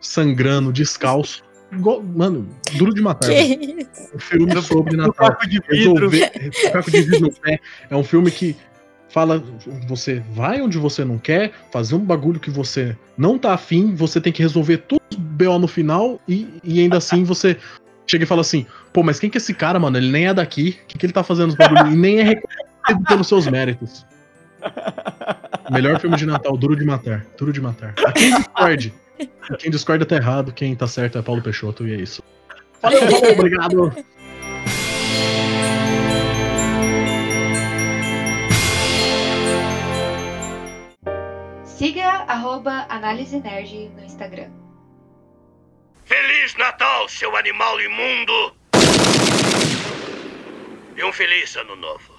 sangrando, 0.00 0.72
descalço. 0.72 1.44
Igual- 1.70 2.02
mano, 2.02 2.48
duro 2.78 2.94
de 2.94 3.02
matar. 3.02 3.28
Que 3.28 3.34
isso? 3.34 4.14
Um 4.14 4.18
filme 4.18 4.62
sobre 4.62 4.96
No 4.96 5.08
Natal. 5.08 5.28
caco 5.28 5.46
de 5.50 5.60
vidro. 5.68 6.08
Resolver, 6.08 6.50
caco 6.72 6.90
de 6.90 7.00
vidro 7.02 7.20
no 7.20 7.32
pé. 7.32 7.60
É 7.90 7.94
um 7.96 8.04
filme 8.04 8.30
que 8.30 8.56
fala, 9.10 9.44
você 9.86 10.22
vai 10.32 10.62
onde 10.62 10.78
você 10.78 11.04
não 11.04 11.18
quer, 11.18 11.52
fazer 11.70 11.96
um 11.96 12.04
bagulho 12.04 12.40
que 12.40 12.50
você 12.50 12.96
não 13.18 13.38
tá 13.38 13.52
afim, 13.52 13.94
você 13.94 14.22
tem 14.22 14.32
que 14.32 14.40
resolver 14.40 14.78
tudo 14.78 15.02
BO 15.36 15.58
no 15.58 15.68
final 15.68 16.20
e, 16.26 16.48
e 16.64 16.80
ainda 16.80 16.98
assim 16.98 17.24
você 17.24 17.56
chega 18.06 18.24
e 18.24 18.26
fala 18.26 18.40
assim, 18.40 18.66
pô, 18.92 19.02
mas 19.02 19.18
quem 19.18 19.28
que 19.28 19.36
é 19.36 19.40
esse 19.40 19.52
cara, 19.52 19.78
mano? 19.78 19.96
Ele 19.96 20.10
nem 20.10 20.26
é 20.26 20.34
daqui, 20.34 20.78
o 20.82 20.86
que, 20.86 20.98
que 20.98 21.06
ele 21.06 21.12
tá 21.12 21.22
fazendo 21.22 21.48
nos 21.48 21.56
bagulhos? 21.56 21.92
E 21.92 21.96
nem 21.96 22.20
é 22.20 22.22
reconhecido 22.22 23.04
pelos 23.08 23.26
seus 23.26 23.46
méritos. 23.46 24.06
Melhor 25.70 26.00
filme 26.00 26.16
de 26.16 26.26
Natal, 26.26 26.56
Duro 26.56 26.76
de 26.76 26.84
Matar. 26.84 27.26
Duro 27.36 27.52
de 27.52 27.60
Matar. 27.60 27.94
A 28.04 28.12
quem 28.12 28.30
discorde. 28.30 28.94
A 29.50 29.56
quem 29.56 29.70
discorda 29.70 30.06
tá 30.06 30.16
errado, 30.16 30.52
quem 30.52 30.74
tá 30.74 30.86
certo 30.86 31.18
é 31.18 31.22
Paulo 31.22 31.42
Peixoto 31.42 31.86
e 31.86 31.92
é 31.92 31.96
isso. 31.96 32.22
Valeu, 32.82 33.00
obrigado. 33.32 33.92
Siga 41.64 42.06
arroba 42.26 42.86
Análise 42.88 43.38
Nerd 43.38 43.90
no 43.96 44.04
Instagram. 44.04 44.65
Feliz 46.06 46.54
Natal, 46.56 47.08
seu 47.08 47.36
animal 47.36 47.80
imundo! 47.80 48.54
E 50.96 51.02
um 51.02 51.12
feliz 51.12 51.56
ano 51.56 51.74
novo. 51.74 52.14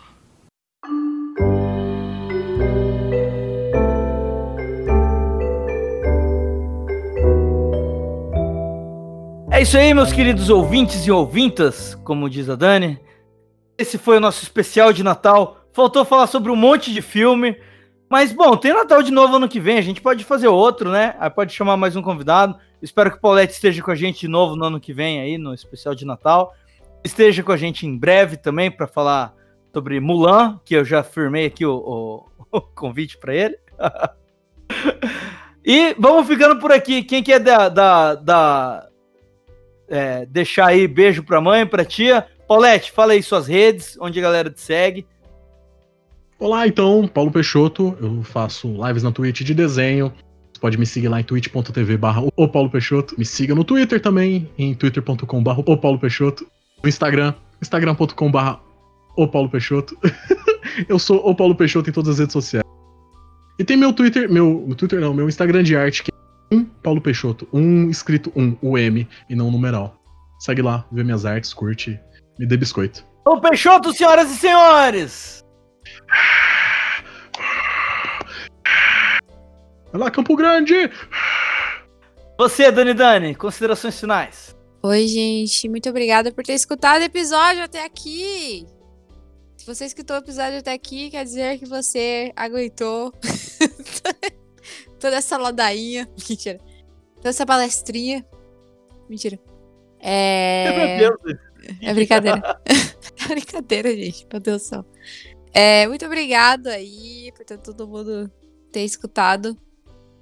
É 9.49 9.61
isso 9.61 9.77
aí, 9.77 9.93
meus 9.93 10.11
queridos 10.11 10.49
ouvintes 10.49 11.07
e 11.07 11.11
ouvintas, 11.11 11.95
como 12.03 12.29
diz 12.29 12.49
a 12.49 12.57
Dani. 12.57 12.99
Esse 13.77 13.97
foi 13.97 14.17
o 14.17 14.19
nosso 14.19 14.43
especial 14.43 14.91
de 14.91 15.01
Natal. 15.01 15.65
Faltou 15.71 16.03
falar 16.03 16.27
sobre 16.27 16.51
um 16.51 16.57
monte 16.57 16.93
de 16.93 17.01
filme. 17.01 17.57
Mas, 18.09 18.33
bom, 18.33 18.57
tem 18.57 18.73
Natal 18.73 19.01
de 19.01 19.11
novo 19.13 19.37
ano 19.37 19.47
que 19.47 19.61
vem. 19.61 19.77
A 19.77 19.81
gente 19.81 20.01
pode 20.01 20.25
fazer 20.25 20.49
outro, 20.49 20.91
né? 20.91 21.15
Aí 21.21 21.29
pode 21.29 21.53
chamar 21.53 21.77
mais 21.77 21.95
um 21.95 22.01
convidado. 22.01 22.59
Espero 22.81 23.11
que 23.11 23.17
o 23.17 23.21
Paulette 23.21 23.53
esteja 23.53 23.81
com 23.81 23.91
a 23.91 23.95
gente 23.95 24.19
de 24.21 24.27
novo 24.27 24.55
no 24.55 24.65
ano 24.65 24.79
que 24.79 24.93
vem 24.93 25.19
aí, 25.19 25.37
no 25.37 25.53
especial 25.53 25.95
de 25.95 26.05
Natal. 26.05 26.53
Esteja 27.03 27.41
com 27.43 27.51
a 27.51 27.57
gente 27.57 27.85
em 27.85 27.97
breve 27.97 28.37
também 28.37 28.69
para 28.69 28.87
falar 28.87 29.33
sobre 29.73 29.99
Mulan, 29.99 30.59
que 30.65 30.75
eu 30.75 30.83
já 30.85 31.03
firmei 31.03 31.45
aqui 31.45 31.65
o, 31.65 31.75
o- 31.75 32.25
o 32.57 32.61
convite 32.61 33.17
para 33.17 33.35
ele. 33.35 33.57
e 35.63 35.93
vamos 35.99 36.27
ficando 36.27 36.59
por 36.59 36.71
aqui. 36.71 37.03
Quem 37.03 37.21
quer 37.23 37.39
dar, 37.39 37.69
dar, 37.69 38.15
dar 38.15 38.87
é, 39.87 40.25
deixar 40.25 40.67
aí 40.67 40.87
beijo 40.87 41.23
pra 41.23 41.41
mãe, 41.41 41.65
pra 41.65 41.85
tia. 41.85 42.27
Paulette, 42.47 42.91
fala 42.91 43.13
aí 43.13 43.21
suas 43.21 43.47
redes, 43.47 43.97
onde 43.99 44.19
a 44.19 44.21
galera 44.21 44.49
te 44.49 44.61
segue. 44.61 45.05
Olá, 46.39 46.67
então, 46.67 47.07
Paulo 47.07 47.31
Peixoto. 47.31 47.97
Eu 47.99 48.23
faço 48.23 48.67
lives 48.85 49.03
na 49.03 49.11
Twitch 49.11 49.41
de 49.41 49.53
desenho. 49.53 50.13
Você 50.57 50.61
pode 50.61 50.77
me 50.79 50.87
seguir 50.87 51.07
lá 51.07 51.21
em 51.21 51.23
twitch.tv 51.23 51.97
barra 51.97 52.23
o 52.35 52.47
Paulo 52.47 52.67
Peixoto. 52.67 53.13
Me 53.15 53.23
siga 53.23 53.53
no 53.53 53.63
Twitter 53.63 54.01
também, 54.01 54.49
em 54.57 54.73
twitter.com 54.73 55.43
barra 55.43 55.59
o 55.59 55.77
Paulo 55.77 55.99
Peixoto. 55.99 56.47
No 56.81 56.89
Instagram, 56.89 57.35
instagram.com 57.61 58.31
barra 58.31 58.59
o 59.15 59.27
Paulo 59.27 59.49
Peixoto. 59.49 59.95
Eu 60.89 60.97
sou 60.97 61.17
o 61.17 61.35
Paulo 61.35 61.53
Peixoto 61.53 61.91
em 61.91 61.93
todas 61.93 62.13
as 62.13 62.19
redes 62.19 62.33
sociais. 62.33 62.65
E 63.59 63.63
tem 63.63 63.77
meu 63.77 63.93
Twitter, 63.93 64.31
meu, 64.31 64.67
Twitter 64.75 64.99
não, 64.99 65.13
meu 65.13 65.29
Instagram 65.29 65.61
de 65.61 65.75
arte, 65.75 66.01
que 66.01 66.11
é 66.11 66.55
um 66.55 66.65
Paulo 66.65 67.01
Peixoto. 67.01 67.47
Um 67.53 67.87
escrito 67.91 68.33
um, 68.35 68.57
o 68.59 68.79
M, 68.79 69.07
e 69.29 69.35
não 69.35 69.49
o 69.49 69.51
numeral. 69.51 70.01
Segue 70.39 70.63
lá, 70.63 70.87
vê 70.91 71.03
minhas 71.03 71.23
artes, 71.23 71.53
curte, 71.53 71.99
me 72.39 72.47
dê 72.47 72.57
biscoito. 72.57 73.05
Ô 73.27 73.39
Peixoto, 73.39 73.93
senhoras 73.93 74.31
e 74.31 74.35
senhores! 74.37 75.43
Vai 79.97 80.03
lá, 80.05 80.11
Campo 80.11 80.35
Grande! 80.35 80.75
Você, 82.37 82.71
Dani 82.71 82.93
Dani, 82.93 83.33
considerações 83.33 83.99
finais. 83.99 84.55
Oi, 84.83 85.07
gente. 85.07 85.67
Muito 85.67 85.89
obrigada 85.89 86.31
por 86.31 86.43
ter 86.43 86.53
escutado 86.53 87.01
o 87.01 87.05
episódio 87.05 87.63
até 87.63 87.83
aqui. 87.83 88.63
Se 89.57 89.65
você 89.65 89.85
escutou 89.85 90.17
o 90.17 90.19
episódio 90.19 90.59
até 90.59 90.71
aqui, 90.71 91.09
quer 91.09 91.23
dizer 91.23 91.57
que 91.57 91.65
você 91.65 92.31
aguentou 92.35 93.11
toda 95.01 95.15
essa 95.15 95.35
ladainha. 95.35 96.07
Mentira. 96.29 96.59
Toda 97.15 97.29
essa 97.29 97.43
palestrinha. 97.43 98.23
Mentira. 99.09 99.39
É. 99.99 101.09
É 101.81 101.93
brincadeira. 101.95 102.61
é 102.69 103.27
brincadeira, 103.29 103.95
gente. 103.95 104.27
Meu 104.31 104.39
Deus 104.39 104.61
do 104.61 104.65
céu. 104.67 104.85
É, 105.51 105.87
muito 105.87 106.05
obrigado 106.05 106.67
aí 106.67 107.31
por 107.35 107.43
ter 107.43 107.57
todo 107.57 107.87
mundo 107.87 108.31
ter 108.71 108.83
escutado. 108.83 109.57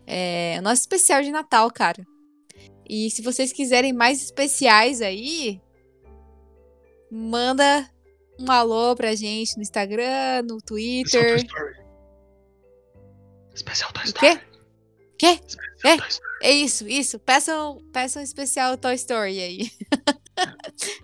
É, 0.07 0.57
o 0.59 0.61
nosso 0.61 0.81
especial 0.81 1.21
de 1.21 1.31
Natal, 1.31 1.69
cara. 1.71 2.05
E 2.87 3.09
se 3.09 3.21
vocês 3.21 3.51
quiserem 3.51 3.91
mais 3.93 4.21
especiais 4.21 5.01
aí, 5.01 5.59
manda 7.11 7.89
um 8.39 8.51
alô 8.51 8.95
pra 8.95 9.15
gente 9.15 9.55
no 9.55 9.61
Instagram, 9.63 10.43
no 10.47 10.57
Twitter. 10.61 11.45
Especial 13.53 13.91
Toy 13.93 14.03
O 14.03 14.05
Story. 14.07 14.35
quê? 14.37 14.41
Quê? 15.17 15.39
Especial 15.47 15.93
É? 15.93 15.97
Toy 15.97 16.07
Story. 16.09 16.25
É 16.43 16.51
isso, 16.51 16.87
isso. 16.87 17.19
Peçam, 17.19 17.79
peçam 17.91 18.21
um 18.21 18.25
especial 18.25 18.77
Toy 18.77 18.95
Story 18.95 19.39
aí. 19.39 19.71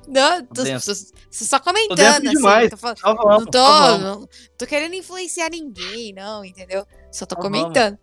Não, 0.07 0.45
tô, 0.47 0.63
tô- 0.65 0.79
tô 0.93 0.93
só 1.31 1.57
comentando, 1.57 1.99
assim. 2.27 2.35
demais. 2.35 2.69
tô 2.69 2.75
falando- 2.75 2.99
vamos, 3.01 3.23
não 3.25 3.45
tô, 3.45 3.63
vamos. 3.65 4.01
não 4.03 4.29
tô 4.57 4.67
querendo 4.67 4.93
influenciar 4.93 5.49
ninguém, 5.49 6.11
não, 6.11 6.43
entendeu? 6.43 6.85
Só 7.13 7.25
tô 7.25 7.37
comentando. 7.37 7.97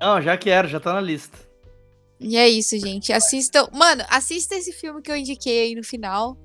Não, 0.00 0.20
já 0.22 0.36
quero, 0.36 0.68
já 0.68 0.78
tá 0.78 0.92
na 0.92 1.00
lista. 1.00 1.38
E 2.20 2.36
é 2.36 2.48
isso, 2.48 2.78
gente. 2.78 3.12
Assistam. 3.12 3.68
Mano, 3.72 4.04
assista 4.08 4.54
esse 4.54 4.72
filme 4.72 5.00
que 5.02 5.10
eu 5.10 5.16
indiquei 5.16 5.62
aí 5.62 5.74
no 5.74 5.84
final. 5.84 6.36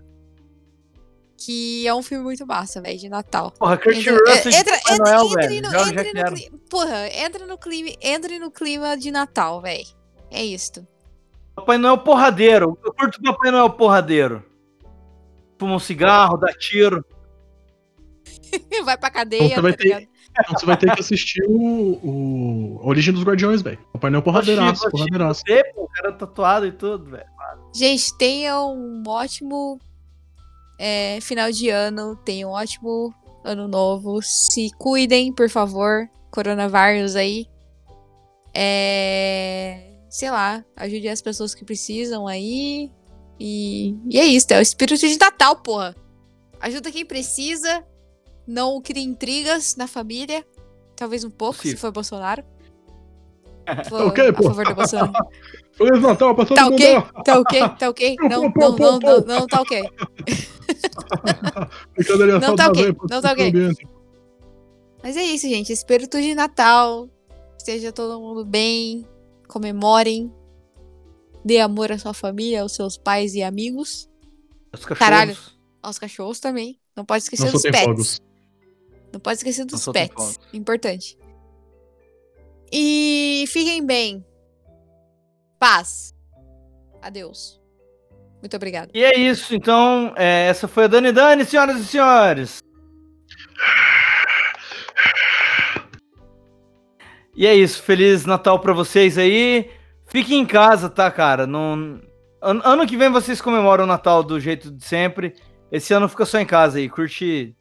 Que 1.36 1.86
é 1.88 1.94
um 1.94 2.04
filme 2.04 2.24
muito 2.24 2.46
massa, 2.46 2.82
velho, 2.82 2.98
de 2.98 3.10
Natal. 3.10 3.52
Porra, 3.52 3.78
Kurt 3.78 3.98
Entra, 3.98 4.14
Russell 4.14 4.52
de 4.52 4.58
entra, 4.58 4.76
entra, 4.76 4.98
Noel, 4.98 5.40
entre 5.42 5.62
no, 5.62 5.72
Já, 5.72 5.86
no 5.86 6.36
clima. 6.36 6.60
Porra, 6.70 7.08
entra 7.08 7.46
no 7.46 7.58
clima, 7.58 7.90
entre 8.02 8.40
no 8.40 8.52
clima 8.52 8.96
de 8.96 9.12
Natal, 9.12 9.62
velho. 9.62 9.86
É 10.32 10.44
isso. 10.44 10.88
Papai 11.56 11.78
Noel 11.78 11.98
porradeiro. 11.98 12.78
Eu 12.84 12.94
curto 12.94 13.22
Papai 13.22 13.52
Noel 13.52 13.72
porradeiro. 13.72 14.46
Fuma 15.60 15.76
um 15.76 15.80
cigarro, 15.80 16.38
dá 16.38 16.54
tiro. 16.54 17.04
Vai 18.86 18.98
pra 18.98 19.10
cadeia, 19.10 19.46
Então 19.46 19.56
você 19.56 19.62
vai 19.62 19.74
tá 19.74 19.84
ligado? 19.84 20.13
Então 20.40 20.60
você 20.60 20.66
vai 20.66 20.78
ter 20.78 20.94
que 20.94 21.00
assistir 21.00 21.44
o, 21.48 22.00
o- 22.04 22.80
a 22.84 22.88
Origem 22.88 23.14
dos 23.14 23.24
Guardiões, 23.24 23.62
velho. 23.62 23.80
O 23.94 24.00
painel 24.00 24.22
porradeiraço, 24.22 24.90
porradeiraço. 24.90 25.44
O 25.76 25.88
cara 25.90 26.12
tatuado 26.14 26.66
e 26.66 26.72
tudo, 26.72 27.12
velho. 27.12 27.26
Gente, 27.74 28.18
tenham 28.18 28.76
um 28.76 29.04
ótimo 29.08 29.80
é, 30.80 31.20
final 31.22 31.52
de 31.52 31.70
ano. 31.70 32.16
Tenham 32.26 32.50
um 32.50 32.54
ótimo 32.54 33.14
ano 33.44 33.68
novo. 33.68 34.22
Se 34.22 34.70
cuidem, 34.78 35.32
por 35.32 35.50
favor. 35.50 36.10
Coronavírus 36.32 37.16
aí. 37.16 37.48
É... 38.54 39.90
Sei 40.10 40.30
lá, 40.30 40.64
ajude 40.76 41.08
as 41.10 41.22
pessoas 41.22 41.56
que 41.56 41.66
precisam 41.66 42.28
aí. 42.28 42.92
E, 43.40 43.96
e 44.10 44.20
é 44.20 44.26
isso, 44.26 44.48
é 44.52 44.60
o 44.60 44.62
espírito 44.62 45.08
de 45.08 45.18
Natal, 45.18 45.56
porra. 45.58 45.96
Ajuda 46.62 46.92
quem 46.92 47.06
precisa. 47.06 47.84
Não 48.48 48.82
crie 48.82 49.04
intrigas 49.04 49.76
na 49.76 49.88
família. 49.88 50.46
Talvez 50.96 51.24
um 51.24 51.30
pouco, 51.30 51.56
Possível. 51.58 51.78
se 51.78 51.82
for 51.82 51.92
Bolsonaro. 51.92 52.44
For 53.90 54.08
ok, 54.08 54.28
a 54.28 54.34
pô. 54.34 54.44
favor 54.44 54.66
do 54.66 54.76
Bolsonaro. 54.76 55.14
Feliz 55.72 56.02
Natal 56.02 56.36
pra 56.36 56.46
todo 56.46 56.56
Tá 56.56 56.64
mundo! 56.66 56.74
ok? 56.76 57.24
Tá 57.24 57.40
ok? 57.40 57.70
Tá 57.80 57.90
ok? 57.90 58.16
Não, 58.30 58.42
não, 58.56 58.78
não, 58.78 59.00
não, 59.00 59.20
não 59.22 59.48
tá 59.48 59.62
ok. 59.62 59.82
Brincadeirinha 61.96 62.40
Não 62.40 62.56
tá 62.56 62.68
ok, 62.68 62.96
não 63.10 63.22
tá 63.22 63.32
ok. 63.32 63.48
ambiente. 63.50 63.88
Mas 65.02 65.18
é 65.18 65.24
isso, 65.24 65.48
gente. 65.48 65.72
Espírito 65.74 66.22
de 66.22 66.34
Natal. 66.36 67.10
Esteja 67.58 67.92
todo 67.92 68.20
mundo 68.20 68.46
bem. 68.46 69.08
Comemorem. 69.48 70.32
Dê 71.44 71.60
amor 71.60 71.92
à 71.92 71.98
sua 71.98 72.14
família, 72.14 72.62
aos 72.62 72.74
seus 72.74 72.98
pais 72.98 73.34
e 73.36 73.44
amigos. 73.44 74.10
Os 74.74 74.80
cachorros. 74.86 75.00
Caralho. 75.00 75.38
Aos 75.82 76.00
cachorros 76.00 76.40
também. 76.40 76.80
Não 76.96 77.04
pode 77.04 77.24
esquecer 77.24 77.46
Não 77.46 77.52
dos 77.54 77.62
pets. 77.64 77.82
fogos. 77.82 78.22
Não 79.14 79.20
pode 79.20 79.38
esquecer 79.38 79.64
dos 79.64 79.86
pets. 79.86 80.40
Importante. 80.52 81.16
E 82.72 83.46
fiquem 83.48 83.86
bem. 83.86 84.26
Paz. 85.60 86.16
Adeus. 87.00 87.62
Muito 88.42 88.56
obrigada. 88.58 88.92
E 88.94 89.04
é 89.04 89.16
isso, 89.16 89.56
então. 89.56 90.12
é, 90.18 90.48
essa 90.48 90.68
foi 90.68 90.86
a 90.86 90.88
Dani 90.88 91.12
Dani, 91.12 91.46
senhoras 91.46 91.80
e 91.80 91.86
senhores. 91.86 92.64
E 97.36 97.46
é 97.46 97.54
isso. 97.56 97.82
Feliz 97.84 98.26
Natal 98.26 98.60
pra 98.60 98.74
vocês 98.74 99.18
aí. 99.18 99.70
Fiquem 100.08 100.40
em 100.40 100.46
casa, 100.46 100.90
tá, 100.90 101.10
cara? 101.12 101.46
Não... 101.46 102.02
Ano, 102.42 102.62
ano 102.66 102.88
que 102.88 102.98
vem 102.98 103.10
vocês 103.10 103.40
comemoram 103.40 103.84
o 103.86 103.88
Natal 103.88 104.24
do 104.24 104.40
jeito 104.40 104.72
de 104.72 104.84
sempre. 104.84 105.36
Esse 105.72 105.94
ano 105.94 106.10
fica 106.10 106.26
só 106.26 106.40
em 106.40 106.46
casa 106.46 106.80
aí. 106.80 106.90
Curte. 106.90 107.56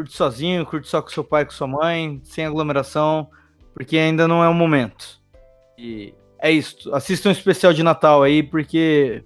Curte 0.00 0.16
sozinho, 0.16 0.64
curte 0.64 0.88
só 0.88 1.02
com 1.02 1.10
seu 1.10 1.22
pai, 1.22 1.44
com 1.44 1.50
sua 1.50 1.66
mãe, 1.66 2.22
sem 2.24 2.46
aglomeração, 2.46 3.28
porque 3.74 3.98
ainda 3.98 4.26
não 4.26 4.42
é 4.42 4.48
o 4.48 4.54
momento. 4.54 5.20
E 5.76 6.14
é 6.38 6.50
isso. 6.50 6.90
Assista 6.94 7.28
um 7.28 7.32
especial 7.32 7.74
de 7.74 7.82
Natal 7.82 8.22
aí, 8.22 8.42
porque 8.42 9.22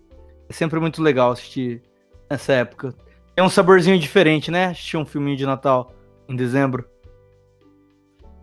é 0.49 0.53
sempre 0.53 0.81
muito 0.81 1.01
legal 1.01 1.31
assistir 1.31 1.81
nessa 2.29 2.55
época. 2.55 2.93
É 3.37 3.43
um 3.43 3.49
saborzinho 3.49 3.97
diferente, 4.01 4.51
né? 4.51 4.67
Assistir 4.67 4.97
um 4.97 5.07
filminho 5.07 5.37
de 5.37 5.47
Natal 5.47 5.95
em 6.29 6.35
dezembro. 6.35 6.85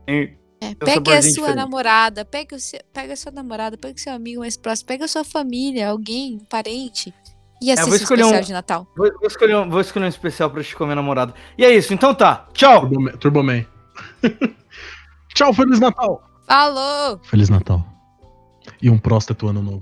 É, 0.08 0.70
um 0.70 0.76
pegue 0.76 1.12
a 1.12 1.22
sua 1.22 1.32
diferente. 1.32 1.56
namorada, 1.56 2.24
pegue, 2.24 2.56
o 2.56 2.60
seu, 2.62 2.80
pegue 2.94 3.12
a 3.12 3.18
sua 3.18 3.34
namorada, 3.34 3.78
pegue 3.78 4.00
o 4.00 4.02
seu 4.02 4.14
amigo 4.14 4.40
mais 4.40 4.56
próximo, 4.56 4.88
pegue 4.88 5.04
a 5.04 5.08
sua 5.10 5.26
família, 5.26 5.90
alguém, 5.90 6.38
um 6.38 6.46
parente. 6.46 7.14
E 7.62 7.70
É, 7.72 7.76
vou 7.76 7.84
assista 7.86 7.92
o 7.92 7.96
escolher 8.04 8.22
especial 8.22 8.42
um- 8.42 8.46
de 8.46 8.54
Natal. 8.54 8.88
Vou, 8.98 9.12
vou 9.20 9.28
escolher 9.28 9.56
um, 9.56 9.70
vou 9.70 9.82
escolher 9.82 10.06
um 10.06 10.10
especial 10.10 10.50
pra 10.50 10.60
assistir 10.62 10.76
com 10.76 10.84
a 10.84 10.88
minha 10.88 10.96
namorada. 10.96 11.34
E 11.58 11.64
é 11.64 11.72
isso, 11.76 11.94
então 11.94 12.14
tá. 12.16 12.48
Tchau! 12.54 12.82
Turboman. 12.82 13.12
Turboman. 13.18 13.66
Tchau, 15.36 15.54
Feliz 15.54 15.80
Natal! 15.80 16.24
Falou! 16.48 17.20
Feliz 17.24 17.50
Natal. 17.50 17.86
E 18.82 18.90
um 18.90 18.98
próstito 18.98 19.48
ano 19.48 19.62
novo. 19.62 19.82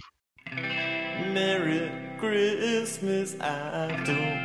Merry 1.34 1.90
Christmas, 2.20 3.36
I 3.36 3.88
don't 4.06 4.39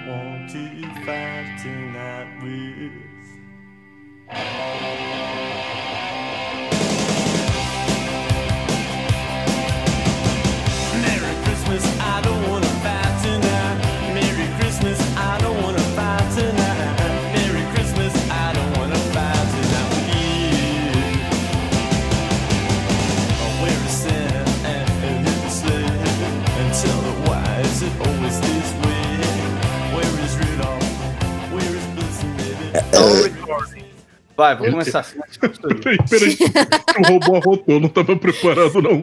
Vai, 34.36 34.56
vou 34.56 34.70
começar. 34.70 35.06
Peraí, 35.82 35.98
peraí. 36.10 36.36
O 36.98 37.12
robô 37.12 37.36
arrotou, 37.36 37.78
não 37.78 37.88
tava 37.88 38.16
preparado, 38.16 38.82
não. 38.82 39.00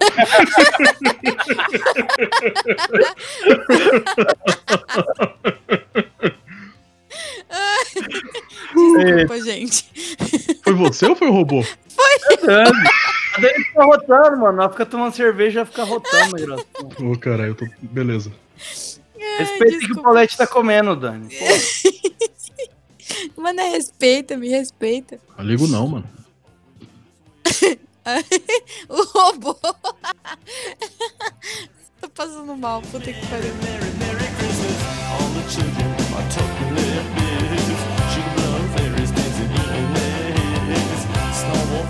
Desculpa, 8.74 9.42
gente. 9.42 9.86
Foi 10.64 10.74
você 10.74 11.08
ou 11.08 11.16
foi 11.16 11.30
o 11.30 11.32
robô? 11.32 11.64
A 12.48 13.40
Dani 13.40 13.64
fica 13.64 13.84
rotando, 13.86 14.38
mano. 14.38 14.62
Ela 14.62 14.70
fica 14.70 14.86
tomando 14.86 15.16
cerveja 15.16 15.62
e 15.62 15.66
fica 15.66 15.84
rotando, 15.84 16.36
né, 16.36 16.46
gravação. 16.46 17.12
Ô, 17.12 17.18
caralho, 17.18 17.52
eu 17.52 17.56
tô. 17.56 17.66
Beleza. 17.82 18.32
Respeita 19.38 19.78
o 19.78 19.80
que 19.80 19.92
o. 19.94 20.02
Paulette 20.02 20.38
tá 20.38 20.48
comendo, 20.48 20.96
Dani. 20.96 21.30
Pô, 21.30 21.46
Mano, 23.38 23.62
respeita, 23.72 24.38
me 24.38 24.50
respeita. 24.50 25.20
Não 25.38 25.46
ligo 25.46 25.68
não, 25.68 25.88
mano. 25.88 26.08
O 28.90 29.04
robô. 29.04 29.56
Tô 32.02 32.10
passando 32.10 32.56
mal, 32.58 32.82
puta 32.82 33.14
que 33.14 33.28
pariu. 33.28 33.54
Merry, 33.64 33.92
Merry 34.00 34.28
Christmas. 34.38 34.82
All 35.12 35.30
the 35.36 35.44
children 35.50 35.92
are 36.16 36.28
talking 36.34 36.74
their 36.76 37.04
biz. 37.14 37.80
Sugar 38.12 38.34
plum 38.36 38.66
fairies 38.76 39.12
dancing 39.12 39.52
in 39.52 39.94
their 39.94 40.34
heads. 40.34 41.02
Snowball 41.40 41.86